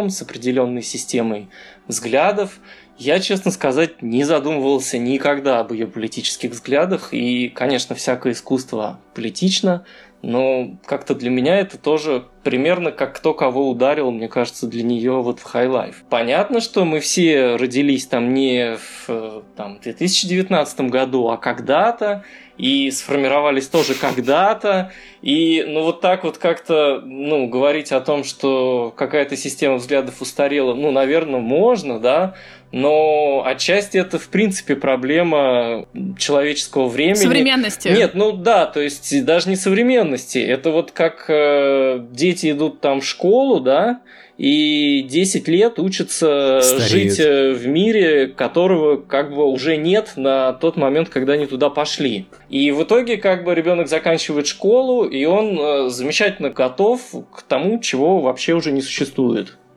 с 0.10 0.22
определенной 0.22 0.82
системой 0.82 1.50
взглядов. 1.88 2.60
Я, 2.98 3.20
честно 3.20 3.52
сказать, 3.52 4.02
не 4.02 4.24
задумывался 4.24 4.98
никогда 4.98 5.60
об 5.60 5.72
ее 5.72 5.88
политических 5.88 6.52
взглядах, 6.52 7.14
и, 7.14 7.50
конечно, 7.50 7.96
всякое 7.96 8.34
искусство 8.34 9.00
политично, 9.18 9.84
но 10.22 10.78
как-то 10.86 11.16
для 11.16 11.30
меня 11.30 11.60
это 11.60 11.78
тоже 11.78 12.26
примерно 12.44 12.92
как 12.92 13.16
кто 13.16 13.34
кого 13.34 13.70
ударил, 13.70 14.12
мне 14.12 14.28
кажется, 14.28 14.68
для 14.68 14.84
нее 14.84 15.22
вот 15.22 15.40
в 15.40 15.54
High 15.54 15.68
Life. 15.68 15.96
Понятно, 16.10 16.62
что 16.62 16.86
мы 16.86 17.00
все 17.00 17.56
родились 17.56 18.06
там 18.08 18.34
не 18.34 18.78
в 18.78 19.44
там, 19.56 19.80
2019 19.82 20.82
году, 20.82 21.30
а 21.30 21.38
когда-то, 21.38 22.24
и 22.58 22.90
сформировались 22.90 23.68
тоже 23.68 23.94
когда-то, 23.94 24.92
и 25.22 25.64
ну 25.68 25.84
вот 25.84 26.02
так 26.02 26.24
вот 26.24 26.38
как-то 26.38 27.02
ну, 27.06 27.48
говорить 27.48 27.92
о 27.92 28.02
том, 28.02 28.24
что 28.24 28.94
какая-то 28.96 29.36
система 29.36 29.76
взглядов 29.76 30.22
устарела, 30.22 30.74
ну, 30.74 30.92
наверное, 30.92 31.40
можно, 31.40 32.00
да, 32.00 32.36
но 32.72 33.44
отчасти 33.46 33.98
это, 33.98 34.20
в 34.20 34.28
принципе, 34.28 34.76
проблема 34.76 35.86
человеческого 36.18 36.88
времени. 36.88 37.16
Современности. 37.16 37.88
Нет, 37.88 38.12
ну 38.14 38.34
да, 38.34 38.66
то 38.66 38.82
есть 38.82 39.07
даже 39.16 39.50
не 39.50 39.56
современности. 39.56 40.38
Это 40.40 40.72
вот 40.72 40.92
как 40.92 41.26
э, 41.30 42.06
дети 42.12 42.52
идут 42.52 42.82
там 42.82 43.02
в 43.02 43.06
школу, 43.06 43.60
да, 43.60 44.02
и 44.38 45.02
10 45.10 45.48
лет 45.48 45.80
учатся 45.80 46.62
Стареют. 46.62 46.90
жить 46.90 47.20
э, 47.20 47.54
в 47.54 47.68
мире, 47.68 48.28
которого 48.28 48.98
как 48.98 49.34
бы 49.34 49.46
уже 49.46 49.78
нет 49.78 50.14
на 50.16 50.54
тот 50.54 50.78
момент, 50.78 51.10
когда 51.10 51.34
они 51.34 51.48
туда 51.48 51.70
пошли. 51.70 52.28
И 52.50 52.72
в 52.72 52.84
итоге 52.84 53.18
как 53.18 53.44
бы 53.44 53.56
ребенок 53.56 53.88
заканчивает 53.88 54.46
школу, 54.48 55.06
и 55.06 55.26
он 55.26 55.58
э, 55.60 55.90
замечательно 55.90 56.50
готов 56.50 57.02
к 57.34 57.42
тому, 57.42 57.80
чего 57.80 58.20
вообще 58.20 58.54
уже 58.54 58.72
не 58.72 58.82
существует. 58.82 59.58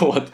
Вот. 0.00 0.28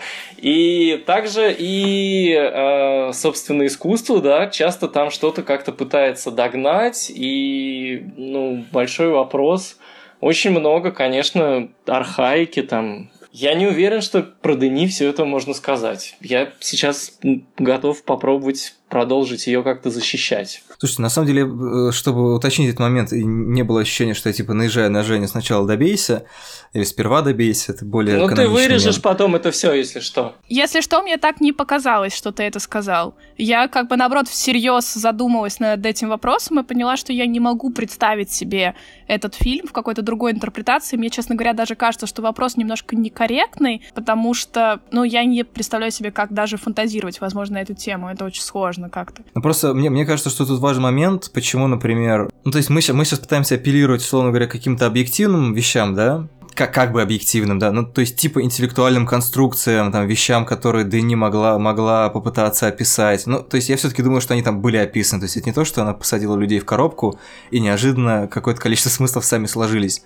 И 0.44 1.02
также 1.07 1.57
и, 1.59 2.35
э, 2.35 3.12
собственно, 3.14 3.64
искусство, 3.64 4.20
да, 4.20 4.48
часто 4.48 4.88
там 4.88 5.11
что-то 5.11 5.42
как-то 5.42 5.72
пытается 5.72 6.30
догнать, 6.30 7.11
и, 7.14 8.04
ну, 8.18 8.62
большой 8.70 9.09
вопрос. 9.09 9.78
Очень 10.20 10.50
много, 10.50 10.92
конечно, 10.92 11.70
архаики 11.87 12.61
там. 12.61 13.11
Я 13.33 13.54
не 13.54 13.66
уверен, 13.66 14.02
что 14.02 14.22
про 14.22 14.54
Дени 14.54 14.87
все 14.87 15.09
это 15.09 15.24
можно 15.24 15.54
сказать. 15.54 16.14
Я 16.20 16.52
сейчас 16.61 17.18
готов 17.57 18.02
попробовать 18.04 18.74
продолжить 18.90 19.46
ее 19.46 19.62
как-то 19.62 19.88
защищать. 19.88 20.62
Слушайте, 20.85 21.01
на 21.03 21.09
самом 21.09 21.29
деле, 21.29 21.42
э, 21.88 21.92
чтобы 21.92 22.35
уточнить 22.35 22.68
этот 22.68 22.81
момент, 22.81 23.11
и 23.11 23.25
не 23.25 23.62
было 23.62 23.81
ощущения, 23.81 24.12
что 24.12 24.29
я 24.29 24.35
типа 24.35 24.53
наезжаю 24.53 24.90
на 24.90 25.03
Женю, 25.03 25.29
сначала 25.29 25.66
добейся, 25.66 26.27
или 26.75 26.85
сперва 26.85 27.23
добейся, 27.23 27.73
это 27.73 27.87
более 27.87 28.18
Ну 28.18 28.29
ты 28.29 28.49
вырежешь 28.49 28.85
момент. 28.85 29.03
потом 29.03 29.35
это 29.35 29.51
все, 29.51 29.73
если 29.73 30.01
что. 30.01 30.35
Если 30.49 30.83
что, 30.83 31.01
мне 31.03 31.16
так 31.16 31.40
не 31.40 31.53
показалось, 31.53 32.14
что 32.14 32.33
ты 32.33 32.42
это 32.42 32.59
сказал. 32.59 33.14
Я 33.38 33.68
как 33.68 33.88
бы, 33.88 33.97
наоборот, 33.97 34.29
всерьез 34.29 34.92
задумалась 34.92 35.59
над 35.59 35.87
этим 35.87 36.11
вопросом 36.11 36.61
и 36.61 36.62
поняла, 36.62 36.99
что 36.99 37.14
я 37.14 37.27
не 37.27 37.40
могу 37.40 37.70
представить 37.70 38.31
себе 38.31 38.75
этот 39.07 39.35
фильм 39.35 39.66
в 39.66 39.73
какой-то 39.73 40.03
другой 40.03 40.33
интерпретации. 40.33 40.97
Мне, 40.97 41.09
честно 41.09 41.35
говоря, 41.35 41.55
даже 41.55 41.77
кажется, 41.77 42.07
что 42.07 42.20
вопрос 42.20 42.57
немножко 42.57 42.94
некорректный, 42.94 43.83
потому 43.94 44.35
что, 44.35 44.81
ну, 44.90 45.05
я 45.05 45.25
не 45.25 45.44
представляю 45.44 45.92
себе, 45.92 46.11
как 46.11 46.35
даже 46.35 46.59
фантазировать, 46.59 47.20
возможно, 47.20 47.55
на 47.55 47.62
эту 47.62 47.75
тему. 47.75 48.11
Это 48.11 48.25
очень 48.25 48.42
сложно 48.42 48.90
как-то. 48.90 49.23
Ну, 49.35 49.40
просто 49.40 49.73
мне, 49.75 49.88
мне 49.88 50.05
кажется, 50.05 50.29
что 50.29 50.44
тут 50.44 50.59
важный 50.74 50.82
момент, 50.82 51.30
почему, 51.32 51.66
например... 51.66 52.30
Ну, 52.44 52.50
то 52.50 52.58
есть 52.58 52.70
мы, 52.70 52.80
мы 52.92 53.04
сейчас 53.04 53.18
пытаемся 53.18 53.54
апеллировать, 53.54 54.02
условно 54.02 54.30
говоря, 54.30 54.46
каким-то 54.46 54.87
объективным 54.87 55.54
вещам, 55.54 55.94
да, 55.94 56.28
как, 56.54 56.72
как 56.72 56.92
бы 56.92 57.02
объективным, 57.02 57.58
да, 57.58 57.72
ну, 57.72 57.84
то 57.84 58.00
есть 58.00 58.16
типа 58.16 58.42
интеллектуальным 58.42 59.06
конструкциям, 59.06 59.90
там, 59.90 60.06
вещам, 60.06 60.46
которые 60.46 60.84
Дени 60.84 61.16
могла, 61.16 61.58
могла 61.58 62.08
попытаться 62.10 62.68
описать. 62.68 63.26
Ну, 63.26 63.40
то 63.40 63.56
есть 63.56 63.68
я 63.68 63.76
все 63.76 63.88
таки 63.88 64.02
думаю, 64.02 64.20
что 64.20 64.34
они 64.34 64.42
там 64.42 64.60
были 64.60 64.76
описаны, 64.76 65.20
то 65.20 65.24
есть 65.24 65.37
это 65.37 65.48
не 65.48 65.52
то, 65.52 65.64
что 65.64 65.82
она 65.82 65.94
посадила 65.94 66.37
людей 66.37 66.60
в 66.60 66.64
коробку, 66.64 67.18
и 67.50 67.60
неожиданно 67.60 68.28
какое-то 68.28 68.60
количество 68.60 68.90
смыслов 68.90 69.24
сами 69.24 69.46
сложились. 69.46 70.02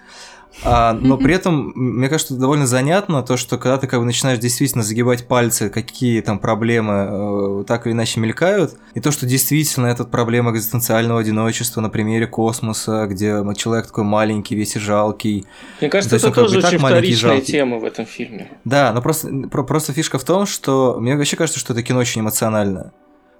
А, 0.65 0.93
но 0.93 1.17
при 1.17 1.35
этом, 1.35 1.73
мне 1.75 2.09
кажется, 2.09 2.35
довольно 2.35 2.67
занятно 2.67 3.23
то, 3.23 3.37
что 3.37 3.59
когда 3.59 3.79
ты 3.79 3.87
как 3.87 4.01
бы 4.01 4.07
начинаешь 4.07 4.39
действительно 4.39 4.83
загибать 4.83 5.27
пальцы, 5.29 5.71
какие 5.71 6.21
там 6.21 6.39
проблемы 6.39 7.61
э, 7.61 7.65
так 7.67 7.87
или 7.87 7.93
иначе 7.93 8.21
мелькают, 8.21 8.75
и 8.95 9.01
то, 9.01 9.11
что 9.11 9.27
действительно 9.27 9.87
эта 9.87 10.05
проблема 10.05 10.51
экзистенциального 10.51 11.21
одиночества 11.21 11.81
на 11.81 11.91
примере 11.91 12.27
космоса, 12.27 13.07
где 13.07 13.43
человек 13.57 13.87
такой 13.87 14.05
маленький, 14.05 14.57
весь 14.57 14.77
и 14.77 14.79
жалкий. 14.79 15.47
Мне 15.81 15.91
кажется, 15.91 16.17
это 16.17 16.31
тоже 16.33 16.59
очень 16.59 16.79
вторичная 16.79 17.41
тема 17.41 17.79
в 17.79 17.85
этом 17.85 18.07
фильме. 18.07 18.51
Да, 18.65 18.93
но 18.93 19.01
просто, 19.01 19.29
просто 19.49 19.93
фишка 19.93 20.19
в 20.19 20.25
том, 20.25 20.47
что 20.47 20.97
мне 20.99 21.17
вообще 21.17 21.37
кажется, 21.37 21.61
что 21.61 21.73
это 21.73 21.83
кино 21.83 22.01
очень 22.01 22.23
эмоциональное. 22.23 22.93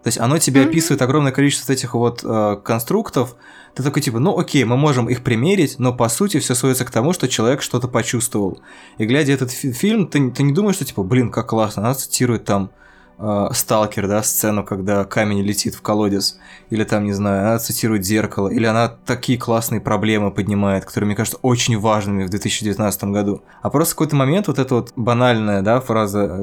То 0.09 0.11
есть 0.11 0.21
оно 0.21 0.39
тебе 0.39 0.63
mm-hmm. 0.63 0.69
описывает 0.69 1.03
огромное 1.03 1.33
количество 1.33 1.71
этих 1.71 1.93
вот 1.93 2.23
э, 2.25 2.57
конструктов. 2.65 3.37
Ты 3.75 3.83
такой 3.83 4.01
типа, 4.01 4.19
ну 4.19 4.39
окей, 4.39 4.65
мы 4.65 4.79
можем 4.79 5.07
их 5.11 5.23
примерить, 5.23 5.79
но 5.79 5.93
по 5.93 6.09
сути 6.09 6.39
все 6.39 6.55
сводится 6.55 6.87
к 6.87 6.91
тому, 6.91 7.13
что 7.13 7.29
человек 7.29 7.61
что-то 7.61 7.89
почувствовал. 7.89 8.63
И 8.97 9.05
глядя 9.05 9.35
этот 9.35 9.51
фи- 9.51 9.73
фильм, 9.73 10.07
ты, 10.07 10.31
ты 10.31 10.45
не 10.45 10.55
думаешь, 10.55 10.77
что 10.77 10.87
типа, 10.87 11.03
блин, 11.03 11.31
как 11.31 11.49
классно, 11.49 11.83
она 11.83 11.93
цитирует 11.93 12.47
там 12.47 12.71
э, 13.19 13.49
Сталкер, 13.53 14.09
да, 14.09 14.23
сцену, 14.23 14.65
когда 14.65 15.05
камень 15.05 15.43
летит 15.43 15.75
в 15.75 15.83
колодец, 15.83 16.39
или 16.71 16.85
там, 16.85 17.05
не 17.05 17.13
знаю, 17.13 17.43
она 17.43 17.59
цитирует 17.59 18.07
зеркало, 18.07 18.49
или 18.49 18.65
она 18.65 18.89
такие 18.89 19.39
классные 19.39 19.83
проблемы 19.83 20.31
поднимает, 20.31 20.87
которые, 20.87 21.09
мне 21.09 21.17
кажется, 21.17 21.39
очень 21.43 21.79
важными 21.79 22.25
в 22.25 22.31
2019 22.31 23.05
году. 23.05 23.43
А 23.61 23.69
просто 23.69 23.93
в 23.93 23.97
какой-то 23.97 24.17
момент 24.17 24.47
вот 24.47 24.59
эта 24.59 24.75
вот 24.75 24.91
банальная, 24.97 25.61
да, 25.61 25.83
фраза, 25.83 26.41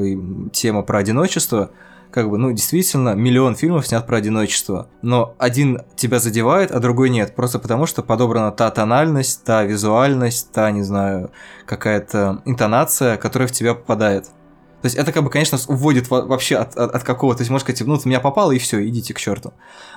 тема 0.54 0.84
про 0.84 1.00
одиночество, 1.00 1.72
как 2.16 2.30
бы, 2.30 2.38
ну, 2.38 2.54
действительно, 2.54 3.14
миллион 3.14 3.56
фильмов 3.56 3.86
снят 3.86 4.08
про 4.08 4.16
одиночество, 4.16 4.88
но 5.02 5.36
один 5.38 5.82
тебя 5.98 6.20
задевает, 6.20 6.72
а 6.72 6.80
другой 6.80 7.10
нет, 7.10 7.36
просто 7.36 7.60
потому 7.60 7.86
что 7.88 8.04
подобрана 8.04 8.54
та 8.54 8.72
тональность, 8.72 9.44
та 9.44 9.64
визуальность, 9.64 10.50
та, 10.54 10.72
не 10.72 10.82
знаю, 10.82 11.32
какая-то 11.66 12.42
интонация, 12.46 13.18
которая 13.18 13.50
в 13.50 13.52
тебя 13.52 13.74
попадает. 13.74 14.30
То 14.86 14.88
есть 14.88 14.98
это 14.98 15.12
как 15.12 15.24
бы, 15.24 15.32
конечно, 15.32 15.58
уводит 15.68 16.12
вообще 16.12 16.58
от, 16.58 16.78
от, 16.78 16.94
от 16.94 17.04
какого-то, 17.04 17.40
то 17.40 17.42
есть, 17.42 17.50
может 17.50 17.66
сказать, 17.66 17.82
ну, 17.88 17.98
в 17.98 18.06
меня 18.06 18.20
попало, 18.20 18.52
и 18.52 18.60
все, 18.60 18.88
идите 18.88 19.16
к 19.16 19.20
черту. 19.20 19.52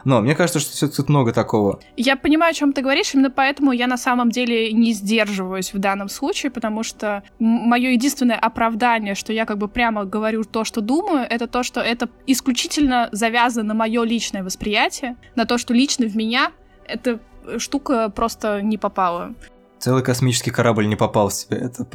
Но 0.06 0.22
мне 0.22 0.34
кажется, 0.34 0.60
что 0.60 0.88
тут 0.88 1.10
много 1.10 1.34
такого. 1.34 1.78
Я 1.98 2.16
понимаю, 2.16 2.52
о 2.52 2.54
чем 2.54 2.72
ты 2.72 2.80
говоришь, 2.80 3.12
именно 3.12 3.30
поэтому 3.30 3.72
я 3.72 3.86
на 3.86 3.98
самом 3.98 4.30
деле 4.30 4.72
не 4.72 4.94
сдерживаюсь 4.94 5.74
в 5.74 5.78
данном 5.78 6.08
случае, 6.08 6.50
потому 6.50 6.84
что 6.84 7.22
мое 7.38 7.90
единственное 7.90 8.38
оправдание, 8.38 9.14
что 9.14 9.34
я 9.34 9.44
как 9.44 9.58
бы 9.58 9.68
прямо 9.68 10.06
говорю 10.06 10.42
то, 10.44 10.64
что 10.64 10.80
думаю, 10.80 11.26
это 11.28 11.46
то, 11.46 11.62
что 11.62 11.82
это 11.82 12.08
исключительно 12.26 13.10
завязано 13.12 13.68
на 13.68 13.74
мое 13.74 14.04
личное 14.04 14.42
восприятие, 14.42 15.16
на 15.36 15.44
то, 15.44 15.58
что 15.58 15.74
лично 15.74 16.06
в 16.06 16.16
меня 16.16 16.52
эта 16.86 17.20
штука 17.58 18.08
просто 18.08 18.62
не 18.62 18.78
попала. 18.78 19.34
Целый 19.78 20.02
космический 20.02 20.50
корабль 20.50 20.86
не 20.88 20.96
попал 20.96 21.28
в 21.28 21.34
тебя. 21.34 21.58
Это 21.58 21.86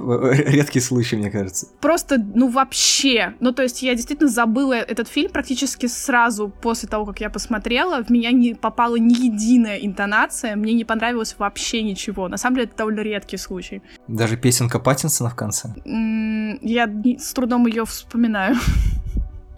редкий 0.50 0.80
случай, 0.80 1.16
мне 1.16 1.30
кажется. 1.30 1.68
Просто, 1.82 2.18
ну 2.18 2.50
вообще. 2.50 3.34
Ну, 3.40 3.52
то 3.52 3.64
есть 3.64 3.82
я 3.82 3.96
действительно 3.96 4.30
забыла 4.30 4.74
этот 4.74 5.08
фильм 5.08 5.32
практически 5.32 5.88
сразу 5.88 6.50
после 6.50 6.88
того, 6.88 7.06
как 7.06 7.20
я 7.22 7.30
посмотрела. 7.30 8.04
В 8.04 8.10
меня 8.10 8.32
не 8.32 8.54
попала 8.54 8.96
ни 8.96 9.14
единая 9.14 9.78
интонация. 9.78 10.56
Мне 10.56 10.74
не 10.74 10.86
понравилось 10.86 11.36
вообще 11.38 11.82
ничего. 11.82 12.28
На 12.28 12.38
самом 12.38 12.56
деле, 12.56 12.68
это 12.68 12.78
довольно 12.78 13.02
редкий 13.02 13.38
случай. 13.38 13.82
Даже 14.08 14.38
песенка 14.38 14.80
Паттинсона 14.80 15.30
в 15.30 15.36
конце? 15.36 15.74
Я 15.86 16.90
с 17.20 17.34
трудом 17.34 17.68
ее 17.68 17.86
вспоминаю. 17.86 18.56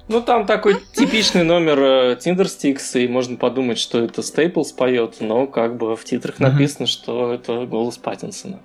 Ну, 0.07 0.21
там 0.21 0.45
такой 0.45 0.77
типичный 0.93 1.43
номер 1.43 1.79
э, 1.79 2.15
Tindersticks, 2.15 3.01
и 3.01 3.07
можно 3.07 3.37
подумать, 3.37 3.79
что 3.79 4.03
это 4.03 4.21
Стейплс 4.21 4.71
поет, 4.71 5.15
но 5.19 5.47
как 5.47 5.77
бы 5.77 5.95
в 5.95 6.03
титрах 6.03 6.39
написано, 6.39 6.85
что 6.85 7.33
это 7.33 7.65
голос 7.65 7.97
Паттинсона. 7.97 8.59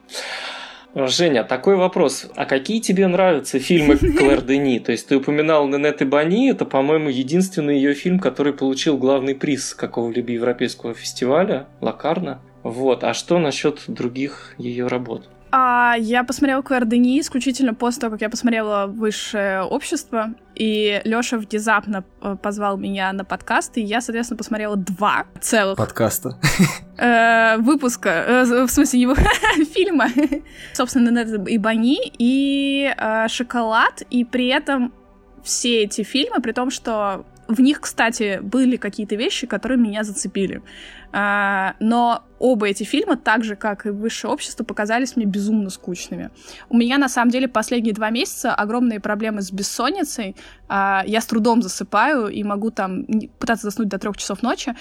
Женя, 0.95 1.45
такой 1.45 1.77
вопрос. 1.77 2.27
А 2.35 2.45
какие 2.47 2.81
тебе 2.81 3.07
нравятся 3.07 3.59
фильмы 3.61 3.97
Клэр 3.97 4.43
Дени? 4.43 4.81
То 4.81 4.93
есть 4.93 5.07
ты 5.07 5.17
упоминал 5.17 5.69
Ненет 5.69 6.03
и 6.03 6.05
Бани, 6.05 6.51
это, 6.51 6.65
по-моему, 6.65 7.09
единственный 7.09 7.77
ее 7.77 7.95
фильм, 7.95 8.19
который 8.19 8.53
получил 8.53 8.99
главный 8.99 9.35
приз 9.35 9.73
какого-либо 9.75 10.33
европейского 10.33 10.95
фестиваля, 10.95 11.69
Лакарна. 11.81 12.41
Вот. 12.65 13.05
А 13.05 13.15
что 13.15 13.39
насчет 13.39 13.85
других 13.87 14.55
ее 14.59 14.89
работ? 14.89 15.29
А, 15.53 15.95
я 15.99 16.23
посмотрела 16.23 16.63
Клэр 16.63 16.85
Дени 16.85 17.21
исключительно 17.21 17.75
после 17.75 18.01
того, 18.01 18.13
как 18.13 18.23
я 18.23 18.31
посмотрела 18.31 18.87
«Высшее 18.87 19.63
общество», 19.63 20.35
и 20.55 21.01
Лёша 21.05 21.39
внезапно 21.39 22.05
э, 22.21 22.37
позвал 22.41 22.77
меня 22.77 23.13
на 23.13 23.25
подкаст, 23.25 23.77
и 23.79 23.81
я, 23.81 24.01
соответственно, 24.01 24.39
посмотрела 24.39 24.77
два 24.77 25.27
целых... 25.41 25.77
Подкаста. 25.77 26.39
Э, 26.99 27.57
выпуска, 27.57 28.11
э, 28.11 28.67
в 28.67 28.71
смысле, 28.71 29.01
его 29.01 29.15
фильма. 29.75 30.09
Собственно, 30.75 31.09
Нед 31.09 31.49
и 31.49 31.59
Бани, 31.59 31.99
и 32.19 32.95
«Шоколад», 33.29 34.03
и 34.11 34.25
при 34.25 34.49
этом 34.49 34.93
все 35.43 35.85
эти 35.85 36.03
фильмы, 36.03 36.43
при 36.43 36.53
том, 36.53 36.71
что 36.71 37.25
в 37.49 37.61
них, 37.61 37.81
кстати, 37.81 38.39
были 38.43 38.77
какие-то 38.77 39.17
вещи, 39.17 39.47
которые 39.47 39.79
меня 39.79 40.05
зацепили. 40.05 40.63
А, 41.13 41.75
но 41.81 42.25
оба 42.39 42.69
эти 42.69 42.85
фильма, 42.85 43.17
так 43.17 43.45
же, 43.45 43.57
как 43.57 43.87
и 43.87 43.91
«Высшее 43.91 44.33
общество», 44.33 44.65
показались 44.65 45.17
мне 45.17 45.27
безумно 45.27 45.71
скучными. 45.71 46.31
У 46.69 46.77
меня, 46.77 46.99
на 46.99 47.09
самом 47.09 47.31
деле, 47.31 47.49
последние 47.49 47.95
два 47.95 48.11
месяца 48.11 48.55
огромные 48.55 49.01
проблемы 49.01 49.43
с 49.43 49.51
бессонницей. 49.51 50.37
А, 50.69 51.03
я 51.07 51.21
с 51.21 51.27
трудом 51.27 51.63
засыпаю 51.63 52.29
и 52.29 52.43
могу 52.43 52.71
там 52.71 53.05
пытаться 53.39 53.67
заснуть 53.67 53.89
до 53.89 53.99
трех 53.99 54.17
часов 54.17 54.43
ночи. 54.43 54.75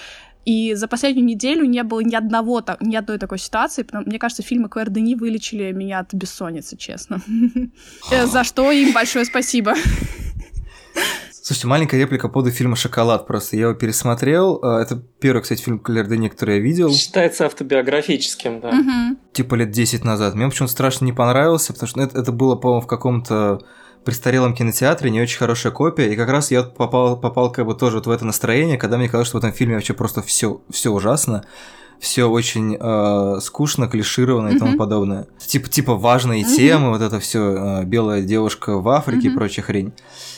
И 0.46 0.74
за 0.74 0.88
последнюю 0.88 1.26
неделю 1.26 1.64
не 1.64 1.82
было 1.82 2.00
ни 2.00 2.14
одного, 2.14 2.62
ни 2.80 2.96
одной 2.96 3.18
такой 3.18 3.38
ситуации. 3.38 3.86
Мне 3.92 4.18
кажется, 4.18 4.42
фильмы 4.42 4.68
Клэр 4.70 4.88
Дени 4.88 5.14
вылечили 5.14 5.70
меня 5.72 5.98
от 5.98 6.14
бессонницы, 6.14 6.76
честно. 6.76 7.20
Э, 8.10 8.26
за 8.26 8.44
что 8.44 8.70
им 8.72 8.92
большое 8.92 9.24
спасибо. 9.24 9.74
Слушайте, 11.50 11.66
маленькая 11.66 11.98
реплика 11.98 12.28
по 12.28 12.34
поводу 12.34 12.52
фильма 12.52 12.76
«Шоколад». 12.76 13.26
Просто 13.26 13.56
я 13.56 13.62
его 13.62 13.74
пересмотрел. 13.74 14.60
А, 14.62 14.80
это 14.80 15.02
первый, 15.18 15.42
кстати, 15.42 15.60
фильм 15.60 15.80
Клэр 15.80 16.06
Дени, 16.06 16.28
который 16.28 16.58
я 16.58 16.60
видел. 16.60 16.92
Считается 16.92 17.44
автобиографическим, 17.44 18.60
да. 18.60 18.68
Угу. 18.68 19.18
Типа 19.32 19.56
лет 19.56 19.72
10 19.72 20.04
назад. 20.04 20.36
Мне 20.36 20.46
почему-то 20.46 20.70
страшно 20.70 21.06
не 21.06 21.12
понравился, 21.12 21.72
потому 21.72 21.88
что 21.88 22.02
это, 22.02 22.20
это 22.20 22.30
было, 22.30 22.54
по-моему, 22.54 22.82
в 22.82 22.86
каком-то 22.86 23.62
престарелом 24.04 24.54
кинотеатре, 24.54 25.10
не 25.10 25.20
очень 25.20 25.38
хорошая 25.38 25.72
копия, 25.72 26.12
и 26.12 26.14
как 26.14 26.28
раз 26.28 26.52
я 26.52 26.62
попал, 26.62 27.18
попал 27.18 27.50
как 27.50 27.66
бы 27.66 27.74
тоже 27.74 27.96
вот 27.96 28.06
в 28.06 28.10
это 28.12 28.24
настроение, 28.24 28.78
когда 28.78 28.96
мне 28.96 29.08
казалось, 29.08 29.26
что 29.26 29.38
в 29.38 29.40
этом 29.40 29.52
фильме 29.52 29.74
вообще 29.74 29.92
просто 29.92 30.22
все, 30.22 30.62
все 30.70 30.90
ужасно 30.90 31.44
все 32.00 32.24
очень 32.24 32.76
э, 32.80 33.40
скучно, 33.40 33.86
клишировано 33.86 34.48
и 34.48 34.58
тому 34.58 34.76
подобное. 34.76 35.26
Типа, 35.38 35.68
типа 35.68 35.94
важные 35.94 36.44
темы, 36.44 36.90
вот 36.90 37.02
это 37.02 37.20
все 37.20 37.82
э, 37.82 37.84
белая 37.84 38.22
девушка 38.22 38.78
в 38.78 38.88
Африке 38.88 39.28
и 39.28 39.30
прочая 39.30 39.64
хрень. 39.64 39.92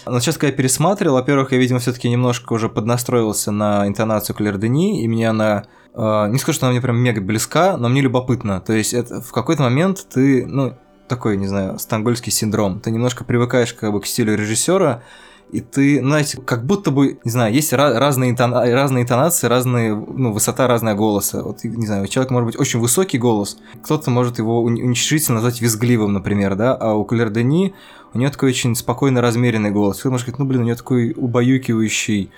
Но 0.04 0.18
сейчас, 0.18 0.34
когда 0.36 0.48
я 0.48 0.52
пересматривал, 0.52 1.14
во-первых, 1.14 1.52
я, 1.52 1.58
видимо, 1.58 1.78
все-таки 1.78 2.10
немножко 2.10 2.52
уже 2.52 2.68
поднастроился 2.68 3.52
на 3.52 3.86
интонацию 3.86 4.34
Клэр 4.34 4.58
Дени, 4.58 5.04
и 5.04 5.08
мне 5.08 5.30
она 5.30 5.64
э, 5.94 6.28
не 6.30 6.38
скажу, 6.38 6.56
что 6.56 6.66
она 6.66 6.72
мне 6.72 6.82
прям 6.82 6.96
мега 6.96 7.20
близка, 7.20 7.76
но 7.76 7.88
мне 7.88 8.00
любопытно. 8.00 8.60
То 8.60 8.72
есть 8.72 8.92
это, 8.92 9.20
в 9.20 9.30
какой-то 9.30 9.62
момент 9.62 10.04
ты, 10.12 10.44
ну, 10.44 10.76
такой, 11.06 11.36
не 11.36 11.46
знаю, 11.46 11.78
стангольский 11.78 12.32
синдром. 12.32 12.80
Ты 12.80 12.90
немножко 12.90 13.22
привыкаешь 13.22 13.72
как 13.72 13.92
бы 13.92 14.00
к 14.00 14.06
стилю 14.06 14.34
режиссера, 14.34 15.02
и 15.52 15.60
ты, 15.60 16.00
знаете, 16.00 16.40
как 16.40 16.64
будто 16.64 16.90
бы, 16.90 17.18
не 17.24 17.30
знаю, 17.30 17.52
есть 17.52 17.74
разные, 17.74 18.30
интона 18.30 18.64
разные 18.72 19.04
интонации, 19.04 19.46
разные, 19.46 19.94
ну, 19.94 20.32
высота 20.32 20.66
разная 20.66 20.94
голоса. 20.94 21.42
Вот, 21.42 21.62
не 21.62 21.86
знаю, 21.86 22.04
у 22.04 22.06
человека 22.06 22.32
может 22.32 22.46
быть 22.46 22.58
очень 22.58 22.80
высокий 22.80 23.18
голос, 23.18 23.58
кто-то 23.82 24.10
может 24.10 24.38
его 24.38 24.62
уничижительно 24.62 25.36
назвать 25.36 25.60
визгливым, 25.60 26.14
например, 26.14 26.54
да, 26.54 26.74
а 26.74 26.94
у 26.94 27.04
Клэр 27.04 27.28
Дени 27.30 27.74
у 28.14 28.18
нее 28.18 28.30
такой 28.30 28.50
очень 28.50 28.74
спокойно 28.74 29.20
размеренный 29.20 29.70
голос. 29.70 29.98
Кто-то 29.98 30.12
может 30.12 30.24
сказать, 30.24 30.38
ну, 30.38 30.46
блин, 30.46 30.62
у 30.62 30.64
нее 30.64 30.74
такой 30.74 31.12
убаюкивающий, 31.16 32.30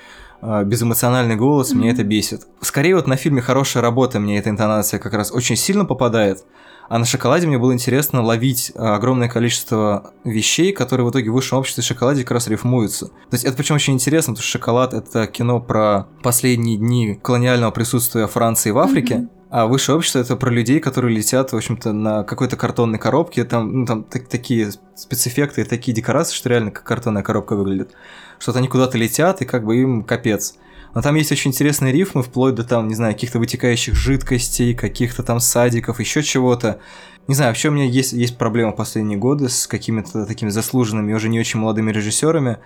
безэмоциональный 0.65 1.37
голос, 1.37 1.73
mm-hmm. 1.73 1.77
меня 1.77 1.91
это 1.93 2.05
бесит. 2.05 2.47
Скорее 2.61 2.97
вот 2.97 3.07
на 3.07 3.17
фильме 3.17 3.41
«Хорошая 3.41 3.83
работа» 3.83 4.21
мне 4.21 4.39
эта 4.39 4.51
интонация 4.51 5.01
как 5.01 5.15
раз 5.15 5.33
очень 5.33 5.57
сильно 5.57 5.85
попадает, 5.85 6.45
а 6.89 6.99
на 6.99 7.05
шоколаде 7.05 7.47
мне 7.47 7.59
было 7.59 7.73
интересно 7.73 8.23
ловить 8.23 8.73
а, 8.75 8.97
огромное 8.97 9.29
количество 9.29 10.13
вещей, 10.25 10.73
которые 10.73 11.07
в 11.07 11.11
итоге 11.11 11.31
в 11.31 11.35
высшем 11.35 11.59
обществе 11.59 11.83
шоколаде 11.83 12.23
как 12.23 12.33
раз 12.33 12.49
рифмуются. 12.49 13.07
То 13.07 13.33
есть 13.33 13.45
это 13.45 13.57
причем 13.57 13.77
очень 13.77 13.95
интересно, 13.95 14.35
потому 14.35 14.43
что 14.43 14.59
шоколад 14.59 14.95
это 14.95 15.27
кино 15.27 15.61
про 15.61 16.09
последние 16.23 16.77
дни 16.77 17.19
колониального 17.23 17.71
присутствия 17.71 18.27
Франции 18.27 18.71
в 18.71 18.79
Африке. 18.79 19.15
Mm-hmm. 19.15 19.29
А 19.51 19.69
высшее 19.69 19.97
общество 19.97 20.19
это 20.19 20.35
про 20.35 20.51
людей, 20.51 20.81
которые 20.81 21.17
летят, 21.17 21.53
в 21.53 21.57
общем-то, 21.57 21.93
на 21.93 22.25
какой-то 22.25 22.57
картонной 22.57 22.99
коробке. 22.99 23.45
Там, 23.45 23.73
ну, 23.73 23.87
там 23.87 24.03
так, 24.03 24.27
такие 24.27 24.73
спецэффекты, 24.97 25.65
такие 25.65 25.95
декорации, 25.95 26.35
что 26.35 26.49
реально 26.49 26.73
как 26.73 26.83
картонная 26.83 27.23
коробка 27.23 27.55
выглядит. 27.55 27.93
Что-то 28.39 28.59
они 28.59 28.69
куда-то 28.69 28.99
летят, 28.99 29.43
и 29.43 29.45
как 29.45 29.65
бы 29.65 29.77
им 29.77 30.03
капец. 30.03 30.55
Но 30.95 31.03
там 31.03 31.17
есть 31.17 31.33
очень 31.33 31.51
интересные 31.51 31.93
рифмы, 31.93 32.23
вплоть 32.23 32.55
до 32.55 32.63
там, 32.63 32.87
не 32.89 32.95
знаю, 32.95 33.15
каких-то 33.15 33.41
вытекающих 33.41 33.95
жидкостей, 33.95 34.75
каких-то 34.75 35.23
там 35.23 35.41
садиков, 35.41 35.99
еще 35.99 36.23
чего-то. 36.23 36.79
Не 37.27 37.35
знаю, 37.35 37.51
вообще 37.51 37.69
у 37.69 37.73
меня 37.73 37.85
есть, 37.85 38.13
есть 38.13 38.39
проблема 38.39 38.73
последние 38.73 39.19
годы 39.19 39.49
с 39.49 39.67
какими-то 39.67 40.25
такими 40.25 40.51
заслуженными, 40.51 41.13
уже 41.13 41.29
не 41.29 41.41
очень 41.41 41.59
молодыми 41.59 41.91
режиссерами. 41.91 42.59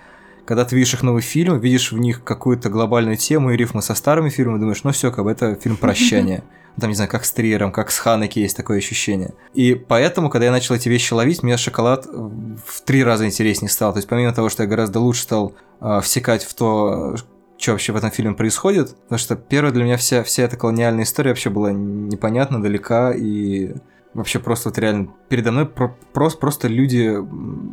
Когда 0.44 0.64
ты 0.64 0.76
видишь 0.76 0.94
их 0.94 1.02
новый 1.02 1.22
фильм, 1.22 1.58
видишь 1.58 1.92
в 1.92 1.98
них 1.98 2.22
какую-то 2.22 2.68
глобальную 2.68 3.16
тему 3.16 3.52
и 3.52 3.56
рифмы 3.56 3.82
со 3.82 3.94
старыми 3.94 4.28
фильмами, 4.30 4.58
думаешь, 4.58 4.82
ну 4.82 4.92
все, 4.92 5.10
как 5.10 5.24
бы 5.24 5.30
это 5.30 5.54
фильм 5.54 5.76
прощания. 5.76 6.44
Там, 6.80 6.90
не 6.90 6.94
знаю, 6.94 7.10
как 7.10 7.24
с 7.24 7.32
Триером, 7.32 7.72
как 7.72 7.90
с 7.90 7.98
Ханеки 7.98 8.38
есть 8.38 8.56
такое 8.56 8.78
ощущение. 8.78 9.34
И 9.54 9.74
поэтому, 9.74 10.30
когда 10.30 10.46
я 10.46 10.52
начал 10.52 10.74
эти 10.74 10.88
вещи 10.88 11.12
ловить, 11.12 11.42
мне 11.42 11.56
шоколад 11.56 12.06
в 12.06 12.82
три 12.84 13.02
раза 13.02 13.26
интереснее 13.26 13.70
стал. 13.70 13.92
То 13.92 13.98
есть, 13.98 14.08
помимо 14.08 14.32
того, 14.32 14.48
что 14.48 14.62
я 14.62 14.68
гораздо 14.68 15.00
лучше 15.00 15.22
стал 15.22 15.54
э, 15.80 16.00
всекать 16.02 16.44
в 16.44 16.54
то, 16.54 17.16
что 17.58 17.72
вообще 17.72 17.92
в 17.92 17.96
этом 17.96 18.10
фильме 18.10 18.34
происходит, 18.34 18.96
потому 19.02 19.18
что 19.18 19.36
первая 19.36 19.72
для 19.72 19.84
меня 19.84 19.96
вся, 19.96 20.22
вся 20.22 20.44
эта 20.44 20.56
колониальная 20.56 21.04
история 21.04 21.30
вообще 21.30 21.50
была 21.50 21.72
непонятна, 21.72 22.62
далека, 22.62 23.12
и 23.12 23.74
вообще 24.14 24.38
просто 24.38 24.68
вот 24.68 24.78
реально 24.78 25.08
передо 25.28 25.52
мной 25.52 25.66
про 25.66 25.96
просто, 26.12 26.38
просто 26.38 26.68
люди 26.68 27.16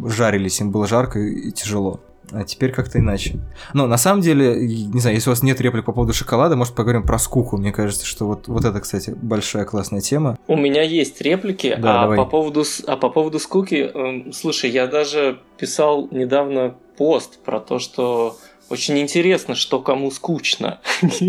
жарились, 0.08 0.60
им 0.62 0.72
было 0.72 0.88
жарко 0.88 1.20
и 1.20 1.51
тяжело. 1.51 2.01
А 2.32 2.43
теперь 2.43 2.71
как-то 2.71 2.99
иначе. 2.99 3.39
Но 3.73 3.88
на 3.88 3.97
самом 3.97 4.21
деле, 4.21 4.55
не 4.67 4.99
знаю, 4.99 5.15
если 5.15 5.30
у 5.30 5.34
вас 5.34 5.43
нет 5.43 5.59
реплик 5.61 5.86
по 5.86 5.91
поводу 5.91 6.13
шоколада, 6.13 6.55
может 6.55 6.76
поговорим 6.76 7.03
про 7.03 7.19
скуку. 7.19 7.57
Мне 7.57 7.71
кажется, 7.71 8.05
что 8.05 8.28
вот, 8.28 8.47
вот 8.47 8.65
это, 8.65 8.80
кстати, 8.80 9.15
большая 9.15 9.65
классная 9.65 10.01
тема. 10.01 10.38
У 10.47 10.55
меня 10.55 10.82
есть 10.82 11.21
реплики, 11.21 11.76
да, 11.80 11.99
а, 11.99 12.01
давай. 12.03 12.17
по 12.17 12.26
поводу, 12.26 12.63
а 12.88 12.97
по 12.97 13.09
поводу 13.09 13.39
скуки, 13.39 13.91
э, 13.93 14.32
слушай, 14.32 14.69
я 14.69 14.88
даже 14.88 15.39
писал 15.57 16.07
недавно 16.11 16.76
пост 16.97 17.39
про 17.43 17.59
то, 17.59 17.80
что 17.80 18.38
очень 18.70 18.99
интересно, 18.99 19.55
что 19.55 19.80
кому 19.80 20.09
скучно. 20.11 20.80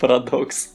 Парадокс. 0.00 0.70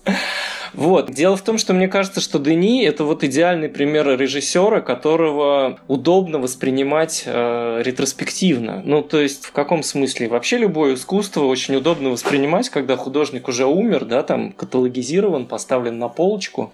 Вот. 0.74 1.12
Дело 1.12 1.36
в 1.36 1.42
том, 1.42 1.58
что 1.58 1.74
мне 1.74 1.88
кажется, 1.88 2.22
что 2.22 2.40
Дени 2.40 2.84
это 2.84 3.04
вот 3.04 3.24
идеальный 3.24 3.70
пример 3.70 4.08
режиссера, 4.18 4.82
которого 4.82 5.80
удобно 5.88 6.40
воспринимать 6.40 7.24
э, 7.26 7.82
ретроспективно. 7.84 8.82
Ну, 8.86 9.02
то 9.02 9.20
есть, 9.20 9.46
в 9.46 9.52
каком 9.52 9.84
смысле? 9.84 10.30
Вообще 10.30 10.58
любое 10.58 10.94
искусство 10.94 11.46
очень 11.46 11.76
удобно 11.76 12.10
воспринимать, 12.10 12.70
когда 12.70 12.96
художник 12.96 13.48
уже 13.48 13.66
умер, 13.66 14.06
да, 14.06 14.24
там 14.24 14.52
каталогизирован, 14.52 15.46
поставлен 15.46 15.98
на 15.98 16.08
полочку. 16.08 16.72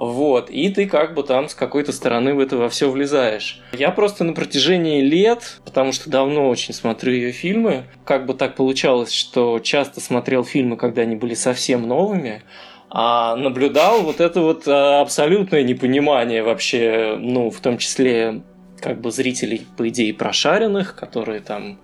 Вот, 0.00 0.48
и 0.48 0.68
ты 0.68 0.86
как 0.86 1.14
бы 1.14 1.24
там 1.24 1.48
с 1.48 1.56
какой-то 1.56 1.90
стороны 1.90 2.32
в 2.32 2.38
это 2.38 2.56
во 2.56 2.68
все 2.68 2.88
влезаешь. 2.88 3.60
Я 3.72 3.90
просто 3.90 4.22
на 4.22 4.32
протяжении 4.32 5.00
лет, 5.00 5.60
потому 5.64 5.90
что 5.90 6.08
давно 6.08 6.48
очень 6.48 6.72
смотрю 6.72 7.12
ее 7.12 7.32
фильмы, 7.32 7.82
как 8.04 8.24
бы 8.24 8.34
так 8.34 8.54
получалось, 8.54 9.12
что 9.12 9.58
часто 9.58 10.00
смотрел 10.00 10.44
фильмы, 10.44 10.76
когда 10.76 11.02
они 11.02 11.16
были 11.16 11.34
совсем 11.34 11.88
новыми, 11.88 12.44
а 12.90 13.34
наблюдал 13.34 14.02
вот 14.02 14.20
это 14.20 14.40
вот 14.40 14.68
а, 14.68 15.00
абсолютное 15.00 15.64
непонимание 15.64 16.44
вообще, 16.44 17.16
ну, 17.18 17.50
в 17.50 17.58
том 17.58 17.76
числе 17.76 18.42
как 18.80 19.00
бы 19.00 19.10
зрителей, 19.10 19.66
по 19.76 19.88
идее, 19.88 20.14
прошаренных, 20.14 20.94
которые 20.94 21.40
там 21.40 21.80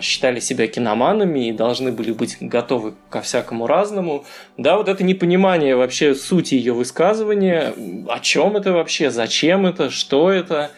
считали 0.00 0.40
себя 0.40 0.66
киноманами 0.66 1.48
и 1.48 1.52
должны 1.52 1.92
были 1.92 2.12
быть 2.12 2.38
готовы 2.40 2.94
ко 3.10 3.20
всякому 3.20 3.66
разному. 3.66 4.24
Да, 4.56 4.76
вот 4.76 4.88
это 4.88 5.04
непонимание 5.04 5.76
вообще 5.76 6.14
сути 6.14 6.54
ее 6.54 6.72
высказывания, 6.72 7.74
о 8.08 8.20
чем 8.20 8.56
это 8.56 8.72
вообще, 8.72 9.10
зачем 9.10 9.66
это, 9.66 9.90
что 9.90 10.30
это. 10.30 10.70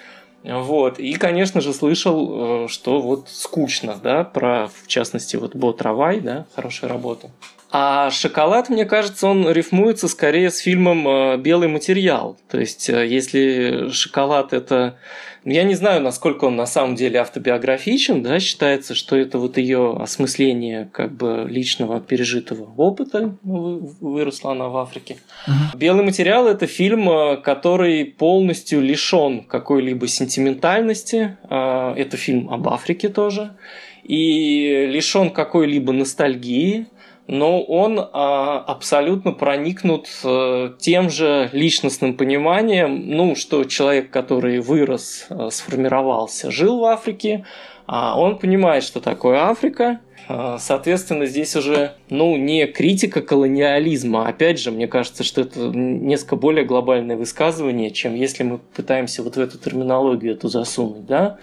Вот. 0.45 0.99
И, 0.99 1.15
конечно 1.15 1.61
же, 1.61 1.73
слышал, 1.73 2.65
э, 2.65 2.69
что 2.69 3.01
вот 3.01 3.29
скучно, 3.29 3.99
да, 4.03 4.25
про, 4.25 4.69
в 4.69 4.87
частности, 4.87 5.37
вот 5.37 5.55
Бот 5.55 5.83
Равай, 5.83 6.21
да, 6.21 6.47
хорошая 6.55 6.91
работа. 6.91 7.31
А 7.71 8.11
шоколад, 8.11 8.71
мне 8.71 8.85
кажется, 8.85 9.27
он 9.27 9.51
рифмуется 9.51 10.09
скорее 10.09 10.51
с 10.51 10.59
фильмом 10.59 11.07
э, 11.07 11.37
«Белый 11.37 11.69
материал». 11.69 12.39
То 12.49 12.59
есть, 12.59 12.89
э, 12.89 13.07
если 13.07 13.91
шоколад– 13.91 14.53
это 14.55 14.97
я 15.45 15.63
не 15.63 15.75
знаю, 15.75 16.03
насколько 16.03 16.45
он 16.45 16.57
на 16.57 16.67
самом 16.67 16.95
деле 16.95 17.21
автобиографичен, 17.21 18.23
да, 18.23 18.39
считается, 18.41 18.95
что 18.95 19.17
это 19.17 19.39
вот 19.39 19.57
ее 19.57 19.97
осмысление 19.99 20.91
как 20.93 21.13
бы 21.13 21.47
личного 21.49 22.01
пережитого 22.01 22.71
опыта, 22.77 23.35
ну, 23.45 23.91
выросла 24.01 24.53
она 24.53 24.69
в 24.69 24.77
Африке. 24.77 25.17
Угу. 25.47 25.79
Белый 25.79 26.05
материал 26.05 26.47
это 26.47 26.67
фильм, 26.67 27.09
э, 27.09 27.37
который 27.39 28.05
полностью 28.05 28.81
лишен 28.83 29.43
какой-либо 29.43 30.07
сентиментальности. 30.09 31.39
Э, 31.49 31.95
это 31.97 32.17
фильм 32.17 32.51
об 32.51 32.69
Африке 32.69 33.09
тоже. 33.09 33.57
И 34.03 34.87
лишен 34.91 35.31
какой-либо 35.31 35.93
ностальгии 35.93 36.87
но 37.29 37.63
он 37.63 38.01
а, 38.01 38.59
абсолютно 38.67 39.33
проникнут 39.33 40.09
а, 40.25 40.75
тем 40.79 41.11
же 41.11 41.51
личностным 41.53 42.15
пониманием, 42.15 43.09
ну, 43.11 43.37
что 43.37 43.65
человек, 43.65 44.11
который 44.11 44.59
вырос, 44.61 45.27
а, 45.29 45.51
сформировался, 45.51 46.51
жил 46.51 46.81
в 46.81 46.85
Африке, 46.85 47.45
а 47.87 48.19
он 48.19 48.39
понимает, 48.39 48.83
что 48.83 49.01
такое 49.01 49.39
Африка, 49.39 50.01
а, 50.29 50.59
Соответственно, 50.59 51.25
здесь 51.25 51.57
уже, 51.57 51.93
ну, 52.11 52.37
не 52.37 52.67
критика 52.67 53.23
колониализма. 53.23 54.29
Опять 54.29 54.59
же, 54.61 54.71
мне 54.71 54.87
кажется, 54.87 55.25
что 55.25 55.41
это 55.41 55.61
несколько 55.61 56.37
более 56.37 56.67
глобальное 56.67 57.17
высказывание, 57.17 57.91
чем 57.91 58.15
если 58.15 58.43
мы 58.43 58.59
пытаемся 58.59 59.23
вот 59.23 59.37
в 59.37 59.41
эту 59.41 59.59
терминологию 59.59 60.35
эту 60.35 60.49
засунуть, 60.49 61.07
да. 61.07 61.39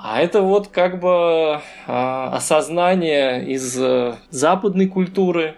А 0.00 0.20
это 0.20 0.42
вот 0.42 0.68
как 0.68 1.00
бы 1.00 1.60
а, 1.88 2.30
осознание 2.32 3.44
из 3.48 3.76
э, 3.76 4.14
западной 4.30 4.86
культуры 4.86 5.56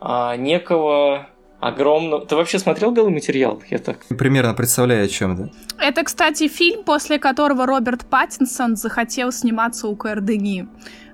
а, 0.00 0.34
некого 0.36 1.26
огромного... 1.60 2.24
Ты 2.24 2.34
вообще 2.34 2.58
смотрел 2.58 2.90
белый 2.90 3.12
материал? 3.12 3.62
Я 3.68 3.76
так... 3.76 4.06
Примерно 4.08 4.54
представляю, 4.54 5.04
о 5.04 5.08
чем 5.08 5.34
это. 5.34 5.52
Это, 5.78 6.04
кстати, 6.04 6.48
фильм, 6.48 6.84
после 6.84 7.18
которого 7.18 7.66
Роберт 7.66 8.06
Паттинсон 8.06 8.76
захотел 8.76 9.30
сниматься 9.30 9.86
у 9.88 9.94
Куэрдыни. 9.94 10.68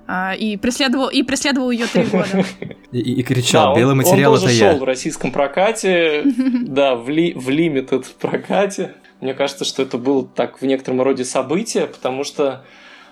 А, 0.07 0.33
и 0.33 0.55
преследовал, 0.55 1.09
и 1.09 1.21
преследовал 1.21 1.71
ее 1.71 1.85
три 1.85 2.05
года. 2.05 2.45
И, 2.91 2.97
и 2.97 3.21
кричал, 3.21 3.75
да, 3.75 3.79
белый 3.79 3.93
материал 3.93 4.33
он 4.33 4.39
это 4.39 4.49
я. 4.49 4.65
Он 4.65 4.71
шел 4.71 4.79
в 4.79 4.83
российском 4.85 5.31
прокате, 5.31 6.23
да, 6.65 6.95
в, 6.95 7.07
ли, 7.07 7.33
в 7.35 7.49
limited 7.49 8.03
прокате. 8.19 8.95
Мне 9.21 9.33
кажется, 9.33 9.65
что 9.65 9.83
это 9.83 9.97
было 9.97 10.25
так 10.25 10.61
в 10.61 10.65
некотором 10.65 11.01
роде 11.01 11.25
событие, 11.25 11.87
потому 11.87 12.23
что, 12.23 12.63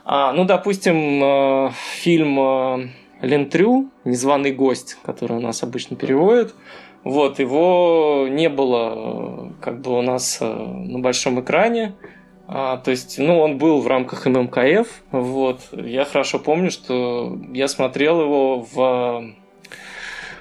а, 0.05 0.31
ну, 0.33 0.45
допустим, 0.45 1.23
э, 1.23 1.71
фильм 2.01 2.39
э, 2.39 2.89
Лентрю 3.21 3.89
«Незваный 4.05 4.51
гость», 4.51 4.97
который 5.03 5.37
у 5.37 5.41
нас 5.41 5.63
обычно 5.63 5.95
переводят, 5.97 6.55
вот, 7.03 7.39
его 7.39 8.27
не 8.29 8.49
было 8.49 8.93
э, 8.95 9.49
как 9.61 9.81
бы 9.81 9.97
у 9.97 10.01
нас 10.01 10.39
на 10.39 10.99
большом 10.99 11.41
экране, 11.41 11.95
а, 12.47 12.77
то 12.77 12.91
есть, 12.91 13.19
ну, 13.19 13.39
он 13.39 13.57
был 13.57 13.81
в 13.81 13.87
рамках 13.87 14.25
ММКФ. 14.25 14.87
Вот. 15.11 15.59
Я 15.73 16.05
хорошо 16.05 16.39
помню, 16.39 16.71
что 16.71 17.37
я 17.51 17.67
смотрел 17.67 18.21
его 18.21 18.65
в 18.71 19.33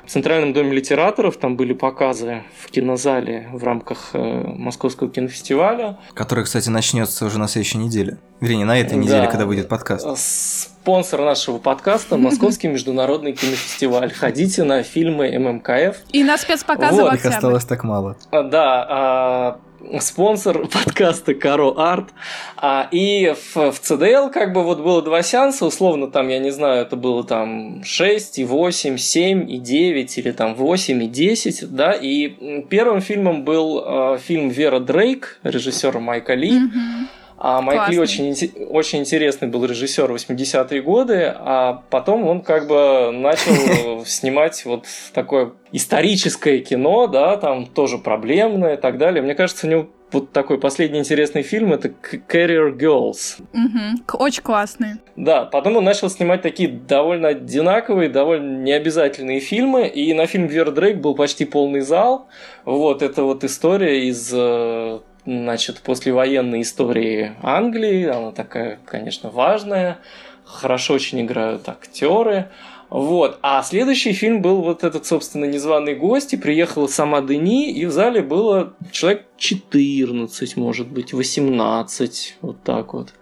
Центральном 0.09 0.53
доме 0.53 0.73
литераторов. 0.73 1.37
Там 1.37 1.57
были 1.57 1.73
показы 1.73 2.43
в 2.61 2.71
кинозале 2.71 3.49
в 3.53 3.63
рамках 3.65 4.11
э, 4.13 4.19
Московского 4.19 5.11
кинофестиваля. 5.11 5.99
Который, 6.15 6.45
кстати, 6.45 6.69
начнется 6.69 7.27
уже 7.27 7.39
на 7.39 7.49
следующей 7.49 7.79
неделе. 7.79 8.19
Вернее, 8.41 8.65
на 8.67 8.79
этой 8.79 8.99
неделе, 8.99 9.23
да. 9.23 9.27
когда 9.29 9.47
выйдет 9.47 9.69
подкаст. 9.69 10.07
Спонсор 10.17 11.23
нашего 11.23 11.59
подкаста– 11.59 12.17
Московский 12.19 12.69
международный 12.69 13.33
кинофестиваль. 13.33 14.13
Ходите 14.13 14.63
на 14.63 14.83
фильмы 14.83 15.37
ММКФ. 15.39 15.97
И 16.13 16.23
на 16.23 16.37
спецпоказы 16.37 17.03
вот. 17.03 17.13
в 17.13 17.15
Их 17.15 17.25
осталось 17.25 17.65
так 17.65 17.83
мало. 17.83 18.17
А, 18.31 18.43
да, 18.43 18.87
а, 18.89 19.61
спонсор 20.01 20.67
подкаста 20.73 21.35
Каро 21.35 21.75
Арт. 21.77 22.11
А, 22.57 22.89
и 22.91 23.35
в, 23.35 23.73
в 23.73 23.81
CDL 23.81 24.31
как 24.31 24.53
бы 24.53 24.63
вот 24.63 24.81
было 24.81 25.03
два 25.03 25.23
сеанса, 25.23 25.67
условно 25.67 26.09
там, 26.09 26.29
я 26.29 26.39
не 26.39 26.51
знаю, 26.51 26.83
это 26.83 26.97
было 26.97 27.25
там 27.25 27.83
6 27.85 28.39
и 28.39 28.45
8, 28.45 28.97
7 28.97 29.51
и 29.51 29.59
9 29.59 30.19
или 30.19 30.33
там 30.33 30.55
8 30.55 31.03
и 31.03 31.07
10, 31.09 31.75
да, 31.75 31.93
и 31.93 32.63
первым 32.69 33.01
фильмом 33.01 33.45
был 33.45 33.83
э, 33.85 34.19
фильм 34.19 34.49
Вера 34.49 34.81
Дрейк, 34.81 35.39
режиссера 35.43 36.01
Майка 36.01 36.35
Ли. 36.35 36.53
Mm-hmm 36.53 37.26
а 37.49 37.61
Майк 37.61 37.91
Ли 37.91 38.01
очень, 38.01 38.35
очень 38.71 38.99
интересный 38.99 39.47
был 39.47 39.65
режиссер 39.65 40.11
80-е 40.11 40.83
годы, 40.83 41.33
а 41.33 41.85
потом 41.91 42.27
он 42.27 42.41
как 42.41 42.67
бы 42.67 43.13
начал 43.13 44.05
снимать 44.05 44.65
вот 44.65 44.85
такое 45.15 45.53
историческое 45.71 46.59
кино, 46.59 47.07
да, 47.07 47.37
там 47.37 47.67
тоже 47.67 47.99
проблемное 47.99 48.75
и 48.75 48.77
так 48.77 48.99
далее. 48.99 49.23
Мне 49.23 49.37
кажется, 49.37 49.69
у 49.69 49.71
него 49.71 49.87
вот 50.11 50.33
такой 50.33 50.59
последний 50.59 50.99
интересный 50.99 51.43
фильм 51.43 51.73
это 51.73 51.93
Carrier 52.29 52.77
Girls. 52.77 53.41
Угу, 53.53 54.17
очень 54.25 54.43
классный. 54.43 54.95
Да, 55.15 55.45
потом 55.45 55.77
он 55.77 55.85
начал 55.85 56.11
снимать 56.11 56.43
такие 56.43 56.69
довольно 56.69 57.29
одинаковые, 57.29 58.09
довольно 58.09 58.59
необязательные 58.59 59.39
фильмы, 59.39 59.87
и 59.87 60.13
на 60.15 60.27
фильм 60.27 60.49
Вер 60.49 60.73
Дрейк 60.73 60.97
был 60.97 61.15
почти 61.15 61.45
полный 61.45 61.83
зал. 61.83 62.27
Вот, 62.65 63.03
это 63.03 63.23
вот 63.23 63.45
история 63.45 64.09
из 64.09 64.33
э, 64.35 64.99
значит, 65.27 65.81
послевоенной 65.81 66.63
истории 66.63 67.33
Англии. 67.43 68.07
Она 68.07 68.33
такая, 68.33 68.79
конечно, 68.87 69.31
важная. 69.31 69.99
Хорошо 70.45 70.95
очень 70.95 71.21
играют 71.21 71.69
актеры. 71.69 72.49
Вот. 72.89 73.39
А 73.43 73.63
следующий 73.63 74.13
фильм 74.13 74.43
был 74.43 74.63
вот 74.63 74.85
этот, 74.85 75.07
собственно, 75.07 75.45
незваный 75.45 75.97
гость, 75.97 76.35
и 76.35 76.37
приехала 76.37 76.87
сама 76.87 77.21
Дени, 77.21 77.73
и 77.73 77.85
в 77.85 77.91
зале 77.91 78.23
было 78.23 78.75
человек 78.93 79.27
14, 79.39 80.57
может 80.57 80.89
быть, 80.89 81.13
18, 81.13 82.37
вот 82.43 82.63
так 82.63 82.95
вот. 82.95 83.13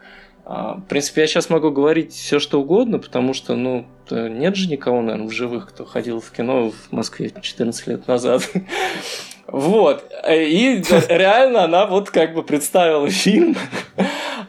А, 0.44 0.74
в 0.74 0.82
принципе, 0.82 1.22
я 1.22 1.26
сейчас 1.26 1.48
могу 1.48 1.70
говорить 1.70 2.12
все, 2.12 2.38
что 2.38 2.60
угодно, 2.60 2.98
потому 2.98 3.32
что, 3.32 3.56
ну, 3.56 3.86
нет 4.10 4.56
же 4.56 4.68
никого, 4.68 5.00
наверное, 5.00 5.28
в 5.28 5.32
живых, 5.32 5.70
кто 5.70 5.86
ходил 5.86 6.20
в 6.20 6.30
кино 6.30 6.70
в 6.70 6.92
Москве 6.92 7.32
14 7.40 7.86
лет 7.86 8.06
назад. 8.06 8.42
Вот. 9.46 10.04
И 10.28 10.82
реально 11.08 11.64
она 11.64 11.86
вот 11.86 12.10
как 12.10 12.34
бы 12.34 12.42
представила 12.42 13.08
фильм 13.10 13.56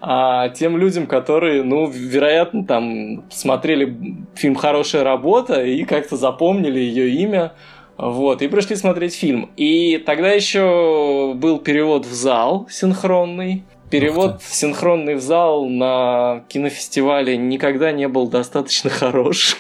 а, 0.02 0.50
тем 0.50 0.78
людям, 0.78 1.08
которые, 1.08 1.64
ну, 1.64 1.88
вероятно, 1.88 2.66
там 2.66 3.30
смотрели 3.30 3.96
фильм 4.36 4.56
«Хорошая 4.56 5.04
работа» 5.04 5.64
и 5.64 5.84
как-то 5.84 6.16
запомнили 6.16 6.80
ее 6.80 7.10
имя. 7.10 7.54
Вот, 7.98 8.42
и 8.42 8.48
пришли 8.48 8.76
смотреть 8.76 9.16
фильм. 9.16 9.52
И 9.56 9.98
тогда 10.06 10.30
еще 10.30 11.34
был 11.36 11.60
перевод 11.60 12.06
в 12.06 12.14
зал 12.14 12.68
синхронный. 12.70 13.64
Перевод 13.90 14.42
синхронный 14.44 15.16
в 15.16 15.22
зал 15.22 15.66
на 15.70 16.44
кинофестивале 16.50 17.38
никогда 17.38 17.92
не 17.92 18.08
был 18.08 18.28
достаточно 18.28 18.90
хорош. 18.92 19.56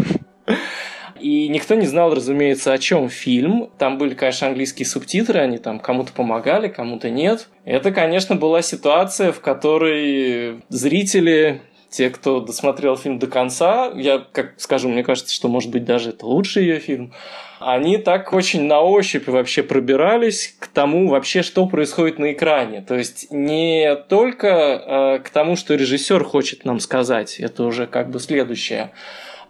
И 1.19 1.47
никто 1.47 1.75
не 1.75 1.85
знал, 1.85 2.13
разумеется, 2.13 2.73
о 2.73 2.77
чем 2.77 3.09
фильм. 3.09 3.69
Там 3.77 3.97
были, 3.97 4.13
конечно, 4.13 4.47
английские 4.47 4.85
субтитры, 4.85 5.39
они 5.39 5.57
там 5.57 5.79
кому-то 5.79 6.11
помогали, 6.11 6.67
кому-то 6.67 7.09
нет. 7.09 7.47
Это, 7.63 7.91
конечно, 7.91 8.35
была 8.35 8.61
ситуация, 8.61 9.31
в 9.31 9.39
которой 9.39 10.61
зрители 10.69 11.61
те, 11.95 12.09
кто 12.09 12.41
досмотрел 12.41 12.97
фильм 12.97 13.19
до 13.19 13.27
конца, 13.27 13.89
я, 13.95 14.19
как 14.19 14.55
скажу, 14.57 14.89
мне 14.89 15.01
кажется, 15.03 15.33
что, 15.33 15.47
может 15.47 15.71
быть, 15.71 15.85
даже 15.85 16.09
это 16.09 16.25
лучший 16.25 16.63
ее 16.63 16.79
фильм, 16.79 17.13
они 17.59 17.97
так 17.97 18.33
очень 18.33 18.63
на 18.63 18.81
ощупь 18.81 19.27
вообще 19.27 19.63
пробирались 19.63 20.55
к 20.59 20.67
тому 20.67 21.07
вообще, 21.07 21.41
что 21.41 21.65
происходит 21.67 22.19
на 22.19 22.33
экране. 22.33 22.81
То 22.81 22.95
есть 22.95 23.31
не 23.31 23.95
только 23.95 24.47
э, 24.47 25.19
к 25.23 25.29
тому, 25.29 25.55
что 25.55 25.75
режиссер 25.75 26.23
хочет 26.25 26.65
нам 26.65 26.81
сказать, 26.81 27.39
это 27.39 27.63
уже 27.63 27.87
как 27.87 28.09
бы 28.09 28.19
следующее, 28.19 28.91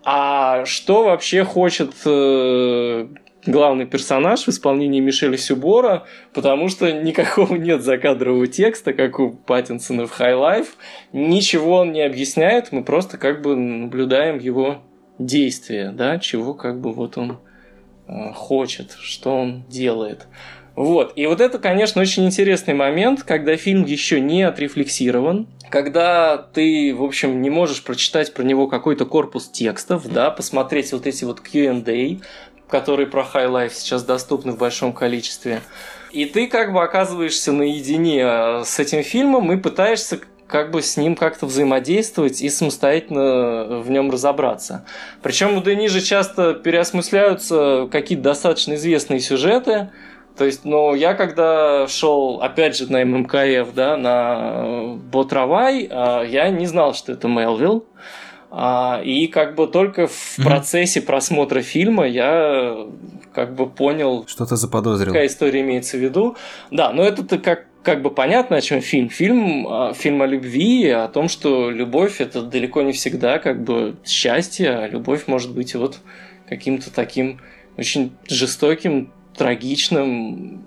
а 0.05 0.65
что 0.65 1.03
вообще 1.03 1.43
хочет 1.43 1.93
э, 2.05 3.07
главный 3.47 3.85
персонаж 3.87 4.45
в 4.45 4.49
исполнении 4.49 4.99
Мишеля 4.99 5.37
Сюбора, 5.37 6.05
потому 6.31 6.69
что 6.69 6.91
никакого 6.91 7.55
нет 7.57 7.81
закадрового 7.81 8.47
текста, 8.47 8.93
как 8.93 9.19
у 9.19 9.31
Паттинсона 9.31 10.05
в 10.05 10.19
High 10.19 10.39
Life. 10.39 10.67
Ничего 11.11 11.77
он 11.77 11.91
не 11.91 12.01
объясняет, 12.01 12.71
мы 12.71 12.83
просто 12.83 13.17
как 13.17 13.41
бы 13.41 13.55
наблюдаем 13.55 14.37
его 14.37 14.83
действия, 15.17 15.91
да, 15.91 16.19
чего 16.19 16.53
как 16.53 16.79
бы 16.79 16.93
вот 16.93 17.17
он 17.17 17.39
э, 18.07 18.31
хочет, 18.33 18.95
что 18.99 19.35
он 19.35 19.63
делает. 19.67 20.27
Вот. 20.75 21.13
И 21.15 21.25
вот 21.25 21.39
это, 21.41 21.57
конечно, 21.57 22.01
очень 22.01 22.25
интересный 22.25 22.73
момент, 22.73 23.23
когда 23.23 23.55
фильм 23.55 23.85
еще 23.85 24.19
не 24.19 24.43
отрефлексирован, 24.43 25.47
когда 25.69 26.37
ты, 26.37 26.93
в 26.93 27.03
общем, 27.03 27.41
не 27.41 27.49
можешь 27.49 27.83
прочитать 27.83 28.33
про 28.33 28.43
него 28.43 28.67
какой-то 28.67 29.05
корпус 29.05 29.47
текстов, 29.47 30.07
да, 30.07 30.31
посмотреть 30.31 30.91
вот 30.91 31.07
эти 31.07 31.23
вот 31.23 31.39
Q&A, 31.39 32.19
которые 32.69 33.07
про 33.07 33.21
High 33.21 33.49
Life 33.49 33.73
сейчас 33.73 34.03
доступны 34.03 34.51
в 34.51 34.57
большом 34.57 34.93
количестве. 34.93 35.61
И 36.11 36.25
ты 36.25 36.47
как 36.47 36.73
бы 36.73 36.83
оказываешься 36.83 37.51
наедине 37.51 38.21
э, 38.21 38.63
с 38.65 38.79
этим 38.79 39.03
фильмом 39.03 39.51
и 39.51 39.57
пытаешься 39.57 40.19
как 40.47 40.71
бы 40.71 40.81
с 40.81 40.95
ним 40.95 41.15
как-то 41.15 41.45
взаимодействовать 41.45 42.41
и 42.41 42.49
самостоятельно 42.49 43.81
в 43.81 43.89
нем 43.89 44.11
разобраться. 44.11 44.85
Причем 45.23 45.57
у 45.57 45.61
Дени 45.61 45.87
же 45.87 46.01
часто 46.01 46.53
переосмысляются 46.53 47.89
какие-то 47.91 48.23
достаточно 48.25 48.75
известные 48.75 49.19
сюжеты, 49.19 49.89
то 50.37 50.43
есть, 50.43 50.65
ну, 50.65 50.93
я 50.95 51.13
когда 51.13 51.87
шел, 51.87 52.41
опять 52.41 52.75
же, 52.75 52.91
на 52.91 53.03
ММКФ, 53.05 53.73
да, 53.73 53.95
на 53.95 54.97
Ботравай, 55.11 55.87
а, 55.89 56.23
я 56.23 56.49
не 56.49 56.65
знал, 56.65 56.93
что 56.93 57.13
это 57.13 57.27
Мелвилл. 57.27 57.85
А, 58.51 59.01
и 59.03 59.27
как 59.27 59.55
бы 59.55 59.67
только 59.67 60.07
в 60.07 60.35
процессе 60.43 61.01
просмотра 61.01 61.61
фильма 61.61 62.07
я 62.07 62.87
как 63.33 63.55
бы 63.55 63.67
понял... 63.67 64.25
Что-то 64.27 64.55
заподозрил. 64.55 65.13
Какая 65.13 65.27
история 65.27 65.61
имеется 65.61 65.97
в 65.97 66.01
виду. 66.01 66.35
Да, 66.71 66.91
но 66.91 67.03
это-то 67.03 67.37
как, 67.37 67.65
как 67.83 68.01
бы 68.01 68.11
понятно, 68.11 68.57
о 68.57 68.61
чем 68.61 68.81
фильм. 68.81 69.09
Фильм, 69.09 69.67
а, 69.67 69.93
фильм 69.93 70.21
о 70.21 70.25
любви, 70.25 70.89
о 70.89 71.07
том, 71.07 71.29
что 71.29 71.69
любовь 71.69 72.19
это 72.19 72.41
далеко 72.41 72.81
не 72.81 72.91
всегда 72.91 73.39
как 73.39 73.63
бы 73.63 73.95
счастье, 74.05 74.69
а 74.69 74.87
любовь 74.87 75.27
может 75.27 75.53
быть 75.53 75.75
вот 75.75 75.99
каким-то 76.47 76.93
таким 76.93 77.39
очень 77.77 78.11
жестоким, 78.27 79.11
трагичным 79.37 80.63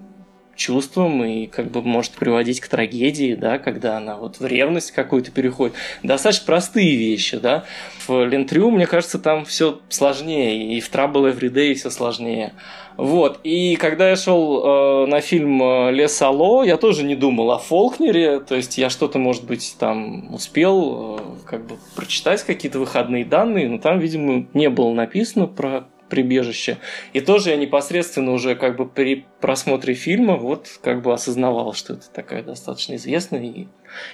чувством 0.59 1.25
и 1.25 1.47
как 1.47 1.71
бы 1.71 1.81
может 1.81 2.13
приводить 2.13 2.61
к 2.61 2.69
трагедии, 2.69 3.35
да, 3.35 3.59
когда 3.59 3.97
она 3.97 4.17
вот 4.17 4.41
в 4.41 4.45
ревность 4.45 4.91
какую-то 4.91 5.31
переходит. 5.31 5.75
Достаточно 6.03 6.47
простые 6.47 6.97
вещи, 6.97 7.39
да. 7.39 7.65
В 8.07 8.25
Лентрю, 8.27 8.71
мне 8.71 8.87
кажется, 8.87 9.19
там 9.19 9.45
все 9.45 9.81
сложнее, 9.89 10.77
и 10.77 10.81
в 10.81 10.91
Trouble 10.91 11.33
Every 11.33 11.51
Day 11.51 11.75
все 11.75 11.91
сложнее. 11.91 12.53
Вот, 12.97 13.39
и 13.45 13.77
когда 13.77 14.11
я 14.11 14.17
шел 14.17 15.05
э, 15.05 15.07
на 15.07 15.21
фильм 15.21 15.63
э, 15.63 15.93
«Лес 15.93 16.21
Алло», 16.21 16.65
я 16.65 16.77
тоже 16.77 17.05
не 17.05 17.15
думал 17.15 17.53
о 17.53 17.59
Фолкнере, 17.59 18.41
то 18.41 18.57
есть 18.57 18.77
я 18.77 18.91
что-то, 18.91 19.21
может 19.21 19.45
быть, 19.45 19.77
там 19.79 20.35
успел 20.35 21.21
э, 21.21 21.47
как 21.47 21.65
бы 21.65 21.77
прочитать 21.95 22.43
какие-то 22.43 22.81
выходные 22.81 23.25
данные, 23.25 23.69
но 23.69 23.79
там, 23.79 24.01
видимо, 24.01 24.49
не 24.53 24.69
было 24.69 24.93
написано 24.93 25.47
про 25.47 25.87
прибежище. 26.09 26.79
И 27.13 27.21
тоже 27.21 27.51
я 27.51 27.57
непосредственно 27.57 28.33
уже 28.33 28.55
как 28.55 28.77
бы 28.77 28.89
при 28.89 29.27
просмотре 29.41 29.95
фильма 29.95 30.37
вот 30.37 30.79
как 30.83 31.03
бы 31.03 31.13
осознавал, 31.13 31.75
что 31.75 31.95
это 31.95 32.11
такая 32.11 32.43
достаточно 32.43 32.95
известная 32.95 33.43
и 33.43 33.67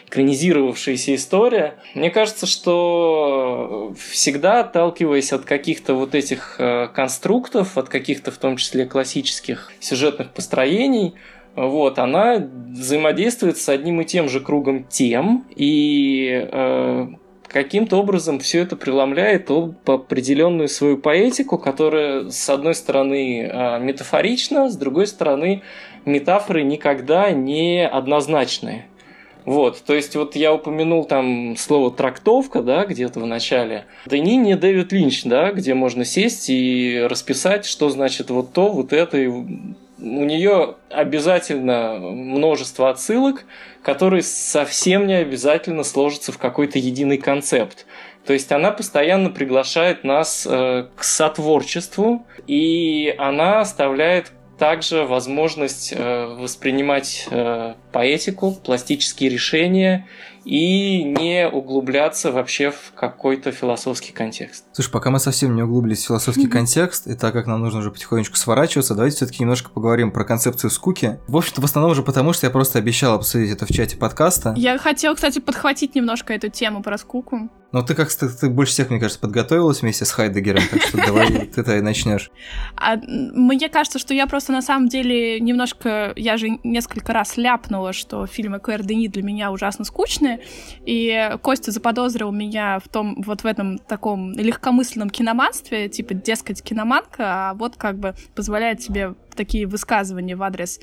экранизировавшаяся 0.06 1.14
история. 1.14 1.74
Мне 1.94 2.10
кажется, 2.10 2.46
что 2.46 3.94
всегда 3.98 4.60
отталкиваясь 4.60 5.32
от 5.32 5.44
каких-то 5.44 5.94
вот 5.94 6.14
этих 6.14 6.56
э, 6.58 6.88
конструктов, 6.88 7.76
от 7.76 7.88
каких-то 7.88 8.30
в 8.30 8.38
том 8.38 8.56
числе 8.56 8.86
классических 8.86 9.72
сюжетных 9.80 10.32
построений, 10.32 11.14
вот, 11.56 12.00
она 12.00 12.48
взаимодействует 12.72 13.58
с 13.58 13.68
одним 13.68 14.00
и 14.00 14.04
тем 14.04 14.28
же 14.28 14.40
кругом 14.40 14.84
тем, 14.84 15.46
и 15.54 16.48
э, 16.50 17.06
каким-то 17.48 17.96
образом 17.96 18.38
все 18.40 18.60
это 18.60 18.76
преломляет 18.76 19.50
об 19.50 19.74
определенную 19.88 20.68
свою 20.68 20.98
поэтику, 20.98 21.58
которая, 21.58 22.30
с 22.30 22.48
одной 22.48 22.74
стороны, 22.74 23.48
а, 23.52 23.78
метафорична, 23.78 24.70
с 24.70 24.76
другой 24.76 25.06
стороны, 25.06 25.62
метафоры 26.04 26.62
никогда 26.62 27.30
не 27.30 27.86
однозначные. 27.86 28.86
Вот, 29.44 29.82
то 29.84 29.94
есть 29.94 30.16
вот 30.16 30.36
я 30.36 30.54
упомянул 30.54 31.04
там 31.04 31.54
слово 31.58 31.90
трактовка, 31.90 32.62
да, 32.62 32.86
где-то 32.86 33.20
в 33.20 33.26
начале. 33.26 33.84
Дени 34.06 34.36
не 34.36 34.56
Дэвид 34.56 34.90
Линч, 34.92 35.24
да, 35.24 35.52
где 35.52 35.74
можно 35.74 36.06
сесть 36.06 36.48
и 36.48 36.98
расписать, 37.08 37.66
что 37.66 37.90
значит 37.90 38.30
вот 38.30 38.54
то, 38.54 38.72
вот 38.72 38.94
это, 38.94 39.18
и 39.18 39.30
у 39.98 40.24
нее 40.24 40.76
обязательно 40.90 41.98
множество 41.98 42.90
отсылок, 42.90 43.44
которые 43.82 44.22
совсем 44.22 45.06
не 45.06 45.14
обязательно 45.14 45.84
сложатся 45.84 46.32
в 46.32 46.38
какой-то 46.38 46.78
единый 46.78 47.18
концепт. 47.18 47.86
То 48.26 48.32
есть 48.32 48.50
она 48.52 48.70
постоянно 48.70 49.30
приглашает 49.30 50.02
нас 50.02 50.46
э, 50.50 50.86
к 50.96 51.04
сотворчеству, 51.04 52.26
и 52.46 53.14
она 53.18 53.60
оставляет 53.60 54.32
также 54.58 55.04
возможность 55.04 55.92
э, 55.94 56.26
воспринимать 56.38 57.26
э, 57.30 57.74
поэтику, 57.92 58.52
пластические 58.52 59.30
решения 59.30 60.06
и 60.44 61.02
не 61.02 61.48
углубляться 61.48 62.32
вообще 62.32 62.70
в 62.70 62.92
какой-то 62.94 63.52
философский 63.52 64.12
контекст. 64.12 64.64
Слушай, 64.72 64.90
пока 64.90 65.10
мы 65.10 65.18
совсем 65.18 65.54
не 65.54 65.62
углубились 65.62 66.04
в 66.04 66.06
философский 66.06 66.46
mm-hmm. 66.46 66.50
контекст, 66.50 67.06
и 67.06 67.14
так 67.14 67.32
как 67.32 67.46
нам 67.46 67.60
нужно 67.60 67.80
уже 67.80 67.90
потихонечку 67.90 68.36
сворачиваться, 68.36 68.94
давайте 68.94 69.16
все-таки 69.16 69.42
немножко 69.42 69.70
поговорим 69.70 70.10
про 70.10 70.24
концепцию 70.24 70.70
скуки. 70.70 71.18
В 71.28 71.36
общем-то, 71.36 71.60
в 71.60 71.64
основном 71.64 71.92
уже 71.92 72.02
потому, 72.02 72.32
что 72.32 72.46
я 72.46 72.50
просто 72.50 72.78
обещал 72.78 73.14
обсудить 73.14 73.50
это 73.50 73.66
в 73.66 73.70
чате 73.70 73.96
подкаста. 73.96 74.54
Я 74.56 74.78
хотел, 74.78 75.14
кстати, 75.14 75.38
подхватить 75.38 75.94
немножко 75.94 76.32
эту 76.32 76.48
тему 76.48 76.82
про 76.82 76.98
скуку. 76.98 77.50
Но 77.74 77.82
ты 77.82 77.96
как 77.96 78.08
ты, 78.14 78.28
ты 78.28 78.48
больше 78.50 78.72
всех, 78.72 78.90
мне 78.90 79.00
кажется, 79.00 79.18
подготовилась 79.18 79.82
вместе 79.82 80.04
с 80.04 80.12
Хайдегером, 80.12 80.62
так 80.70 80.80
что 80.80 80.96
давай 80.96 81.46
ты-то 81.54 81.76
и 81.76 81.80
начнешь. 81.80 82.30
А, 82.76 82.94
мне 82.94 83.68
кажется, 83.68 83.98
что 83.98 84.14
я 84.14 84.28
просто 84.28 84.52
на 84.52 84.62
самом 84.62 84.86
деле 84.86 85.40
немножко, 85.40 86.12
я 86.14 86.36
же 86.36 86.60
несколько 86.62 87.12
раз 87.12 87.36
ляпнула, 87.36 87.92
что 87.92 88.28
фильмы 88.28 88.60
Клэр 88.60 88.84
Дени 88.84 89.08
для 89.08 89.24
меня 89.24 89.50
ужасно 89.50 89.84
скучные, 89.84 90.38
и 90.86 91.32
Костя 91.42 91.72
заподозрил 91.72 92.30
меня 92.30 92.78
в 92.78 92.88
том, 92.88 93.20
вот 93.26 93.42
в 93.42 93.44
этом 93.44 93.78
таком 93.78 94.34
легкомысленном 94.34 95.10
киноманстве, 95.10 95.88
типа, 95.88 96.14
дескать, 96.14 96.62
киноманка, 96.62 97.50
а 97.50 97.54
вот 97.54 97.74
как 97.74 97.98
бы 97.98 98.14
позволяет 98.36 98.82
себе 98.82 99.14
такие 99.34 99.66
высказывания 99.66 100.36
в 100.36 100.44
адрес 100.44 100.78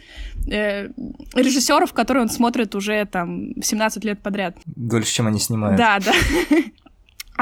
э, 0.46 0.90
режиссеров, 1.34 1.94
которые 1.94 2.24
он 2.24 2.30
смотрит 2.30 2.76
уже 2.76 3.06
там 3.06 3.62
17 3.62 4.04
лет 4.04 4.22
подряд. 4.22 4.58
Дольше, 4.66 5.14
чем 5.14 5.28
они 5.28 5.40
снимают. 5.40 5.78
Да, 5.78 5.98
да. 6.00 6.12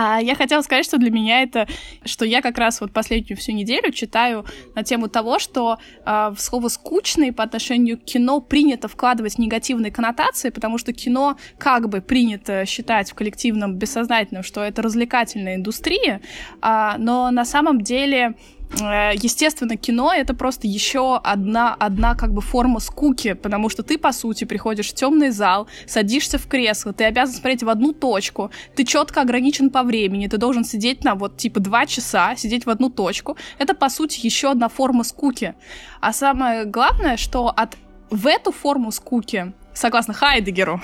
А 0.02 0.22
я 0.22 0.34
хотела 0.34 0.62
сказать, 0.62 0.86
что 0.86 0.98
для 0.98 1.12
меня 1.12 1.42
это, 1.42 1.68
что 2.06 2.24
я 2.24 2.42
как 2.42 2.58
раз 2.58 2.80
вот 2.80 2.94
последнюю 2.94 3.38
всю 3.38 3.52
неделю 3.52 3.92
читаю 3.92 4.46
на 4.74 4.82
тему 4.82 5.10
того, 5.10 5.40
что 5.40 5.78
э, 6.06 6.32
слово 6.38 6.70
«скучный» 6.70 7.34
по 7.34 7.44
отношению 7.44 7.98
к 7.98 8.06
кино 8.06 8.40
принято 8.40 8.88
вкладывать 8.88 9.38
негативные 9.38 9.92
коннотации, 9.92 10.52
потому 10.52 10.78
что 10.78 10.94
кино 10.94 11.36
как 11.58 11.90
бы 11.90 12.00
принято 12.00 12.66
считать 12.66 13.12
в 13.12 13.14
коллективном 13.14 13.76
бессознательном, 13.76 14.44
что 14.44 14.64
это 14.64 14.82
развлекательная 14.82 15.56
индустрия, 15.56 16.22
э, 16.62 16.92
но 16.98 17.30
на 17.30 17.44
самом 17.44 17.82
деле 17.82 18.36
естественно, 18.76 19.78
кино 19.78 20.14
это 20.14 20.34
просто 20.34 20.68
еще 20.68 21.18
одна, 21.18 21.74
одна 21.74 22.16
как 22.16 22.34
бы 22.34 22.42
форма 22.42 22.80
скуки, 22.80 23.34
потому 23.34 23.70
что 23.70 23.84
ты, 23.84 23.98
по 23.98 24.12
сути, 24.12 24.44
приходишь 24.44 24.90
в 24.90 24.94
темный 24.94 25.32
зал, 25.32 25.68
садишься 25.88 26.38
в 26.38 26.48
кресло, 26.48 26.94
ты 26.94 27.06
обязан 27.06 27.36
смотреть 27.36 27.64
в 27.64 27.70
одну 27.70 27.94
точку, 27.94 28.52
ты 28.76 28.84
четко 28.84 29.22
ограничен 29.22 29.70
по 29.70 29.84
времени, 29.84 30.28
ты 30.28 30.38
должен 30.38 30.64
сидеть 30.64 31.04
на 31.04 31.16
вот 31.16 31.38
типа 31.38 31.60
два 31.60 31.86
часа, 31.86 32.36
сидеть 32.36 32.66
в 32.66 32.70
одну 32.70 32.90
точку. 32.90 33.38
Это, 33.58 33.74
по 33.74 33.90
сути, 33.90 34.20
еще 34.24 34.52
одна 34.52 34.70
форма 34.70 35.04
скуки. 35.04 35.56
А 36.00 36.14
самое 36.14 36.66
главное, 36.66 37.18
что 37.18 37.50
от 37.50 37.76
в 38.10 38.26
эту 38.26 38.52
форму 38.52 38.92
скуки 38.92 39.54
согласно 39.74 40.14
Хайдегеру, 40.14 40.82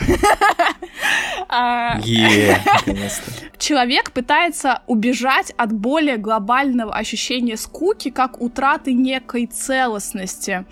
а, 1.50 2.00
человек 3.58 4.12
пытается 4.12 4.82
убежать 4.88 5.52
от 5.58 5.72
более 5.74 6.18
глобального 6.18 6.96
ощущения 6.96 7.58
скуки, 7.58 8.10
как 8.10 8.42
утраты 8.42 8.94
некой 8.94 9.46
целостности 9.48 10.66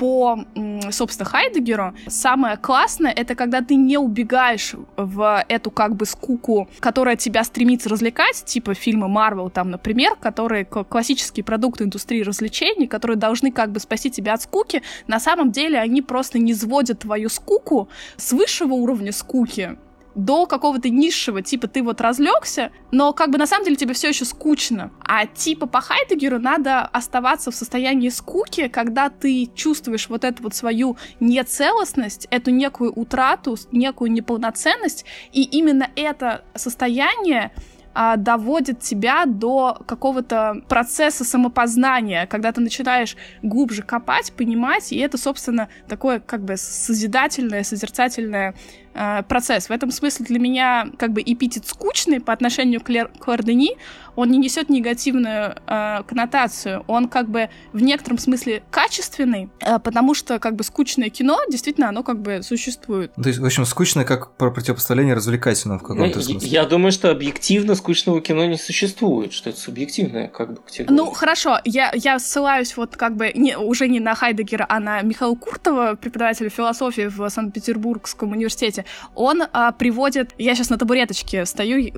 по, 0.00 0.46
собственно, 0.90 1.28
Хайдегеру, 1.28 1.92
самое 2.06 2.56
классное— 2.56 3.12
это 3.16 3.34
когда 3.34 3.60
ты 3.60 3.74
не 3.74 3.98
убегаешь 3.98 4.72
в 4.96 5.44
эту 5.46 5.70
как 5.70 5.94
бы 5.94 6.06
скуку, 6.06 6.70
которая 6.80 7.16
тебя 7.16 7.44
стремится 7.44 7.90
развлекать, 7.90 8.42
типа 8.46 8.72
фильмы 8.72 9.08
Марвел 9.08 9.50
там, 9.50 9.70
например, 9.70 10.16
которые 10.16 10.64
классические 10.64 11.44
продукты 11.44 11.84
индустрии 11.84 12.22
развлечений, 12.22 12.86
которые 12.86 13.18
должны 13.18 13.52
как 13.52 13.72
бы 13.72 13.78
спасти 13.78 14.10
тебя 14.10 14.32
от 14.32 14.40
скуки, 14.40 14.82
на 15.06 15.20
самом 15.20 15.52
деле 15.52 15.78
они 15.78 16.00
просто 16.00 16.38
не 16.38 16.54
сводят 16.54 17.00
твою 17.00 17.28
скуку 17.28 17.90
с 18.16 18.32
высшего 18.32 18.72
уровня 18.72 19.12
скуки, 19.12 19.76
до 20.14 20.46
какого-то 20.46 20.88
низшего, 20.88 21.42
типа 21.42 21.68
ты 21.68 21.82
вот 21.82 22.00
разлегся, 22.00 22.70
но 22.90 23.12
как 23.12 23.30
бы 23.30 23.38
на 23.38 23.46
самом 23.46 23.64
деле 23.64 23.76
тебе 23.76 23.94
все 23.94 24.08
еще 24.08 24.24
скучно. 24.24 24.90
А 25.04 25.26
типа 25.26 25.66
по 25.66 25.80
Хайдегеру 25.80 26.38
надо 26.38 26.80
оставаться 26.80 27.50
в 27.50 27.54
состоянии 27.54 28.08
скуки, 28.08 28.68
когда 28.68 29.10
ты 29.10 29.48
чувствуешь 29.54 30.08
вот 30.08 30.24
эту 30.24 30.42
вот 30.42 30.54
свою 30.54 30.96
нецелостность, 31.20 32.26
эту 32.30 32.50
некую 32.50 32.92
утрату, 32.92 33.56
некую 33.72 34.12
неполноценность, 34.12 35.04
и 35.32 35.42
именно 35.42 35.88
это 35.96 36.44
состояние 36.54 37.52
а, 37.92 38.16
доводит 38.16 38.80
тебя 38.80 39.24
до 39.26 39.76
какого-то 39.86 40.62
процесса 40.68 41.24
самопознания, 41.24 42.26
когда 42.26 42.52
ты 42.52 42.60
начинаешь 42.60 43.16
глубже 43.42 43.82
копать, 43.82 44.32
понимать, 44.32 44.92
и 44.92 44.98
это, 44.98 45.18
собственно, 45.18 45.68
такое 45.88 46.20
как 46.20 46.44
бы 46.44 46.56
созидательное, 46.56 47.64
созерцательное 47.64 48.54
Э, 48.92 49.22
процесс. 49.22 49.68
В 49.68 49.70
этом 49.70 49.90
смысле 49.90 50.26
для 50.26 50.38
меня 50.38 50.88
как 50.98 51.12
бы 51.12 51.22
эпитет 51.22 51.66
скучный 51.66 52.20
по 52.20 52.32
отношению 52.32 52.80
к 52.80 52.84
Клер 52.84 53.10
Клардени, 53.18 53.76
он 54.16 54.30
не 54.30 54.38
несет 54.38 54.68
негативную 54.68 55.56
э, 55.66 56.02
коннотацию, 56.06 56.84
он 56.86 57.08
как 57.08 57.28
бы 57.28 57.48
в 57.72 57.80
некотором 57.80 58.18
смысле 58.18 58.62
качественный, 58.70 59.48
э, 59.60 59.78
потому 59.78 60.14
что 60.14 60.38
как 60.38 60.56
бы 60.56 60.64
скучное 60.64 61.08
кино, 61.08 61.38
действительно, 61.48 61.88
оно 61.88 62.02
как 62.02 62.20
бы 62.20 62.42
существует. 62.42 63.12
То 63.14 63.28
есть, 63.28 63.38
в 63.38 63.44
общем, 63.44 63.64
скучное 63.64 64.04
как 64.04 64.32
про 64.32 64.50
противопоставление 64.50 65.14
развлекательного 65.14 65.78
в 65.78 65.82
каком-то 65.82 66.18
ну, 66.18 66.22
смысле. 66.22 66.48
Я 66.48 66.66
думаю, 66.66 66.92
что 66.92 67.10
объективно 67.10 67.76
скучного 67.76 68.20
кино 68.20 68.44
не 68.46 68.58
существует, 68.58 69.32
что 69.32 69.50
это 69.50 69.60
субъективное 69.60 70.28
как 70.28 70.54
бы 70.54 70.60
категория. 70.60 70.96
Ну, 70.96 71.10
хорошо, 71.12 71.58
я, 71.64 71.92
я 71.94 72.18
ссылаюсь 72.18 72.76
вот 72.76 72.96
как 72.96 73.16
бы 73.16 73.30
не, 73.34 73.56
уже 73.56 73.88
не 73.88 74.00
на 74.00 74.14
Хайдегера, 74.14 74.66
а 74.68 74.80
на 74.80 75.00
Михаила 75.02 75.34
Куртова, 75.34 75.94
преподавателя 75.94 76.50
философии 76.50 77.08
в 77.08 77.28
Санкт-Петербургском 77.28 78.32
университете, 78.32 78.79
кстати, 78.80 78.84
он 79.14 79.42
а, 79.52 79.72
приводит... 79.72 80.34
Я 80.38 80.54
сейчас 80.54 80.70
на 80.70 80.78
табуреточке 80.78 81.46
стою, 81.46 81.90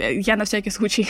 я 0.00 0.36
на 0.36 0.44
всякий 0.44 0.70
случай. 0.70 1.08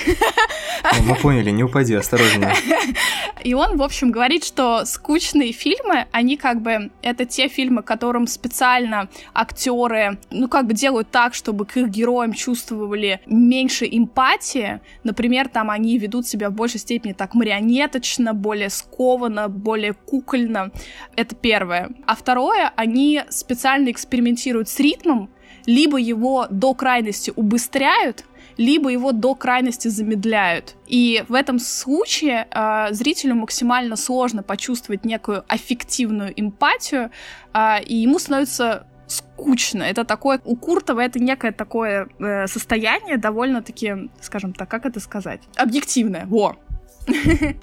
Ну, 0.82 1.02
мы 1.02 1.14
поняли, 1.16 1.50
не 1.50 1.64
упади, 1.64 1.94
осторожнее. 1.94 2.54
И 3.42 3.54
он, 3.54 3.76
в 3.76 3.82
общем, 3.82 4.10
говорит, 4.10 4.44
что 4.44 4.84
скучные 4.84 5.52
фильмы, 5.52 6.06
они 6.12 6.36
как 6.36 6.60
бы, 6.62 6.90
это 7.02 7.24
те 7.24 7.48
фильмы, 7.48 7.82
которым 7.82 8.26
специально 8.26 9.08
актеры, 9.34 10.18
ну, 10.30 10.48
как 10.48 10.66
бы 10.66 10.74
делают 10.74 11.10
так, 11.10 11.34
чтобы 11.34 11.66
к 11.66 11.76
их 11.76 11.88
героям 11.88 12.32
чувствовали 12.32 13.20
меньше 13.26 13.86
эмпатии. 13.90 14.80
Например, 15.04 15.48
там 15.48 15.70
они 15.70 15.98
ведут 15.98 16.26
себя 16.26 16.50
в 16.50 16.54
большей 16.54 16.80
степени 16.80 17.12
так 17.12 17.34
марионеточно, 17.34 18.34
более 18.34 18.70
скованно, 18.70 19.48
более 19.48 19.94
кукольно. 19.94 20.70
Это 21.16 21.34
первое. 21.34 21.90
А 22.06 22.14
второе, 22.14 22.72
они 22.76 23.22
специально 23.28 23.90
экспериментируют 23.90 24.68
с 24.68 24.78
ритмом, 24.80 25.30
либо 25.66 25.98
его 25.98 26.46
до 26.48 26.72
крайности 26.72 27.30
убыстряют, 27.36 28.24
либо 28.58 28.90
его 28.90 29.12
до 29.12 29.34
крайности 29.34 29.88
замедляют. 29.88 30.74
И 30.86 31.24
в 31.28 31.34
этом 31.34 31.58
случае 31.58 32.46
э, 32.50 32.88
зрителю 32.90 33.36
максимально 33.36 33.96
сложно 33.96 34.42
почувствовать 34.42 35.04
некую 35.04 35.44
аффективную 35.48 36.32
эмпатию, 36.38 37.10
э, 37.54 37.82
и 37.84 37.94
ему 37.94 38.18
становится 38.18 38.86
скучно. 39.06 39.82
Это 39.84 40.04
такое, 40.04 40.40
у 40.44 40.56
Куртова 40.56 41.00
это 41.00 41.18
некое 41.18 41.52
такое 41.52 42.08
э, 42.18 42.46
состояние 42.48 43.16
довольно-таки, 43.16 44.10
скажем 44.20 44.52
так, 44.52 44.68
как 44.68 44.86
это 44.86 45.00
сказать, 45.00 45.40
объективное. 45.56 46.26
Во, 46.26 46.56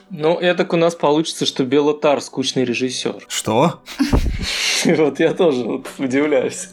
ну, 0.09 0.37
это 0.37 0.67
у 0.71 0.77
нас 0.77 0.95
получится, 0.95 1.45
что 1.45 1.65
Белотар 1.65 2.21
скучный 2.21 2.63
режиссер. 2.65 3.25
Что? 3.27 3.81
Вот 4.85 5.19
я 5.19 5.33
тоже 5.33 5.63
вот 5.63 5.87
удивляюсь. 5.97 6.69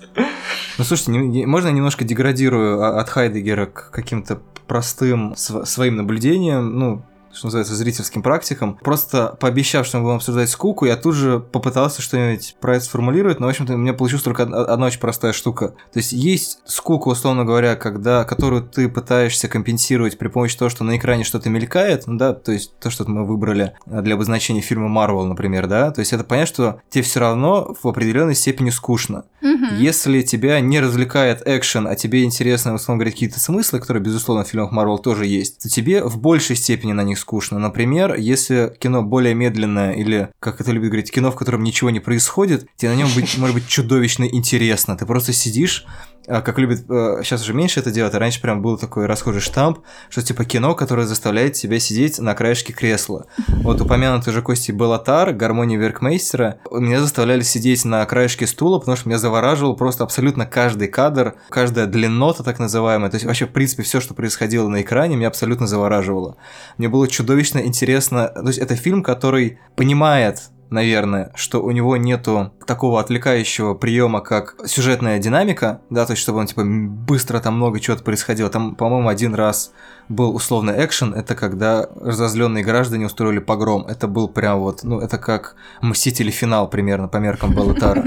Ну, 0.76 0.84
слушайте, 0.84 1.12
можно 1.46 1.68
я 1.68 1.72
немножко 1.72 2.04
деградирую 2.04 2.98
от 2.98 3.08
Хайдегера 3.08 3.64
к 3.64 3.90
каким-то 3.90 4.42
простым 4.66 5.34
своим 5.36 5.96
наблюдениям? 5.96 6.78
Ну, 6.78 7.02
что 7.32 7.46
называется, 7.46 7.74
зрительским 7.74 8.22
практикам. 8.22 8.78
Просто 8.82 9.36
пообещав, 9.40 9.86
что 9.86 9.98
мы 9.98 10.04
будем 10.04 10.16
обсуждать 10.16 10.50
скуку, 10.50 10.86
я 10.86 10.96
тут 10.96 11.14
же 11.14 11.40
попытался 11.40 12.02
что-нибудь 12.02 12.56
про 12.60 12.76
это 12.76 12.84
сформулировать, 12.84 13.40
но, 13.40 13.46
в 13.46 13.50
общем-то, 13.50 13.74
у 13.74 13.78
меня 13.78 13.94
получилась 13.94 14.24
только 14.24 14.42
одна 14.42 14.86
очень 14.86 15.00
простая 15.00 15.32
штука. 15.32 15.68
То 15.92 15.98
есть 15.98 16.12
есть 16.12 16.60
скука, 16.64 17.08
условно 17.08 17.44
говоря, 17.44 17.76
когда, 17.76 18.24
которую 18.24 18.62
ты 18.62 18.88
пытаешься 18.88 19.48
компенсировать 19.48 20.18
при 20.18 20.28
помощи 20.28 20.56
того, 20.56 20.68
что 20.68 20.84
на 20.84 20.96
экране 20.96 21.24
что-то 21.24 21.50
мелькает, 21.50 22.06
ну 22.06 22.16
да, 22.16 22.32
то 22.32 22.52
есть 22.52 22.78
то, 22.78 22.90
что 22.90 23.08
мы 23.08 23.26
выбрали 23.26 23.74
для 23.86 24.14
обозначения 24.14 24.60
фильма 24.60 24.88
Marvel, 24.88 25.24
например, 25.24 25.66
да, 25.66 25.90
то 25.90 26.00
есть 26.00 26.12
это 26.12 26.24
понятно, 26.24 26.46
что 26.46 26.80
тебе 26.90 27.04
все 27.04 27.20
равно 27.20 27.74
в 27.82 27.88
определенной 27.88 28.34
степени 28.34 28.70
скучно. 28.70 29.24
Mm-hmm. 29.42 29.76
Если 29.78 30.22
тебя 30.22 30.60
не 30.60 30.80
развлекает 30.80 31.42
экшен, 31.46 31.86
а 31.86 31.96
тебе 31.96 32.24
интересно, 32.24 32.74
условно 32.74 33.00
говоря, 33.00 33.12
какие-то 33.12 33.40
смыслы, 33.40 33.80
которые, 33.80 34.02
безусловно, 34.02 34.44
в 34.44 34.48
фильмах 34.48 34.72
Marvel 34.72 34.98
тоже 34.98 35.26
есть, 35.26 35.62
то 35.62 35.68
тебе 35.68 36.02
в 36.04 36.18
большей 36.18 36.56
степени 36.56 36.92
на 36.92 37.02
них 37.02 37.18
скучно. 37.22 37.58
Например, 37.58 38.14
если 38.14 38.76
кино 38.78 39.02
более 39.02 39.34
медленное 39.34 39.92
или, 39.92 40.28
как 40.40 40.60
это 40.60 40.70
любят 40.72 40.90
говорить, 40.90 41.10
кино, 41.10 41.30
в 41.30 41.36
котором 41.36 41.62
ничего 41.62 41.90
не 41.90 42.00
происходит, 42.00 42.66
тебе 42.76 42.90
на 42.90 42.96
нем 42.96 43.08
быть, 43.14 43.38
может 43.38 43.54
быть 43.54 43.66
чудовищно 43.66 44.24
интересно. 44.24 44.96
Ты 44.96 45.06
просто 45.06 45.32
сидишь 45.32 45.86
как 46.26 46.58
любят, 46.58 46.80
сейчас 47.22 47.40
э, 47.40 47.44
уже 47.44 47.54
меньше 47.54 47.80
это 47.80 47.90
делать, 47.90 48.14
а 48.14 48.18
раньше 48.18 48.40
прям 48.40 48.62
был 48.62 48.78
такой 48.78 49.06
расхожий 49.06 49.40
штамп, 49.40 49.80
что 50.08 50.22
типа 50.22 50.44
кино, 50.44 50.74
которое 50.74 51.06
заставляет 51.06 51.54
тебя 51.54 51.78
сидеть 51.78 52.18
на 52.18 52.34
краешке 52.34 52.72
кресла. 52.72 53.26
Вот 53.48 53.80
упомянутый 53.80 54.32
уже 54.32 54.42
Кости 54.42 54.72
Балатар, 54.72 55.32
гармония 55.32 55.78
Веркмейстера, 55.78 56.58
меня 56.70 57.00
заставляли 57.00 57.42
сидеть 57.42 57.84
на 57.84 58.04
краешке 58.06 58.46
стула, 58.46 58.78
потому 58.78 58.96
что 58.96 59.08
меня 59.08 59.18
завораживал 59.18 59.76
просто 59.76 60.04
абсолютно 60.04 60.46
каждый 60.46 60.88
кадр, 60.88 61.34
каждая 61.48 61.86
длиннота 61.86 62.44
так 62.44 62.58
называемая, 62.58 63.10
то 63.10 63.16
есть 63.16 63.26
вообще, 63.26 63.46
в 63.46 63.52
принципе, 63.52 63.82
все, 63.82 64.00
что 64.00 64.14
происходило 64.14 64.68
на 64.68 64.82
экране, 64.82 65.16
меня 65.16 65.28
абсолютно 65.28 65.66
завораживало. 65.66 66.36
Мне 66.78 66.88
было 66.88 67.08
чудовищно 67.08 67.58
интересно, 67.58 68.28
то 68.28 68.46
есть 68.46 68.58
это 68.58 68.76
фильм, 68.76 69.02
который 69.02 69.58
понимает 69.76 70.50
наверное, 70.72 71.32
что 71.34 71.62
у 71.62 71.70
него 71.70 71.96
нету 71.96 72.52
такого 72.66 73.00
отвлекающего 73.00 73.74
приема, 73.74 74.20
как 74.20 74.56
сюжетная 74.66 75.18
динамика, 75.18 75.80
да, 75.90 76.06
то 76.06 76.12
есть 76.12 76.22
чтобы 76.22 76.38
он 76.38 76.46
типа 76.46 76.64
быстро 76.64 77.40
там 77.40 77.56
много 77.56 77.80
чего-то 77.80 78.02
происходило. 78.02 78.50
Там, 78.50 78.74
по-моему, 78.74 79.08
один 79.08 79.34
раз 79.34 79.72
был 80.08 80.34
условно 80.34 80.74
экшен, 80.76 81.14
это 81.14 81.34
когда 81.34 81.86
разозленные 82.00 82.64
граждане 82.64 83.06
устроили 83.06 83.38
погром. 83.38 83.86
Это 83.86 84.08
был 84.08 84.28
прям 84.28 84.60
вот, 84.60 84.82
ну, 84.82 85.00
это 85.00 85.18
как 85.18 85.56
Мстители 85.80 86.30
финал 86.30 86.68
примерно 86.68 87.08
по 87.08 87.16
меркам 87.18 87.54
Балатара. 87.54 88.04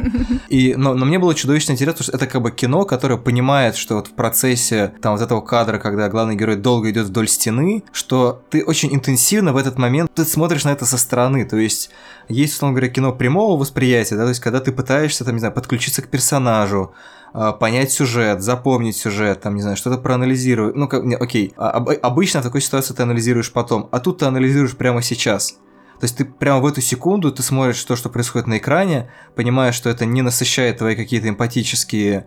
И, 0.49 0.75
но, 0.75 0.93
но 0.93 1.05
мне 1.05 1.19
было 1.19 1.33
чудовищно 1.33 1.73
интересно, 1.73 1.93
потому 1.93 2.03
что 2.05 2.17
это 2.17 2.27
как 2.27 2.41
бы 2.41 2.51
кино, 2.51 2.85
которое 2.85 3.17
понимает, 3.17 3.75
что 3.75 3.95
вот 3.95 4.07
в 4.07 4.11
процессе 4.11 4.93
там 5.01 5.13
вот 5.13 5.21
этого 5.21 5.41
кадра, 5.41 5.77
когда 5.77 6.09
главный 6.09 6.35
герой 6.35 6.55
долго 6.55 6.89
идет 6.91 7.07
вдоль 7.07 7.27
стены, 7.27 7.83
что 7.91 8.41
ты 8.49 8.63
очень 8.63 8.93
интенсивно 8.93 9.53
в 9.53 9.57
этот 9.57 9.77
момент, 9.77 10.11
ты 10.13 10.25
смотришь 10.25 10.63
на 10.63 10.69
это 10.69 10.85
со 10.85 10.97
стороны, 10.97 11.45
то 11.45 11.57
есть 11.57 11.89
есть, 12.27 12.53
условно 12.53 12.75
говоря, 12.75 12.91
кино 12.91 13.13
прямого 13.13 13.59
восприятия, 13.59 14.15
да, 14.15 14.23
то 14.23 14.29
есть 14.29 14.41
когда 14.41 14.59
ты 14.59 14.71
пытаешься, 14.71 15.25
там, 15.25 15.35
не 15.35 15.39
знаю, 15.39 15.53
подключиться 15.53 16.01
к 16.01 16.07
персонажу, 16.07 16.93
понять 17.59 17.91
сюжет, 17.91 18.41
запомнить 18.41 18.95
сюжет, 18.95 19.41
там, 19.41 19.55
не 19.55 19.61
знаю, 19.61 19.75
что-то 19.75 19.97
проанализировать. 19.97 20.75
Ну, 20.75 20.87
как, 20.87 21.03
не, 21.03 21.15
окей, 21.15 21.53
а, 21.57 21.71
об, 21.71 21.89
обычно 22.01 22.39
в 22.39 22.43
такой 22.43 22.61
ситуации 22.61 22.93
ты 22.93 23.03
анализируешь 23.03 23.51
потом, 23.51 23.89
а 23.91 23.99
тут 23.99 24.19
ты 24.19 24.25
анализируешь 24.25 24.77
прямо 24.77 25.01
сейчас. 25.01 25.57
То 25.99 26.03
есть 26.03 26.17
ты 26.17 26.25
прямо 26.25 26.61
в 26.61 26.65
эту 26.65 26.81
секунду 26.81 27.31
ты 27.31 27.43
смотришь 27.43 27.83
то, 27.83 27.95
что 27.95 28.09
происходит 28.09 28.47
на 28.47 28.57
экране, 28.57 29.11
понимаешь, 29.35 29.75
что 29.75 29.89
это 29.89 30.05
не 30.05 30.21
насыщает 30.21 30.77
твои 30.77 30.95
какие-то 30.95 31.27
эмпатические 31.27 32.25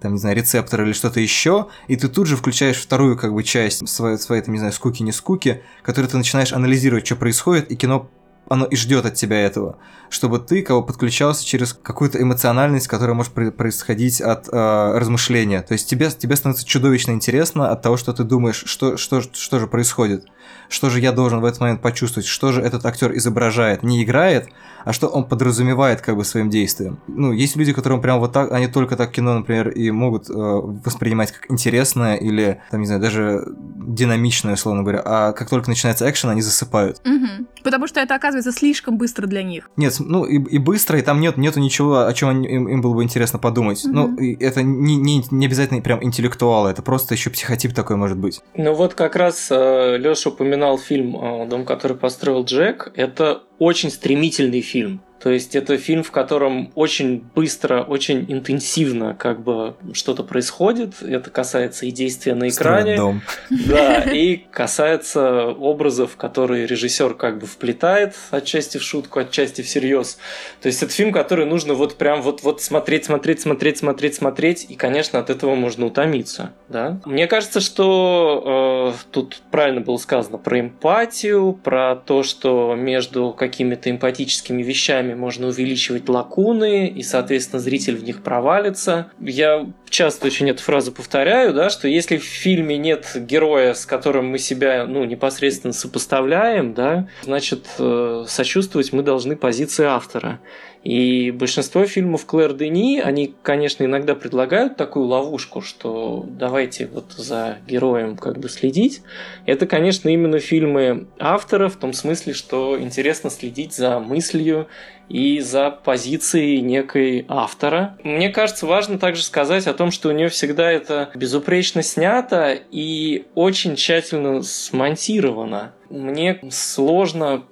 там, 0.00 0.12
не 0.12 0.18
знаю, 0.18 0.36
рецепторы 0.36 0.84
или 0.84 0.92
что-то 0.92 1.20
еще, 1.20 1.68
и 1.88 1.96
ты 1.96 2.08
тут 2.08 2.26
же 2.26 2.36
включаешь 2.36 2.80
вторую, 2.80 3.16
как 3.16 3.32
бы, 3.32 3.42
часть 3.42 3.88
своей, 3.88 4.16
своей 4.18 4.42
там, 4.42 4.54
не 4.54 4.58
знаю, 4.58 4.72
скуки-не 4.72 5.12
скуки, 5.12 5.62
которой 5.82 6.06
ты 6.06 6.16
начинаешь 6.16 6.52
анализировать, 6.52 7.04
что 7.06 7.16
происходит, 7.16 7.70
и 7.70 7.76
кино 7.76 8.08
оно 8.48 8.64
и 8.64 8.76
ждет 8.76 9.04
от 9.04 9.14
тебя 9.14 9.40
этого, 9.40 9.78
чтобы 10.10 10.38
ты 10.38 10.62
кого 10.62 10.82
подключался 10.82 11.44
через 11.44 11.72
какую-то 11.72 12.20
эмоциональность, 12.22 12.88
которая 12.88 13.14
может 13.14 13.32
происходить 13.32 14.20
от 14.20 14.48
э, 14.48 14.98
размышления. 14.98 15.62
То 15.62 15.72
есть 15.72 15.88
тебе, 15.88 16.10
тебе 16.10 16.36
становится 16.36 16.66
чудовищно 16.66 17.12
интересно 17.12 17.70
от 17.70 17.82
того, 17.82 17.96
что 17.96 18.12
ты 18.12 18.24
думаешь, 18.24 18.62
что, 18.66 18.96
что, 18.96 19.20
что 19.20 19.58
же 19.58 19.66
происходит 19.66 20.26
что 20.68 20.90
же 20.90 21.00
я 21.00 21.12
должен 21.12 21.40
в 21.40 21.44
этот 21.44 21.60
момент 21.60 21.80
почувствовать, 21.80 22.26
что 22.26 22.52
же 22.52 22.60
этот 22.60 22.84
актер 22.84 23.16
изображает, 23.16 23.82
не 23.82 24.02
играет, 24.04 24.48
а 24.84 24.92
что 24.92 25.08
он 25.08 25.24
подразумевает 25.24 26.00
как 26.00 26.16
бы 26.16 26.24
своим 26.24 26.50
действием. 26.50 27.00
Ну, 27.08 27.32
есть 27.32 27.56
люди, 27.56 27.72
которым 27.72 28.00
прям 28.00 28.20
вот 28.20 28.32
так, 28.32 28.52
они 28.52 28.68
только 28.68 28.96
так 28.96 29.10
кино, 29.10 29.34
например, 29.34 29.70
и 29.70 29.90
могут 29.90 30.30
э, 30.30 30.32
воспринимать 30.32 31.32
как 31.32 31.50
интересное 31.50 32.16
или, 32.16 32.60
там, 32.70 32.80
не 32.80 32.86
знаю, 32.86 33.00
даже 33.00 33.44
динамичное, 33.76 34.54
условно 34.54 34.82
говоря, 34.82 35.02
а 35.04 35.32
как 35.32 35.48
только 35.50 35.68
начинается 35.68 36.08
экшен, 36.08 36.30
они 36.30 36.42
засыпают. 36.42 37.00
Угу. 37.04 37.46
Потому 37.64 37.86
что 37.86 38.00
это 38.00 38.14
оказывается 38.14 38.52
слишком 38.52 38.98
быстро 38.98 39.26
для 39.26 39.42
них. 39.42 39.70
Нет, 39.76 39.97
ну 39.98 40.24
и, 40.24 40.36
и 40.36 40.58
быстро, 40.58 40.98
и 40.98 41.02
там 41.02 41.20
нет, 41.20 41.36
нету 41.36 41.60
ничего, 41.60 42.06
о 42.06 42.12
чем 42.12 42.42
им, 42.42 42.68
им 42.68 42.80
было 42.80 42.94
бы 42.94 43.02
интересно 43.02 43.38
подумать. 43.38 43.84
Угу. 43.84 43.94
Ну, 43.94 44.16
это 44.40 44.62
не, 44.62 44.96
не, 44.96 45.24
не 45.30 45.46
обязательно 45.46 45.80
прям 45.80 46.02
интеллектуалы, 46.02 46.70
это 46.70 46.82
просто 46.82 47.14
еще 47.14 47.30
психотип 47.30 47.74
такой 47.74 47.96
может 47.96 48.18
быть. 48.18 48.40
Ну 48.56 48.74
вот 48.74 48.94
как 48.94 49.16
раз 49.16 49.48
э, 49.50 49.96
Леша 49.98 50.30
упоминал 50.30 50.78
фильм 50.78 51.16
э, 51.16 51.46
«Дом, 51.46 51.64
который 51.64 51.96
построил 51.96 52.44
Джек». 52.44 52.92
Это 52.94 53.42
очень 53.58 53.90
стремительный 53.90 54.60
фильм. 54.60 55.00
То 55.20 55.30
есть 55.30 55.56
это 55.56 55.76
фильм, 55.76 56.02
в 56.02 56.10
котором 56.10 56.70
очень 56.74 57.24
быстро, 57.34 57.82
очень 57.82 58.24
интенсивно 58.28 59.14
как 59.14 59.42
бы 59.42 59.74
что-то 59.92 60.22
происходит. 60.22 61.02
Это 61.02 61.30
касается 61.30 61.86
и 61.86 61.90
действия 61.90 62.34
на 62.34 62.48
экране. 62.48 62.96
дом. 62.96 63.22
Да, 63.50 64.02
и 64.02 64.36
касается 64.36 65.48
образов, 65.48 66.16
которые 66.16 66.66
режиссер 66.66 67.14
как 67.14 67.38
бы 67.38 67.46
вплетает 67.46 68.14
отчасти 68.30 68.78
в 68.78 68.82
шутку, 68.82 69.18
отчасти 69.20 69.62
всерьез. 69.62 70.18
То 70.60 70.68
есть 70.68 70.82
это 70.82 70.92
фильм, 70.92 71.12
который 71.12 71.46
нужно 71.46 71.74
вот 71.74 71.96
прям 71.96 72.22
вот, 72.22 72.42
вот 72.42 72.62
смотреть, 72.62 73.06
смотреть, 73.06 73.40
смотреть, 73.40 73.78
смотреть, 73.78 74.14
смотреть, 74.14 74.66
и, 74.68 74.76
конечно, 74.76 75.18
от 75.18 75.30
этого 75.30 75.54
можно 75.54 75.86
утомиться. 75.86 76.52
Да? 76.68 77.00
Мне 77.04 77.26
кажется, 77.26 77.60
что 77.60 78.94
э, 78.94 79.04
тут 79.10 79.40
правильно 79.50 79.80
было 79.80 79.96
сказано 79.96 80.38
про 80.38 80.60
эмпатию, 80.60 81.52
про 81.52 81.96
то, 81.96 82.22
что 82.22 82.74
между 82.76 83.32
какими-то 83.32 83.90
эмпатическими 83.90 84.62
вещами 84.62 85.08
вещами 85.08 85.14
можно 85.18 85.48
увеличивать 85.48 86.08
лакуны, 86.08 86.88
и, 86.88 87.02
соответственно, 87.02 87.60
зритель 87.60 87.96
в 87.96 88.04
них 88.04 88.22
провалится. 88.22 89.10
Я 89.20 89.66
часто 89.90 90.26
очень 90.26 90.48
эту 90.48 90.62
фразу 90.62 90.92
повторяю, 90.92 91.52
да, 91.52 91.68
что 91.70 91.88
если 91.88 92.16
в 92.16 92.24
фильме 92.24 92.78
нет 92.78 93.12
героя, 93.14 93.74
с 93.74 93.84
которым 93.84 94.28
мы 94.28 94.38
себя 94.38 94.86
ну, 94.86 95.04
непосредственно 95.04 95.72
сопоставляем, 95.72 96.74
да, 96.74 97.08
значит, 97.22 97.66
э, 97.78 98.24
сочувствовать 98.26 98.92
мы 98.92 99.02
должны 99.02 99.36
позиции 99.36 99.84
автора. 99.84 100.40
И 100.88 101.30
большинство 101.32 101.84
фильмов 101.84 102.24
Клэр 102.24 102.54
Дени, 102.54 102.98
они, 102.98 103.34
конечно, 103.42 103.84
иногда 103.84 104.14
предлагают 104.14 104.78
такую 104.78 105.04
ловушку, 105.04 105.60
что 105.60 106.24
давайте 106.26 106.86
вот 106.86 107.12
за 107.12 107.58
героем 107.68 108.16
как 108.16 108.38
бы 108.38 108.48
следить. 108.48 109.02
Это, 109.44 109.66
конечно, 109.66 110.08
именно 110.08 110.38
фильмы 110.38 111.06
автора, 111.18 111.68
в 111.68 111.76
том 111.76 111.92
смысле, 111.92 112.32
что 112.32 112.80
интересно 112.80 113.28
следить 113.28 113.74
за 113.74 114.00
мыслью 114.00 114.66
и 115.10 115.40
за 115.40 115.70
позицией 115.70 116.62
некой 116.62 117.26
автора. 117.28 117.98
Мне 118.02 118.30
кажется, 118.30 118.64
важно 118.64 118.98
также 118.98 119.24
сказать 119.24 119.66
о 119.66 119.74
том, 119.74 119.90
что 119.90 120.08
у 120.08 120.12
нее 120.12 120.30
всегда 120.30 120.72
это 120.72 121.10
безупречно 121.14 121.82
снято 121.82 122.58
и 122.70 123.26
очень 123.34 123.76
тщательно 123.76 124.40
смонтировано. 124.42 125.74
Мне 125.90 126.40
сложно 126.50 127.44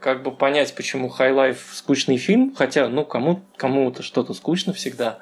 как 0.00 0.22
бы 0.22 0.30
понять, 0.30 0.74
почему 0.74 1.08
High 1.08 1.34
Life 1.34 1.58
скучный 1.72 2.16
фильм, 2.16 2.54
хотя, 2.54 2.88
ну, 2.88 3.04
кому, 3.04 3.42
кому-то 3.56 4.02
что-то 4.02 4.34
скучно 4.34 4.72
всегда. 4.72 5.18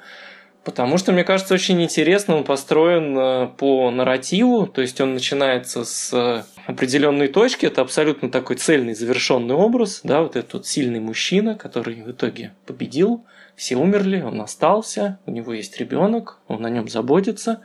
Потому 0.63 0.97
что, 0.97 1.13
мне 1.13 1.23
кажется, 1.23 1.53
очень 1.53 1.81
интересно 1.81 2.35
он 2.35 2.43
построен 2.43 3.17
э, 3.17 3.47
по 3.57 3.89
нарративу, 3.89 4.67
то 4.67 4.81
есть 4.81 4.99
он 4.99 5.13
начинается 5.13 5.85
с 5.85 6.11
э, 6.13 6.43
определенной 6.65 7.29
точки, 7.29 7.65
это 7.65 7.81
абсолютно 7.81 8.29
такой 8.29 8.57
цельный, 8.57 8.93
завершенный 8.93 9.55
образ, 9.55 10.01
да, 10.03 10.21
вот 10.21 10.35
этот 10.35 10.53
вот 10.55 10.67
сильный 10.67 10.99
мужчина, 10.99 11.55
который 11.55 12.03
в 12.03 12.11
итоге 12.11 12.51
победил, 12.65 13.25
все 13.55 13.77
умерли, 13.77 14.21
он 14.21 14.41
остался, 14.41 15.19
у 15.25 15.31
него 15.31 15.53
есть 15.53 15.79
ребенок, 15.79 16.39
он 16.49 16.65
о 16.65 16.69
нем 16.69 16.89
заботится. 16.89 17.61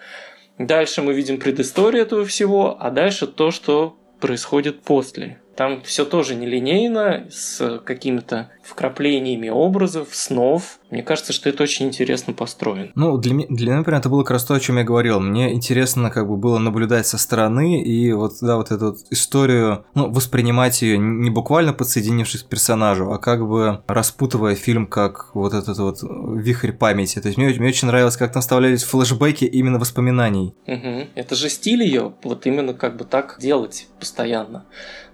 Дальше 0.59 1.03
мы 1.03 1.13
видим 1.13 1.41
предысторию 1.41 2.03
этого 2.03 2.25
всего, 2.25 2.77
а 2.79 2.91
дальше 2.91 3.27
то, 3.27 3.51
что 3.51 3.99
происходит 4.21 4.83
после. 4.83 5.42
Там 5.57 5.83
все 5.83 6.05
тоже 6.05 6.35
нелинейно, 6.35 7.27
с 7.31 7.79
какими-то 7.81 8.51
вкраплениями 8.63 9.49
образов, 9.49 10.09
снов. 10.13 10.79
Мне 10.91 11.03
кажется, 11.03 11.33
что 11.33 11.49
это 11.49 11.63
очень 11.63 11.87
интересно 11.87 12.33
построено. 12.33 12.91
Ну, 12.95 13.17
для 13.17 13.35
меня, 13.35 13.47
для 13.51 13.77
например, 13.77 14.01
это 14.01 14.09
было 14.09 14.23
как 14.23 14.33
раз 14.33 14.45
то, 14.45 14.55
о 14.55 14.61
чем 14.61 14.79
я 14.79 14.85
говорил. 14.85 15.21
Мне 15.21 15.53
интересно 15.53 16.11
как 16.11 16.29
бы 16.29 16.37
было 16.37 16.59
наблюдать 16.59 17.07
со 17.07 17.19
стороны 17.19 17.83
и 17.83 18.13
вот, 18.13 18.35
да, 18.41 18.57
вот 18.57 18.71
эту 18.71 18.87
вот 18.87 18.99
историю, 19.11 19.85
ну, 19.95 20.11
воспринимать 20.11 20.83
ее 20.83 20.99
не 20.99 21.31
буквально 21.31 21.73
подсоединившись 21.73 22.43
к 22.43 22.49
персонажу, 22.49 23.11
а 23.11 23.19
как 23.19 23.47
бы 23.47 23.83
распутывая 23.87 24.55
фильм 24.55 24.87
как 24.87 25.35
вот 25.35 25.55
этот 25.55 25.79
вот 25.79 25.99
вихрь 26.03 26.73
памяти. 26.73 27.21
То 27.21 27.29
есть 27.29 27.39
мне, 27.39 27.49
мне 27.49 27.69
очень 27.69 27.89
нравилось, 27.89 28.17
как 28.17 28.33
там 28.33 28.43
вставлялись 28.43 28.85
флешбеки 28.85 29.45
именно 29.45 29.79
воспоминаний. 29.79 30.55
Угу. 30.67 31.09
Это 31.15 31.35
же 31.35 31.49
стиль 31.49 31.83
ее, 31.83 32.13
вот 32.23 32.47
именно 32.47 32.75
как 32.75 32.97
бы 32.97 33.05
так 33.05 33.37
делать 33.41 33.89
постоянно. 33.99 34.67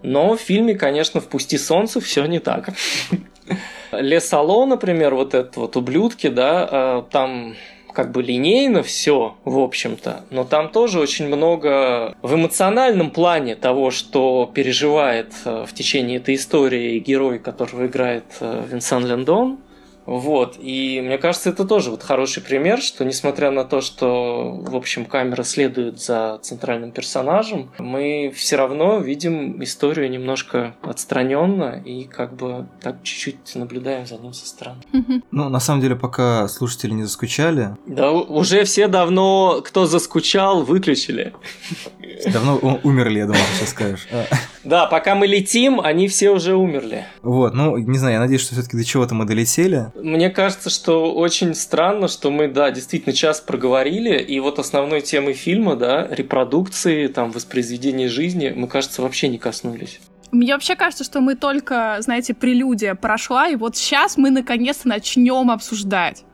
Но 0.03 0.37
в 0.37 0.41
фильме, 0.41 0.75
конечно, 0.75 1.21
«Впусти 1.21 1.59
солнце» 1.59 2.01
все 2.01 2.25
не 2.27 2.39
так. 2.39 2.71
Лесало, 3.93 4.67
например, 4.67 5.15
вот 5.15 5.35
этот 5.35 5.57
вот 5.57 5.77
ублюдки, 5.77 6.29
да, 6.29 6.69
а, 6.71 7.03
там 7.11 7.55
как 7.99 8.13
бы 8.13 8.23
линейно 8.23 8.85
все, 8.85 9.37
в 9.45 9.59
общем-то, 9.59 10.25
но 10.31 10.45
там 10.45 10.69
тоже 10.69 11.01
очень 11.01 11.27
много 11.27 12.15
в 12.23 12.35
эмоциональном 12.35 13.11
плане 13.11 13.57
того, 13.57 13.91
что 13.91 14.49
переживает 14.55 15.33
э, 15.45 15.65
в 15.67 15.75
течение 15.75 16.19
этой 16.19 16.37
истории 16.37 17.01
герой, 17.01 17.41
которого 17.41 17.87
играет 17.87 18.23
э, 18.39 18.63
Винсан 18.71 19.05
Лендон, 19.05 19.59
вот, 20.09 20.57
и 20.59 21.03
мне 21.05 21.19
кажется, 21.19 21.51
это 21.51 21.67
тоже 21.67 21.91
вот 21.91 22.03
хороший 22.03 22.43
пример, 22.43 22.81
что 22.81 23.05
несмотря 23.05 23.51
на 23.51 23.65
то, 23.65 23.83
что, 23.83 24.59
в 24.59 24.75
общем, 24.75 25.05
камера 25.05 25.43
следует 25.43 26.01
за 26.01 26.39
центральным 26.41 26.93
персонажем, 26.93 27.71
мы 27.79 28.33
все 28.35 28.57
равно 28.57 29.01
видим 29.01 29.63
историю 29.63 30.11
немножко 30.11 30.75
отстраненно 30.81 31.83
и 31.85 32.05
как 32.05 32.35
бы 32.35 32.67
так 32.81 33.03
чуть-чуть 33.03 33.55
наблюдаем 33.55 34.07
за 34.07 34.17
ним 34.17 34.33
со 34.33 34.47
стороны. 34.47 34.81
Ну, 35.31 35.51
на 35.51 35.61
самом 35.61 35.83
деле, 35.83 35.95
пока 35.95 36.49
слушатели 36.49 36.93
не 36.93 37.03
заскучали... 37.03 37.77
Да, 37.87 38.11
уже 38.11 38.65
все 38.65 38.89
давно, 38.89 39.61
кто 39.63 39.85
заскучал, 39.85 40.63
выключили. 40.63 41.35
Давно 42.33 42.81
умерли, 42.83 43.19
я 43.19 43.27
думал, 43.27 43.41
ты 43.41 43.59
сейчас 43.59 43.71
скажешь. 43.71 44.09
А. 44.11 44.25
Да, 44.65 44.87
пока 44.87 45.15
мы 45.15 45.27
летим, 45.27 45.81
они 45.81 46.09
все 46.09 46.31
уже 46.31 46.55
умерли. 46.55 47.05
Вот, 47.23 47.55
ну, 47.55 47.77
не 47.77 47.99
знаю, 47.99 48.15
я 48.15 48.21
надеюсь, 48.21 48.41
что 48.41 48.55
все-таки 48.55 48.77
до 48.77 48.85
чего-то 48.85 49.15
мы 49.15 49.27
долетели. 49.27 49.93
Мне 50.01 50.31
кажется, 50.31 50.71
что 50.71 51.13
очень 51.13 51.55
странно, 51.55 52.09
что 52.09 52.31
мы, 52.31 52.49
да, 52.49 52.71
действительно 52.71 53.15
час 53.15 53.41
проговорили, 53.41 54.19
и 54.21 54.39
вот 54.41 54.59
основной 54.59 55.01
темы 55.01 55.33
фильма, 55.33 55.77
да, 55.77 56.07
репродукции, 56.11 57.09
там, 57.09 57.33
воспроизведения 57.33 58.09
жизни, 58.09 58.53
мы, 58.55 58.69
кажется, 58.69 59.03
вообще 59.03 59.29
не 59.29 59.39
коснулись. 59.39 60.01
Мне 60.31 60.53
вообще 60.53 60.77
кажется, 60.77 61.05
что 61.05 61.21
мы 61.21 61.37
только, 61.37 61.97
знаете, 62.01 62.35
прелюдия 62.35 62.95
прошла, 62.95 63.49
и 63.49 63.57
вот 63.57 63.77
сейчас 63.77 64.17
мы 64.17 64.31
наконец-то 64.31 64.87
начнем 64.89 65.51
обсуждать. 65.51 66.25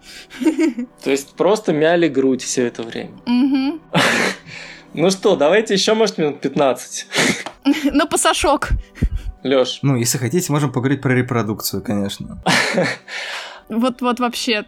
То 1.05 1.11
есть 1.11 1.35
просто 1.35 1.73
мяли 1.73 2.09
грудь 2.09 2.43
все 2.43 2.67
это 2.67 2.83
время. 2.83 3.13
Ну 4.97 5.11
что, 5.11 5.35
давайте 5.35 5.75
еще, 5.75 5.93
может, 5.95 6.19
минут 6.19 6.41
15. 6.41 7.07
На 7.93 8.07
пасашок. 8.07 8.69
Лёш. 9.43 9.81
Ну, 9.83 9.97
если 9.97 10.19
хотите, 10.19 10.53
можем 10.53 10.71
поговорить 10.73 11.03
про 11.03 11.15
репродукцию, 11.15 11.83
конечно. 11.83 12.41
Вот, 13.69 14.01
вот 14.01 14.21
вообще. 14.21 14.65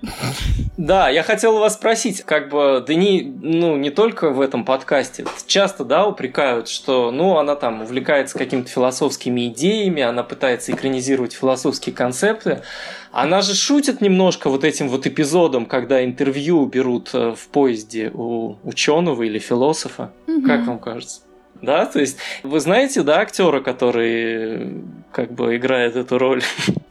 Да, 0.76 1.08
я 1.08 1.22
хотел 1.22 1.58
вас 1.58 1.74
спросить, 1.74 2.22
как 2.22 2.50
бы, 2.50 2.84
да 2.86 2.94
не, 2.94 3.22
ну, 3.22 3.76
не 3.76 3.90
только 3.90 4.30
в 4.30 4.40
этом 4.40 4.64
подкасте. 4.64 5.24
Часто, 5.46 5.84
да, 5.84 6.06
упрекают, 6.06 6.68
что, 6.68 7.10
ну, 7.10 7.38
она 7.38 7.56
там 7.56 7.82
увлекается 7.82 8.36
какими-то 8.36 8.68
философскими 8.68 9.48
идеями, 9.48 10.02
она 10.02 10.22
пытается 10.22 10.72
экранизировать 10.72 11.32
философские 11.32 11.94
концепты. 11.94 12.62
Она 13.10 13.40
же 13.40 13.54
шутит 13.54 14.00
немножко 14.00 14.50
вот 14.50 14.64
этим 14.64 14.88
вот 14.88 15.06
эпизодом, 15.06 15.64
когда 15.66 16.04
интервью 16.04 16.66
берут 16.66 17.10
э, 17.14 17.34
в 17.34 17.48
поезде 17.48 18.10
у 18.12 18.56
ученого 18.62 19.22
или 19.22 19.38
философа. 19.38 20.12
Угу. 20.26 20.46
Как 20.46 20.66
вам 20.66 20.78
кажется? 20.78 21.20
Да, 21.62 21.86
то 21.86 22.00
есть 22.00 22.18
вы 22.42 22.60
знаете, 22.60 23.02
да, 23.02 23.20
актера, 23.20 23.60
который 23.60 24.82
как 25.12 25.32
бы 25.32 25.56
играет 25.56 25.96
эту 25.96 26.18
роль? 26.18 26.42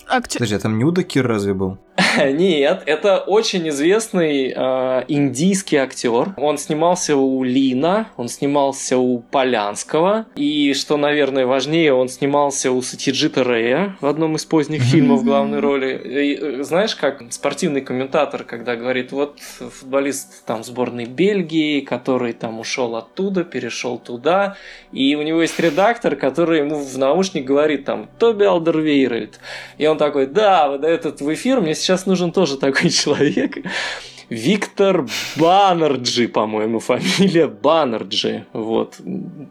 Актер... 0.07 0.39
Подожди, 0.39 0.55
а 0.55 0.59
там 0.59 0.77
не 0.77 0.88
Удо 0.88 1.03
Кир 1.03 1.27
разве 1.27 1.53
был? 1.53 1.77
Нет, 2.17 2.83
это 2.85 3.19
очень 3.19 3.69
известный 3.69 4.53
э, 4.55 5.03
индийский 5.07 5.77
актер. 5.77 6.33
Он 6.37 6.57
снимался 6.57 7.15
у 7.15 7.43
Лина, 7.43 8.09
он 8.17 8.27
снимался 8.27 8.97
у 8.97 9.19
Полянского, 9.19 10.25
и, 10.35 10.73
что, 10.73 10.97
наверное, 10.97 11.45
важнее, 11.45 11.93
он 11.93 12.09
снимался 12.09 12.71
у 12.71 12.81
Сатьяджита 12.81 13.43
Рея 13.43 13.95
в 14.01 14.07
одном 14.07 14.35
из 14.35 14.45
поздних 14.45 14.81
фильмов 14.81 15.21
в 15.21 15.25
главной 15.25 15.59
роли. 15.59 16.01
И, 16.03 16.35
э, 16.35 16.63
знаешь, 16.63 16.95
как 16.95 17.21
спортивный 17.29 17.81
комментатор, 17.81 18.43
когда 18.43 18.75
говорит, 18.75 19.11
вот 19.11 19.39
футболист 19.39 20.45
там 20.45 20.63
сборной 20.63 21.05
Бельгии, 21.05 21.79
который 21.79 22.33
там 22.33 22.59
ушел 22.59 22.95
оттуда, 22.97 23.43
перешел 23.45 23.99
туда, 23.99 24.57
и 24.91 25.15
у 25.15 25.21
него 25.21 25.41
есть 25.41 25.59
редактор, 25.59 26.15
который 26.17 26.59
ему 26.59 26.79
в 26.79 26.97
наушник 26.97 27.45
говорит 27.45 27.85
там 27.85 28.09
Тоби 28.19 28.43
Алдервейрельд. 28.43 29.39
И 29.77 29.87
он 29.87 29.97
такой, 29.97 30.27
да, 30.27 30.67
выдает 30.67 31.05
этот 31.05 31.21
в 31.21 31.33
эфир, 31.33 31.61
мне 31.61 31.73
сейчас 31.73 31.84
нужен 32.05 32.31
тоже 32.31 32.57
такой 32.57 32.89
человек. 33.01 33.57
Виктор 34.29 35.05
Баннерджи, 35.37 36.27
по-моему, 36.27 36.79
фамилия 36.79 37.47
Баннерджи. 37.47 38.45
Вот. 38.53 38.95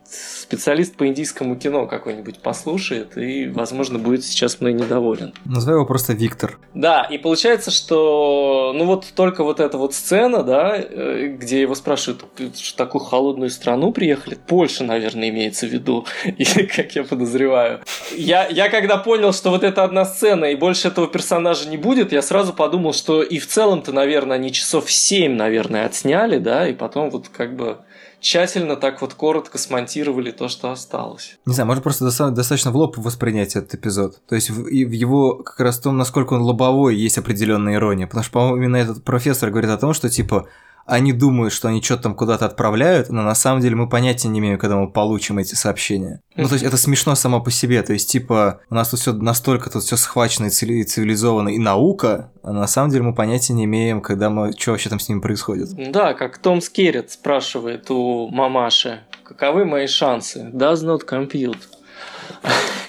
Специалист 0.09 0.97
по 0.97 1.07
индийскому 1.07 1.57
кино 1.57 1.87
какой-нибудь 1.87 2.41
послушает 2.41 3.17
и, 3.17 3.49
возможно, 3.49 3.99
будет 3.99 4.25
сейчас 4.25 4.61
мной 4.61 4.73
недоволен. 4.73 5.35
Называй 5.45 5.77
его 5.77 5.87
просто 5.87 6.13
Виктор. 6.13 6.59
Да, 6.75 7.03
и 7.03 7.19
получается, 7.19 7.71
что 7.71 8.73
ну 8.75 8.85
вот 8.85 9.07
только 9.15 9.45
вот 9.45 9.61
эта 9.61 9.79
вот 9.79 9.95
сцена, 9.95 10.43
да, 10.43 10.77
э, 10.77 11.37
где 11.39 11.61
его 11.61 11.75
спрашивают, 11.75 12.25
что 12.57 12.77
такую 12.77 13.03
холодную 13.03 13.51
страну 13.51 13.93
приехали, 13.93 14.37
Польша, 14.47 14.85
наверное, 14.85 15.29
имеется 15.29 15.67
в 15.67 15.71
виду, 15.71 16.07
или 16.25 16.67
как 16.67 16.95
я 16.95 17.05
подозреваю. 17.05 17.81
Я, 18.17 18.47
я 18.49 18.69
когда 18.69 18.97
понял, 18.97 19.33
что 19.33 19.51
вот 19.51 19.65
это 19.65 19.85
одна 19.85 20.05
сцена, 20.05 20.47
и 20.47 20.57
больше 20.57 20.89
этого 20.89 21.07
персонажа 21.07 21.69
не 21.69 21.77
будет, 21.77 22.13
я 22.13 22.23
сразу 22.23 22.53
подумал, 22.53 22.93
что 22.93 23.23
и 23.23 23.39
в 23.39 23.47
целом-то, 23.47 23.93
наверное, 23.93 24.37
они 24.37 24.53
часов 24.65 24.91
7, 24.91 25.33
наверное, 25.33 25.85
отсняли, 25.85 26.39
да, 26.39 26.67
и 26.67 26.73
потом 26.73 27.11
вот 27.11 27.29
как 27.29 27.55
бы 27.55 27.79
тщательно 28.21 28.77
так 28.77 29.03
вот 29.03 29.13
коротко 29.13 29.59
смонтировали 29.59 30.31
то, 30.31 30.49
что 30.49 30.71
осталось. 30.71 31.37
Не 31.45 31.53
знаю, 31.53 31.67
можно 31.67 31.83
просто 31.83 32.05
достаточно 32.07 32.71
в 32.71 32.77
лоб 32.77 32.97
воспринять 32.97 33.57
этот 33.57 33.75
эпизод. 33.75 34.21
То 34.27 34.35
есть 34.35 34.49
в, 34.49 34.65
в 34.65 34.69
его 34.69 35.37
как 35.37 35.61
раз 35.61 35.79
том, 35.79 35.99
насколько 35.99 36.33
он 36.33 36.41
лобовой, 36.41 36.97
есть 36.97 37.19
определенная 37.19 37.75
ирония. 37.75 38.07
Потому 38.07 38.25
что, 38.25 38.33
по-моему, 38.33 38.57
именно 38.57 38.77
этот 38.77 39.05
профессор 39.05 39.51
говорит 39.51 39.71
о 39.71 39.77
том, 39.77 39.93
что 39.93 40.09
типа 40.09 40.49
они 40.87 41.13
думают, 41.13 41.53
что 41.53 41.69
они 41.69 41.83
что-то 41.83 42.05
там 42.05 42.15
куда-то 42.15 42.45
отправляют, 42.45 43.09
но 43.09 43.23
на 43.23 43.35
самом 43.35 43.61
деле 43.61 43.77
мы 43.77 43.89
понятия 43.89 44.29
не 44.29 44.41
имеем, 44.41 44.59
когда 44.59 44.77
мы 44.77 44.91
получим 44.91 45.39
эти 45.39 45.55
сообщения. 45.55 46.21
Ну, 46.37 46.47
то 46.47 46.55
есть 46.55 46.65
это 46.65 46.77
смешно 46.77 47.15
само 47.15 47.41
по 47.41 47.51
себе. 47.51 47.83
То 47.83 47.93
есть, 47.93 48.11
типа, 48.11 48.61
у 48.69 48.75
нас 48.75 48.91
тут 48.91 49.01
все 49.01 49.13
настолько 49.13 49.71
тут 49.71 49.83
все 49.83 49.97
схвачено 49.97 50.47
и 50.47 50.51
цивилизовано, 50.51 51.49
и 51.49 51.59
наука, 51.59 52.31
а 52.43 52.53
на 52.53 52.67
самом 52.67 52.91
деле 52.91 53.05
мы 53.05 53.15
понятия 53.15 53.55
не 53.55 53.65
имеем, 53.65 54.03
когда 54.03 54.31
мы, 54.31 54.53
что 54.53 54.73
вообще 54.73 54.91
там 54.91 55.01
с 55.01 55.09
ним 55.09 55.21
происходит. 55.21 55.71
Да, 55.91 56.15
как 56.15 56.39
Том 56.39 56.61
Скерет 56.61 57.11
спрашивает 57.11 57.91
у 57.91 58.29
мамаши, 58.29 59.01
каковы 59.25 59.65
мои 59.65 59.87
шансы? 59.87 60.51
Does 60.53 60.85
not 60.85 61.01
compute. 61.09 61.59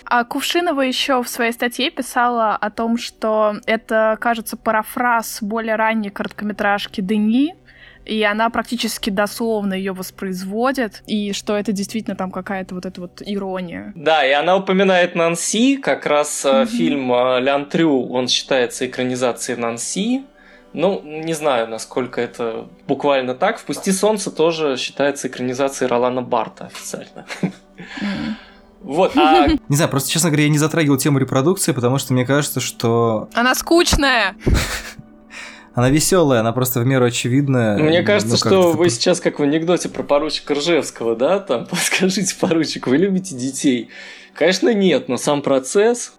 А 0.07 0.23
Кувшинова 0.23 0.81
еще 0.81 1.23
в 1.23 1.27
своей 1.27 1.51
статье 1.51 1.89
писала 1.89 2.55
о 2.55 2.69
том, 2.69 2.97
что 2.97 3.55
это, 3.65 4.17
кажется, 4.21 4.55
парафраз 4.55 5.39
более 5.41 5.75
ранней 5.75 6.09
короткометражки 6.09 7.01
Дени, 7.01 7.55
и 8.05 8.23
она 8.23 8.49
практически 8.49 9.09
дословно 9.09 9.73
ее 9.73 9.93
воспроизводит, 9.93 11.03
и 11.07 11.33
что 11.33 11.57
это 11.57 11.71
действительно 11.71 12.15
там 12.15 12.31
какая-то 12.31 12.75
вот 12.75 12.85
эта 12.85 13.01
вот 13.01 13.21
ирония. 13.25 13.91
Да, 13.95 14.25
и 14.25 14.31
она 14.31 14.55
упоминает 14.57 15.15
Нанси, 15.15 15.77
как 15.77 16.05
раз 16.05 16.45
mm-hmm. 16.45 16.65
фильм 16.67 17.11
э, 17.11 17.41
Лян 17.41 17.65
Трю, 17.65 18.07
он 18.09 18.27
считается 18.27 18.85
экранизацией 18.85 19.59
Нанси, 19.59 20.23
ну, 20.75 21.01
не 21.03 21.33
знаю, 21.33 21.69
насколько 21.69 22.19
это 22.19 22.67
буквально 22.85 23.33
так. 23.33 23.59
«Впусти 23.59 23.91
солнце» 23.93 24.29
тоже 24.29 24.75
считается 24.75 25.29
экранизацией 25.29 25.89
Ролана 25.89 26.21
Барта 26.21 26.65
официально. 26.65 27.25
Вот, 28.81 29.15
а... 29.15 29.47
Не 29.69 29.75
знаю, 29.77 29.89
просто, 29.89 30.11
честно 30.11 30.29
говоря, 30.29 30.43
я 30.43 30.49
не 30.49 30.59
затрагивал 30.59 30.97
тему 30.97 31.17
репродукции, 31.17 31.71
потому 31.71 31.97
что 31.97 32.13
мне 32.13 32.25
кажется, 32.25 32.59
что... 32.59 33.29
Она 33.33 33.55
скучная! 33.55 34.35
Она 35.75 35.89
веселая, 35.89 36.39
она 36.39 36.53
просто 36.53 36.79
в 36.79 36.85
меру 36.85 37.05
очевидная. 37.05 37.77
Мне 37.77 38.01
кажется, 38.01 38.31
ну, 38.31 38.37
что 38.37 38.71
вы 38.71 38.89
сейчас 38.89 39.19
как 39.19 39.39
в 39.39 39.43
анекдоте 39.43 39.89
про 39.89 40.03
поручика 40.03 40.55
Ржевского, 40.55 41.17
да, 41.17 41.39
там, 41.39 41.65
подскажите, 41.69 42.33
поручик, 42.39 42.87
вы 42.87 42.97
любите 42.97 43.35
детей? 43.35 43.89
Конечно, 44.33 44.73
нет, 44.73 45.09
но 45.09 45.17
сам 45.17 45.41
процесс... 45.41 46.13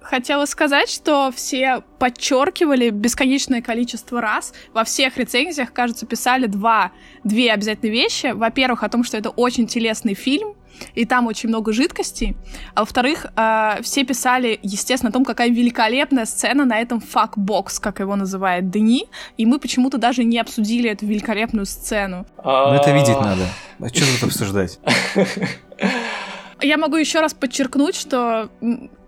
Хотела 0.00 0.44
сказать, 0.46 0.90
что 0.90 1.30
все 1.32 1.84
подчеркивали 2.00 2.90
бесконечное 2.90 3.62
количество 3.62 4.20
раз. 4.20 4.52
Во 4.72 4.82
всех 4.82 5.16
рецензиях, 5.16 5.72
кажется, 5.72 6.04
писали 6.04 6.46
два, 6.46 6.90
две 7.22 7.52
обязательные 7.52 7.92
вещи. 7.92 8.32
Во-первых, 8.32 8.82
о 8.82 8.88
том, 8.88 9.04
что 9.04 9.16
это 9.16 9.30
очень 9.30 9.68
телесный 9.68 10.14
фильм, 10.14 10.56
и 10.94 11.04
там 11.04 11.26
очень 11.26 11.48
много 11.48 11.72
жидкостей. 11.72 12.36
А 12.74 12.80
во-вторых, 12.80 13.26
э, 13.36 13.82
все 13.82 14.04
писали, 14.04 14.58
естественно, 14.62 15.10
о 15.10 15.12
том, 15.12 15.24
какая 15.24 15.50
великолепная 15.50 16.24
сцена 16.24 16.64
на 16.64 16.78
этом 16.78 17.00
fuckbox, 17.00 17.78
как 17.78 18.00
его 18.00 18.16
называет 18.16 18.70
Дени, 18.70 19.06
и 19.36 19.46
мы 19.46 19.58
почему-то 19.58 19.98
даже 19.98 20.24
не 20.24 20.38
обсудили 20.38 20.90
эту 20.90 21.06
великолепную 21.06 21.66
сцену. 21.66 22.26
Ну 22.44 22.72
это 22.74 22.92
видеть 22.92 23.20
надо. 23.20 23.46
А 23.78 23.88
что 23.88 24.00
тут 24.00 24.24
обсуждать? 24.24 24.78
Я 26.60 26.76
могу 26.76 26.96
еще 26.96 27.20
раз 27.20 27.32
подчеркнуть, 27.32 27.96
что 27.96 28.50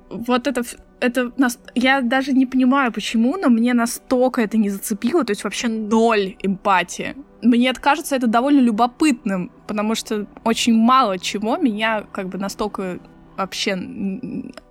вот 0.08 0.46
это 0.46 0.62
это 1.02 1.32
нас... 1.36 1.58
я 1.74 2.00
даже 2.00 2.32
не 2.32 2.46
понимаю, 2.46 2.92
почему, 2.92 3.36
но 3.36 3.48
мне 3.48 3.74
настолько 3.74 4.40
это 4.40 4.56
не 4.56 4.70
зацепило, 4.70 5.24
то 5.24 5.32
есть 5.32 5.44
вообще 5.44 5.68
ноль 5.68 6.36
эмпатии. 6.42 7.16
Мне 7.42 7.72
кажется 7.74 8.14
это 8.14 8.28
довольно 8.28 8.60
любопытным, 8.60 9.50
потому 9.66 9.96
что 9.96 10.26
очень 10.44 10.74
мало 10.74 11.18
чего 11.18 11.56
меня 11.56 12.04
как 12.12 12.28
бы 12.28 12.38
настолько 12.38 13.00
вообще 13.36 13.76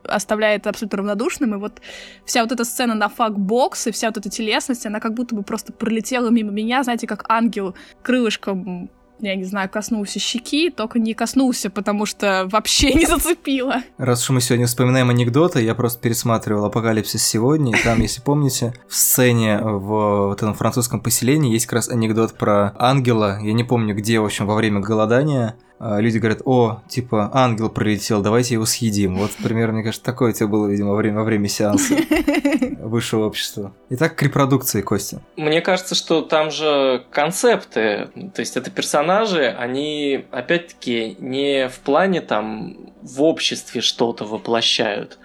оставляет 0.03 0.67
абсолютно 0.67 0.99
равнодушным, 0.99 1.55
и 1.55 1.57
вот 1.57 1.81
вся 2.25 2.41
вот 2.43 2.51
эта 2.51 2.63
сцена 2.63 2.95
на 2.95 3.09
fuckbox 3.09 3.87
и 3.87 3.91
вся 3.91 4.07
вот 4.07 4.17
эта 4.17 4.29
телесность, 4.29 4.85
она 4.85 4.99
как 4.99 5.13
будто 5.13 5.35
бы 5.35 5.43
просто 5.43 5.73
пролетела 5.73 6.29
мимо 6.29 6.51
меня, 6.51 6.83
знаете, 6.83 7.07
как 7.07 7.25
ангел 7.27 7.75
крылышком 8.03 8.89
я 9.21 9.35
не 9.35 9.43
знаю, 9.43 9.69
коснулся 9.69 10.19
щеки, 10.19 10.69
только 10.69 10.99
не 10.99 11.13
коснулся, 11.13 11.69
потому 11.69 12.05
что 12.05 12.47
вообще 12.51 12.93
не 12.93 13.05
зацепило. 13.05 13.83
Раз 13.97 14.23
уж 14.23 14.29
мы 14.31 14.41
сегодня 14.41 14.67
вспоминаем 14.67 15.09
анекдоты, 15.09 15.61
я 15.61 15.75
просто 15.75 16.01
пересматривал 16.01 16.65
«Апокалипсис 16.65 17.23
сегодня», 17.25 17.77
и 17.77 17.83
там, 17.83 18.01
если 18.01 18.21
помните, 18.21 18.73
в 18.87 18.95
сцене 18.95 19.59
в 19.59 20.27
вот 20.27 20.37
этом 20.37 20.53
французском 20.53 20.99
поселении 20.99 21.53
есть 21.53 21.65
как 21.65 21.73
раз 21.73 21.89
анекдот 21.89 22.33
про 22.37 22.73
ангела, 22.77 23.39
я 23.41 23.53
не 23.53 23.63
помню 23.63 23.95
где, 23.95 24.19
в 24.19 24.25
общем, 24.25 24.45
во 24.45 24.55
время 24.55 24.79
голодания, 24.79 25.55
люди 25.81 26.19
говорят, 26.19 26.41
о, 26.45 26.81
типа, 26.87 27.31
ангел 27.33 27.69
прилетел, 27.69 28.21
давайте 28.21 28.53
его 28.55 28.65
съедим. 28.65 29.17
Вот, 29.17 29.31
примерно, 29.31 29.73
мне 29.73 29.83
кажется, 29.83 30.05
такое 30.05 30.31
у 30.31 30.33
тебя 30.33 30.47
было, 30.47 30.67
видимо, 30.67 30.91
во 30.91 30.95
время, 30.95 31.17
во 31.17 31.23
время 31.23 31.47
сеанса 31.47 31.95
высшего 32.79 33.25
общества. 33.25 33.73
Итак, 33.89 34.15
к 34.15 34.23
репродукции, 34.23 34.81
Костя. 34.81 35.21
Мне 35.37 35.61
кажется, 35.61 35.95
что 35.95 36.21
там 36.21 36.51
же 36.51 37.05
концепты, 37.11 38.09
то 38.33 38.39
есть 38.39 38.57
это 38.57 38.69
персонажи, 38.69 39.47
они, 39.47 40.25
опять-таки, 40.31 41.17
не 41.19 41.67
в 41.69 41.79
плане 41.79 42.21
там 42.21 42.91
в 43.01 43.23
обществе 43.23 43.81
что-то 43.81 44.25
воплощают, 44.25 45.17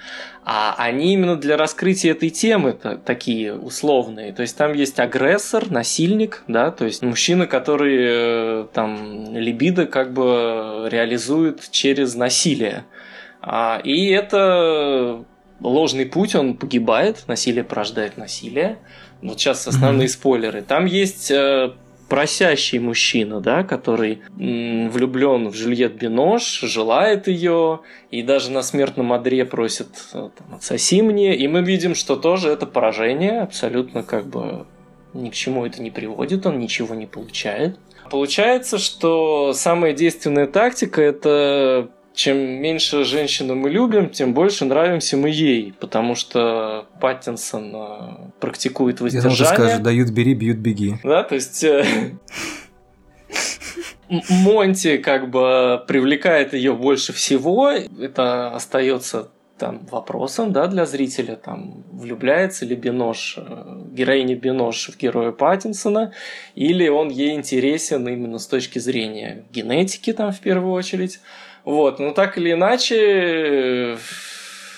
а 0.49 0.77
они 0.79 1.13
именно 1.13 1.35
для 1.35 1.57
раскрытия 1.57 2.13
этой 2.13 2.31
темы 2.31 2.73
такие 3.05 3.53
условные. 3.53 4.33
То 4.33 4.43
есть 4.43 4.57
там 4.57 4.75
есть 4.75 5.01
агрессор, 5.01 5.73
насильник, 5.73 6.45
да, 6.47 6.71
то 6.71 6.85
есть 6.85 7.03
мужчина, 7.03 7.49
который 7.49 7.97
э, 7.99 8.67
там 8.73 9.35
либидо 9.37 9.87
как 9.87 10.13
бы 10.13 10.87
реализует 10.89 11.69
через 11.73 12.15
насилие. 12.15 12.85
А, 13.43 13.81
и 13.83 14.07
это 14.11 15.25
ложный 15.59 16.07
путь, 16.07 16.37
он 16.37 16.57
погибает, 16.57 17.25
насилие 17.27 17.65
порождает 17.65 18.17
насилие. 18.17 18.79
Вот 19.23 19.41
сейчас 19.41 19.67
основные 19.67 20.07
mm-hmm. 20.07 20.11
спойлеры. 20.13 20.63
Там 20.63 20.87
есть 20.87 21.29
э, 21.33 21.73
просящий 22.09 22.79
мужчина, 22.79 23.41
да, 23.41 23.65
который 23.65 24.21
влюблен 24.37 25.49
в 25.49 25.55
Жюльет 25.55 25.97
Бинош, 25.97 26.61
желает 26.61 27.29
ее, 27.29 27.81
и 28.11 28.23
даже 28.23 28.51
на 28.51 28.63
смертном 28.63 29.13
одре 29.13 29.45
просит 29.45 29.89
э, 30.13 30.31
там, 30.37 30.55
«отсоси 30.55 31.03
мне», 31.03 31.35
и 31.37 31.49
мы 31.49 31.63
видим, 31.63 31.95
что 31.95 32.17
тоже 32.17 32.51
это 32.51 32.67
поражение, 32.67 33.41
абсолютно 33.41 34.03
как 34.03 34.27
бы 34.27 34.67
ни 35.15 35.31
к 35.31 35.35
чему 35.35 35.67
это 35.67 35.83
не 35.83 35.91
приводит, 35.91 36.47
он 36.47 36.59
ничего 36.59 36.95
не 36.95 37.07
получает. 37.07 37.79
Получается, 38.11 38.79
что 38.79 39.53
самая 39.53 39.93
действенная 39.93 40.47
тактика– 40.47 41.03
это 41.03 41.91
чем 42.17 42.39
меньше 42.39 43.05
женщину 43.05 43.55
мы 43.55 43.69
любим, 43.69 44.09
тем 44.09 44.33
больше 44.33 44.65
нравимся 44.65 45.19
мы 45.19 45.29
ей, 45.29 45.75
потому 45.79 46.15
что 46.15 46.87
Паттинсон 46.99 47.73
э, 47.75 48.31
практикует 48.41 49.03
воздержание. 49.03 49.39
Я 49.39 49.45
скажу, 49.45 49.83
дают 49.83 50.09
бери, 50.09 50.35
бьют 50.35 50.57
беги. 50.57 50.97
Да, 51.05 51.23
то 51.23 51.35
есть... 51.35 51.63
Э, 51.63 51.85
Монти 54.09 54.97
как 54.97 55.31
бы 55.31 55.85
привлекает 55.87 56.55
ее 56.55 56.73
больше 56.73 57.13
всего, 57.13 57.71
это 57.71 58.55
остается 58.55 59.29
там 59.59 59.87
вопросом, 59.91 60.53
да, 60.53 60.69
для 60.69 60.87
зрителя, 60.87 61.37
там, 61.37 61.85
влюбляется 61.91 62.65
ли 62.65 62.77
Бинош, 62.77 63.35
э, 63.37 63.83
героиня 63.93 64.37
Бинош 64.37 64.89
в 64.89 64.97
героя 64.97 65.33
Паттинсона, 65.33 66.13
или 66.55 66.89
он 66.89 67.11
ей 67.11 67.35
интересен 67.35 68.09
именно 68.09 68.39
с 68.39 68.47
точки 68.47 68.79
зрения 68.79 69.45
генетики, 69.53 70.15
там, 70.15 70.33
в 70.33 70.41
первую 70.41 70.73
очередь, 70.73 71.21
вот, 71.67 71.99
но 71.99 72.13
так 72.13 72.39
или 72.39 72.53
иначе, 72.53 73.99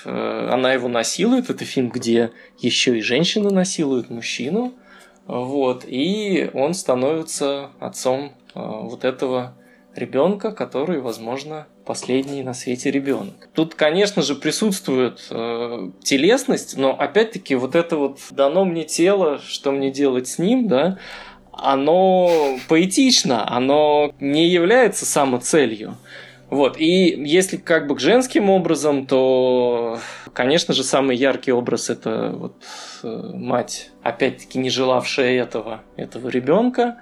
э, 0.04 0.48
она 0.50 0.72
его 0.72 0.88
насилует. 0.88 1.50
Это 1.50 1.66
фильм, 1.66 1.90
где 1.90 2.30
еще 2.58 2.96
и 2.96 3.02
женщина 3.02 3.50
насилует 3.50 4.08
мужчину. 4.08 4.72
Вот, 5.26 5.84
и 5.86 6.50
он 6.54 6.72
становится 6.72 7.72
отцом 7.78 8.32
э, 8.54 8.60
вот 8.62 9.04
этого 9.04 9.54
ребенка, 9.94 10.50
который, 10.50 11.00
возможно, 11.00 11.66
последний 11.84 12.42
на 12.42 12.54
свете 12.54 12.90
ребенок. 12.90 13.50
Тут, 13.52 13.74
конечно 13.74 14.22
же, 14.22 14.34
присутствует 14.34 15.26
э, 15.28 15.90
телесность, 16.02 16.78
но 16.78 16.98
опять-таки 16.98 17.54
вот 17.54 17.74
это 17.74 17.98
вот 17.98 18.18
дано 18.30 18.64
мне 18.64 18.84
тело, 18.84 19.38
что 19.46 19.72
мне 19.72 19.90
делать 19.90 20.26
с 20.26 20.38
ним, 20.38 20.68
да, 20.68 20.98
оно 21.52 22.56
поэтично, 22.66 23.46
оно 23.54 24.14
не 24.20 24.48
является 24.48 25.04
самоцелью. 25.04 25.94
Вот, 26.50 26.78
и 26.78 27.14
если 27.26 27.58
как 27.58 27.86
бы 27.86 27.94
к 27.94 28.00
женским 28.00 28.48
образом, 28.48 29.06
то, 29.06 29.98
конечно 30.32 30.72
же, 30.72 30.82
самый 30.82 31.14
яркий 31.16 31.52
образ 31.52 31.90
это 31.90 32.32
вот 32.34 32.54
э, 33.02 33.30
мать, 33.34 33.90
опять-таки 34.02 34.58
не 34.58 34.70
желавшая 34.70 35.42
этого, 35.42 35.82
этого 35.96 36.28
ребенка, 36.28 37.00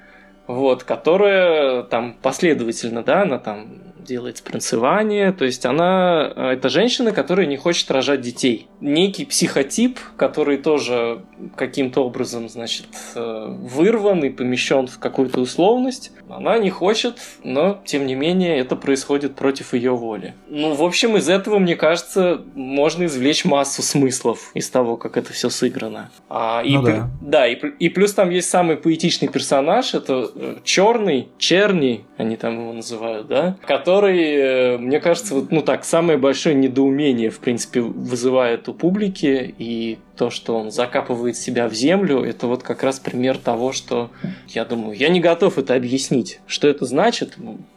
вот, 0.49 0.83
которая 0.83 1.85
там 1.85 2.17
последовательно, 2.21 3.05
да, 3.05 3.23
она 3.23 3.39
там 3.39 3.95
делает 4.07 4.39
спринцевание, 4.39 5.33
то 5.33 5.45
есть 5.45 5.67
она, 5.67 6.33
э, 6.35 6.53
это 6.53 6.69
женщина, 6.69 7.13
которая 7.13 7.47
не 7.47 7.57
хочет 7.57 7.91
рожать 7.91 8.23
детей. 8.23 8.69
Некий 8.81 9.25
психотип, 9.25 9.99
который 10.17 10.59
тоже 10.59 11.25
каким-то 11.57 12.05
образом, 12.05 12.49
значит, 12.49 12.87
э, 13.15 13.47
вырван 13.49 14.25
и 14.25 14.31
помещен 14.31 14.87
в 14.87 14.99
какую-то 14.99 15.41
условность, 15.41 16.13
она 16.29 16.59
не 16.59 16.71
хочет, 16.71 17.19
но, 17.45 17.81
тем 17.85 18.07
не 18.07 18.15
менее, 18.15 18.59
это 18.59 18.77
происходит 18.77 19.35
против 19.35 19.75
ее 19.75 19.93
воли. 19.93 20.35
Ну, 20.49 20.75
в 20.75 20.83
общем, 20.83 21.17
из 21.17 21.29
этого, 21.29 21.59
мне 21.59 21.77
кажется, 21.77 22.43
можно 22.55 23.05
извлечь 23.05 23.45
массу 23.45 23.83
смыслов 23.83 24.51
из 24.55 24.69
того, 24.71 24.97
как 24.97 25.17
это 25.17 25.33
все 25.33 25.51
сыграно. 25.51 26.11
А, 26.29 26.63
и, 26.65 26.77
ну, 26.77 26.83
да. 26.83 27.11
да, 27.21 27.47
и, 27.47 27.55
и 27.55 27.89
плюс 27.89 28.15
там 28.15 28.31
есть 28.31 28.49
самый 28.49 28.77
поэтичный 28.77 29.29
персонаж, 29.29 29.95
это 29.95 30.31
э, 30.35 30.57
черный, 30.65 31.29
черни, 31.39 32.05
они 32.17 32.37
там 32.37 32.61
его 32.61 32.73
называют, 32.73 33.29
да, 33.29 33.57
который, 33.67 34.19
э, 34.19 34.79
мне 34.79 35.01
кажется, 35.01 35.35
вот, 35.35 35.51
ну 35.51 35.63
так, 35.63 35.85
самое 35.85 36.19
большое 36.19 36.55
недоумение, 36.55 37.31
в 37.31 37.39
принципе, 37.39 37.81
вызывает 37.81 38.69
у 38.69 38.75
публики, 38.75 39.55
и 39.59 39.99
то, 40.17 40.31
что 40.31 40.57
он 40.57 40.71
закапывает 40.71 41.37
себя 41.37 41.69
в 41.69 41.75
землю, 41.75 42.25
это 42.25 42.47
вот 42.47 42.63
как 42.63 42.83
раз 42.83 42.99
пример 42.99 43.39
того, 43.39 43.73
что 43.73 44.11
я 44.49 44.65
думаю, 44.65 44.97
я 44.97 45.09
не 45.09 45.21
готов 45.21 45.59
это 45.59 45.75
объяснить. 45.75 46.41
Что 46.47 46.69
это 46.69 46.85
значит? 46.87 47.37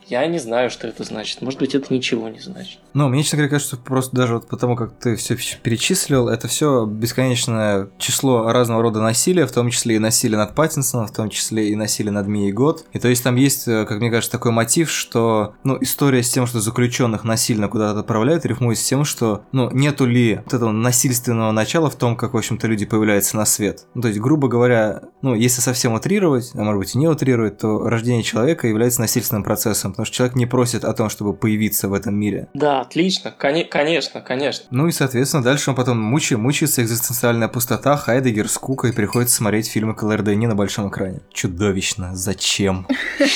Я 0.09 0.25
не 0.25 0.39
знаю, 0.39 0.71
что 0.71 0.87
это 0.87 1.03
значит. 1.03 1.41
Может 1.41 1.59
быть, 1.59 1.75
это 1.75 1.93
ничего 1.93 2.29
не 2.29 2.39
значит. 2.39 2.79
Ну, 2.95 3.09
мне, 3.09 3.21
честно 3.21 3.37
говоря, 3.37 3.51
кажется, 3.51 3.77
просто 3.77 4.15
даже 4.15 4.35
вот 4.35 4.47
потому, 4.47 4.75
как 4.75 4.97
ты 4.97 5.15
все 5.15 5.37
перечислил, 5.61 6.29
это 6.29 6.47
все 6.47 6.85
бесконечное 6.87 7.89
число 7.99 8.51
разного 8.51 8.81
рода 8.81 9.01
насилия, 9.01 9.45
в 9.45 9.51
том 9.51 9.69
числе 9.69 9.97
и 9.97 9.99
насилие 9.99 10.37
над 10.37 10.55
Паттинсоном, 10.55 11.05
в 11.05 11.13
том 11.13 11.29
числе 11.29 11.69
и 11.69 11.75
насилие 11.75 12.11
над 12.11 12.25
Мией 12.25 12.51
Год. 12.51 12.85
И 12.91 12.97
то 12.97 13.07
есть 13.07 13.23
там 13.23 13.35
есть, 13.35 13.67
э, 13.67 13.85
как 13.85 13.99
мне 13.99 14.09
кажется, 14.09 14.31
такой 14.31 14.51
мотив, 14.51 14.89
что, 14.89 15.53
ну, 15.63 15.77
история 15.79 16.23
с 16.23 16.29
тем, 16.29 16.47
что 16.47 16.59
заключенных 16.59 17.23
насильно 17.23 17.67
куда-то 17.67 17.99
отправляют, 17.99 18.47
рифмуется 18.47 18.83
с 18.83 18.87
тем, 18.87 19.05
что, 19.05 19.43
ну, 19.51 19.69
нету 19.69 20.07
ли 20.07 20.37
вот 20.43 20.53
этого 20.55 20.71
насильственного 20.71 21.51
начала 21.51 21.91
в 21.91 21.95
том, 21.95 22.17
как, 22.17 22.33
в 22.33 22.37
общем-то, 22.37 22.65
люди 22.65 22.87
появляются 22.87 23.37
на 23.37 23.45
свет. 23.45 23.85
Ну, 23.93 24.01
то 24.01 24.07
есть, 24.07 24.19
грубо 24.19 24.47
говоря, 24.47 25.03
ну, 25.21 25.35
если 25.35 25.61
совсем 25.61 25.93
утрировать, 25.93 26.49
а 26.55 26.63
может 26.63 26.79
быть 26.79 26.95
и 26.95 26.97
не 26.97 27.07
утрировать, 27.07 27.59
то 27.59 27.87
рождение 27.87 28.23
человека 28.23 28.67
является 28.67 29.01
насильственным 29.01 29.43
процессом, 29.43 29.93
потому 29.99 30.05
что 30.05 30.15
человек 30.15 30.35
не 30.37 30.45
просит 30.45 30.85
о 30.85 30.93
том, 30.93 31.09
чтобы 31.09 31.33
появиться 31.33 31.89
в 31.89 31.93
этом 31.93 32.15
мире. 32.15 32.47
Да, 32.53 32.79
отлично, 32.79 33.31
Кон- 33.37 33.67
конечно, 33.69 34.21
конечно. 34.21 34.65
Ну 34.71 34.87
и, 34.87 34.93
соответственно, 34.93 35.43
дальше 35.43 35.71
он 35.71 35.75
потом 35.75 35.99
мучи- 35.99 36.37
мучается 36.37 36.81
экзистенциальная 36.81 37.49
пустота, 37.49 37.97
Хайдегер, 37.97 38.47
скука, 38.47 38.87
и 38.87 38.93
приходится 38.93 39.35
смотреть 39.35 39.69
фильмы 39.69 39.95
Клэр 39.95 40.21
Дэнни 40.21 40.45
на 40.45 40.55
большом 40.55 40.87
экране. 40.87 41.19
Чудовищно. 41.33 42.15
Зачем? 42.15 42.87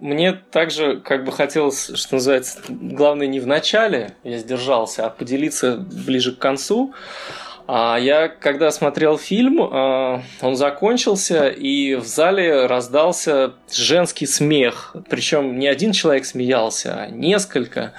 Мне 0.00 0.32
также 0.32 1.00
как 1.00 1.24
бы 1.24 1.32
хотелось, 1.32 1.90
что 1.94 2.16
называется, 2.16 2.58
главное 2.68 3.26
не 3.26 3.40
в 3.40 3.46
начале, 3.46 4.14
я 4.22 4.38
сдержался, 4.38 5.06
а 5.06 5.10
поделиться 5.10 5.76
ближе 5.76 6.32
к 6.32 6.38
концу. 6.38 6.94
А 7.66 7.96
я, 7.98 8.28
когда 8.28 8.70
смотрел 8.70 9.16
фильм, 9.16 9.60
а, 9.62 10.22
он 10.42 10.56
закончился, 10.56 11.48
и 11.48 11.94
в 11.94 12.04
зале 12.04 12.66
раздался 12.66 13.54
женский 13.72 14.26
смех. 14.26 14.94
Причем 15.08 15.58
не 15.58 15.66
один 15.66 15.92
человек 15.92 16.26
смеялся, 16.26 16.94
а 16.94 17.06
несколько. 17.08 17.94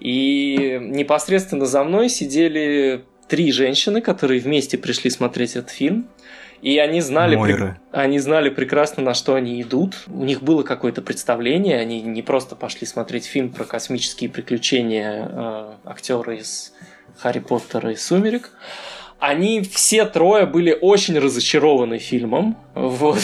И 0.00 0.78
непосредственно 0.80 1.66
за 1.66 1.84
мной 1.84 2.08
сидели 2.08 3.04
три 3.28 3.52
женщины, 3.52 4.00
которые 4.00 4.40
вместе 4.40 4.78
пришли 4.78 5.10
смотреть 5.10 5.56
этот 5.56 5.70
фильм. 5.70 6.08
И 6.60 6.78
они 6.78 7.00
знали, 7.00 7.36
Мойры. 7.36 7.78
они 7.92 8.18
знали 8.18 8.48
прекрасно, 8.48 9.02
на 9.02 9.14
что 9.14 9.34
они 9.34 9.60
идут. 9.60 10.04
У 10.06 10.24
них 10.24 10.42
было 10.42 10.62
какое-то 10.62 11.02
представление. 11.02 11.78
Они 11.78 12.00
не 12.00 12.22
просто 12.22 12.56
пошли 12.56 12.86
смотреть 12.86 13.26
фильм 13.26 13.50
про 13.50 13.64
космические 13.64 14.30
приключения 14.30 15.28
э, 15.30 15.72
актера 15.84 16.34
из 16.34 16.72
Харри 17.18 17.40
Поттера 17.40 17.92
и 17.92 17.96
Сумерек. 17.96 18.50
Они 19.18 19.62
все 19.62 20.04
трое 20.04 20.46
были 20.46 20.76
очень 20.78 21.18
разочарованы 21.18 21.98
фильмом. 21.98 22.56
Вот. 22.74 23.20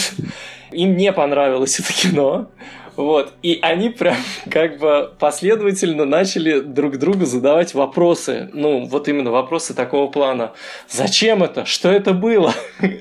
Им 0.71 0.95
не 0.97 1.11
понравилось 1.11 1.79
это 1.79 1.93
кино. 1.93 2.49
Вот. 2.95 3.33
И 3.41 3.59
они 3.61 3.89
прям 3.89 4.17
как 4.49 4.79
бы 4.79 5.11
последовательно 5.19 6.05
начали 6.05 6.59
друг 6.59 6.97
другу 6.97 7.25
задавать 7.25 7.73
вопросы. 7.73 8.49
Ну, 8.53 8.85
вот 8.85 9.07
именно 9.07 9.31
вопросы 9.31 9.73
такого 9.73 10.09
плана. 10.11 10.51
Зачем 10.89 11.43
это? 11.43 11.65
Что 11.65 11.89
это 11.89 12.13
было? 12.13 12.53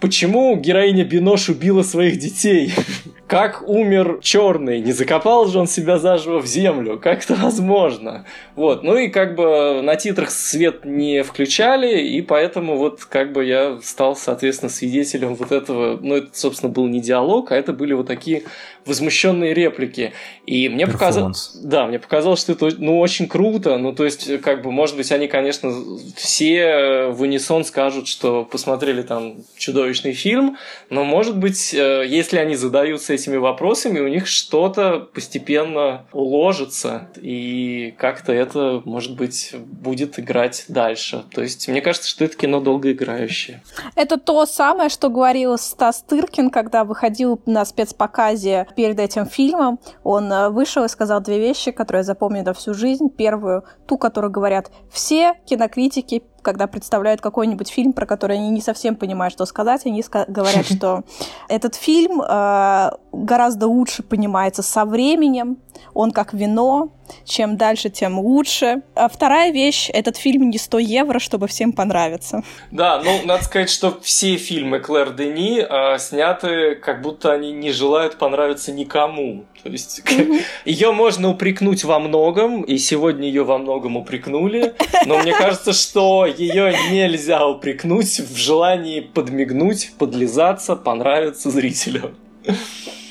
Почему 0.00 0.56
героиня 0.56 1.04
Бинош 1.04 1.50
убила 1.50 1.82
своих 1.82 2.18
детей? 2.18 2.72
Как 3.26 3.62
умер 3.68 4.18
черный? 4.22 4.80
Не 4.80 4.92
закопал 4.92 5.46
же 5.46 5.60
он 5.60 5.68
себя 5.68 5.98
заживо 5.98 6.40
в 6.40 6.46
землю? 6.46 6.98
Как 6.98 7.22
это 7.22 7.34
возможно? 7.36 8.24
Вот. 8.56 8.82
Ну 8.82 8.96
и 8.96 9.08
как 9.08 9.36
бы 9.36 9.82
на 9.82 9.96
титрах 9.96 10.30
свет 10.30 10.84
не 10.84 11.22
включали, 11.22 12.00
и 12.00 12.22
поэтому 12.22 12.76
вот 12.76 13.04
как 13.04 13.32
бы 13.32 13.44
я 13.44 13.78
стал, 13.84 14.16
соответственно, 14.16 14.70
свидетелем 14.70 15.34
вот 15.34 15.52
этого. 15.52 15.98
Ну, 16.00 16.16
это, 16.16 16.30
собственно, 16.32 16.72
был 16.72 16.88
не 16.88 17.00
диалог, 17.00 17.52
а 17.52 17.56
это 17.56 17.72
были 17.72 17.92
вот 17.92 18.06
такие 18.06 18.44
возмущенные 18.86 19.54
реплики. 19.54 20.12
И 20.46 20.68
мне 20.68 20.86
показалось... 20.86 21.52
Да, 21.62 21.86
мне 21.86 21.98
показалось, 21.98 22.40
что 22.40 22.52
это 22.52 22.70
ну, 22.78 22.98
очень 22.98 23.28
круто. 23.28 23.78
Ну, 23.78 23.92
то 23.92 24.04
есть, 24.04 24.40
как 24.40 24.62
бы, 24.62 24.72
может 24.72 24.96
быть, 24.96 25.12
они, 25.12 25.28
конечно, 25.28 25.72
все 26.16 27.06
в 27.08 27.22
унисон 27.22 27.64
скажут, 27.64 28.08
что 28.08 28.44
посмотрели 28.44 29.02
там 29.02 29.36
чудовищный 29.56 30.12
фильм, 30.12 30.56
но, 30.88 31.04
может 31.04 31.36
быть, 31.36 31.72
если 31.72 32.38
они 32.38 32.56
задаются 32.56 33.12
этими 33.12 33.36
вопросами, 33.36 34.00
у 34.00 34.08
них 34.08 34.26
что-то 34.26 35.08
постепенно 35.12 36.06
уложится, 36.12 37.08
и 37.20 37.94
как-то 37.98 38.32
это, 38.32 38.82
может 38.84 39.16
быть, 39.16 39.54
будет 39.54 40.18
играть 40.18 40.64
дальше. 40.68 41.24
То 41.32 41.42
есть, 41.42 41.68
мне 41.68 41.80
кажется, 41.80 42.08
что 42.08 42.24
это 42.24 42.36
кино 42.36 42.60
долгоиграющее. 42.60 43.62
Это 43.94 44.18
то 44.18 44.46
самое, 44.46 44.88
что 44.88 45.08
говорил 45.08 45.58
Стас 45.58 46.02
Тыркин, 46.08 46.50
когда 46.50 46.84
выходил 46.84 47.40
на 47.46 47.64
спецпоказе 47.64 48.66
перед 48.74 48.98
этим 48.98 49.26
фильмом. 49.26 49.78
Он 50.02 50.52
вышел 50.52 50.84
и 50.84 50.88
сказал 50.88 51.20
две 51.20 51.38
вещи, 51.38 51.70
которые 51.70 52.00
я 52.00 52.04
запомню 52.04 52.44
на 52.44 52.52
всю 52.54 52.74
жизнь. 52.74 53.08
Первую, 53.08 53.64
ту, 53.86 53.98
которую 53.98 54.30
говорят 54.30 54.70
все 54.90 55.34
кинокритики 55.46 56.22
когда 56.42 56.66
представляют 56.66 57.20
какой-нибудь 57.20 57.68
фильм, 57.70 57.92
про 57.92 58.06
который 58.06 58.36
они 58.36 58.50
не 58.50 58.60
совсем 58.60 58.96
понимают, 58.96 59.32
что 59.32 59.44
сказать, 59.46 59.86
они 59.86 60.02
говорят, 60.28 60.66
что 60.74 61.02
этот 61.48 61.74
фильм 61.74 62.22
э, 62.22 62.90
гораздо 63.12 63.66
лучше 63.66 64.02
понимается 64.02 64.62
со 64.62 64.84
временем, 64.84 65.58
он 65.94 66.10
как 66.12 66.32
вино, 66.32 66.92
чем 67.24 67.56
дальше, 67.56 67.90
тем 67.90 68.18
лучше. 68.18 68.82
А 68.94 69.08
вторая 69.08 69.52
вещь, 69.52 69.90
этот 69.92 70.16
фильм 70.16 70.50
не 70.50 70.58
100 70.58 70.78
евро, 70.78 71.18
чтобы 71.18 71.48
всем 71.48 71.72
понравиться. 71.72 72.42
Да, 72.70 73.00
ну, 73.04 73.20
надо 73.24 73.44
сказать, 73.44 73.70
что 73.70 73.98
все 74.02 74.36
фильмы 74.36 74.80
Клэр 74.80 75.12
Дени 75.14 75.60
э, 75.60 75.98
сняты, 75.98 76.76
как 76.76 77.02
будто 77.02 77.32
они 77.32 77.52
не 77.52 77.72
желают 77.72 78.16
понравиться 78.18 78.72
никому. 78.72 79.44
То 79.62 79.68
есть 79.68 80.02
mm-hmm. 80.04 80.42
ее 80.64 80.92
можно 80.92 81.30
упрекнуть 81.30 81.84
во 81.84 81.98
многом, 81.98 82.62
и 82.62 82.78
сегодня 82.78 83.28
ее 83.28 83.44
во 83.44 83.58
многом 83.58 83.96
упрекнули, 83.96 84.74
но 85.06 85.18
мне 85.18 85.32
кажется, 85.32 85.72
что 85.72 86.24
ее 86.26 86.74
нельзя 86.90 87.46
упрекнуть 87.46 88.20
в 88.20 88.36
желании 88.36 89.00
подмигнуть, 89.00 89.92
подлизаться, 89.98 90.76
понравиться 90.76 91.50
зрителю. 91.50 92.14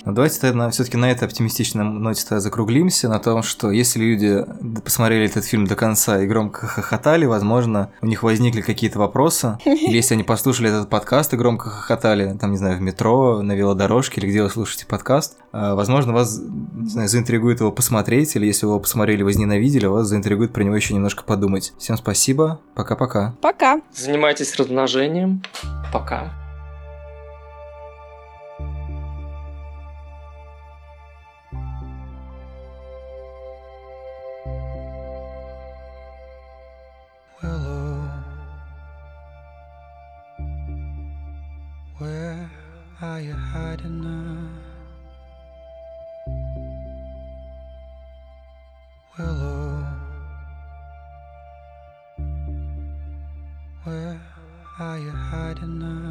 Ну, 0.05 0.13
давайте 0.13 0.39
тогда 0.39 0.69
все-таки 0.69 0.97
на 0.97 1.11
этой 1.11 1.25
оптимистичной 1.25 1.83
ноте 1.83 2.23
тогда 2.23 2.39
закруглимся, 2.39 3.09
на 3.09 3.19
том, 3.19 3.43
что 3.43 3.71
если 3.71 3.99
люди 3.99 4.45
посмотрели 4.83 5.25
этот 5.25 5.45
фильм 5.45 5.65
до 5.65 5.75
конца 5.75 6.21
и 6.21 6.27
громко 6.27 6.67
хохотали, 6.67 7.25
возможно, 7.25 7.91
у 8.01 8.07
них 8.07 8.23
возникли 8.23 8.61
какие-то 8.61 8.99
вопросы, 8.99 9.57
или 9.65 9.95
если 9.95 10.15
они 10.15 10.23
послушали 10.23 10.69
этот 10.69 10.89
подкаст 10.89 11.33
и 11.33 11.37
громко 11.37 11.69
хохотали, 11.69 12.37
там, 12.39 12.51
не 12.51 12.57
знаю, 12.57 12.77
в 12.77 12.81
метро, 12.81 13.41
на 13.41 13.53
велодорожке, 13.53 14.21
или 14.21 14.29
где 14.29 14.43
вы 14.43 14.49
слушаете 14.49 14.85
подкаст, 14.85 15.37
э, 15.51 15.73
возможно, 15.73 16.13
вас, 16.13 16.39
не 16.39 16.89
знаю, 16.89 17.09
заинтригует 17.09 17.59
его 17.59 17.71
посмотреть, 17.71 18.35
или 18.35 18.45
если 18.45 18.65
вы 18.65 18.73
его 18.73 18.79
посмотрели, 18.79 19.23
возненавидели, 19.23 19.85
вас 19.85 20.07
заинтригует 20.07 20.53
про 20.53 20.63
него 20.63 20.75
еще 20.75 20.93
немножко 20.93 21.23
подумать. 21.23 21.73
Всем 21.77 21.97
спасибо, 21.97 22.61
пока-пока. 22.75 23.35
Пока. 23.41 23.81
Занимайтесь 23.93 24.55
размножением. 24.55 25.43
Пока. 25.91 26.38
Are 43.20 43.22
you 43.22 43.34
hiding 43.34 44.01
now? 44.01 44.47
Willow, 49.17 49.84
oh, 49.84 49.88
where 53.84 54.22
are 54.80 54.99
you 54.99 55.11
hiding 55.11 55.80
now? 55.80 56.09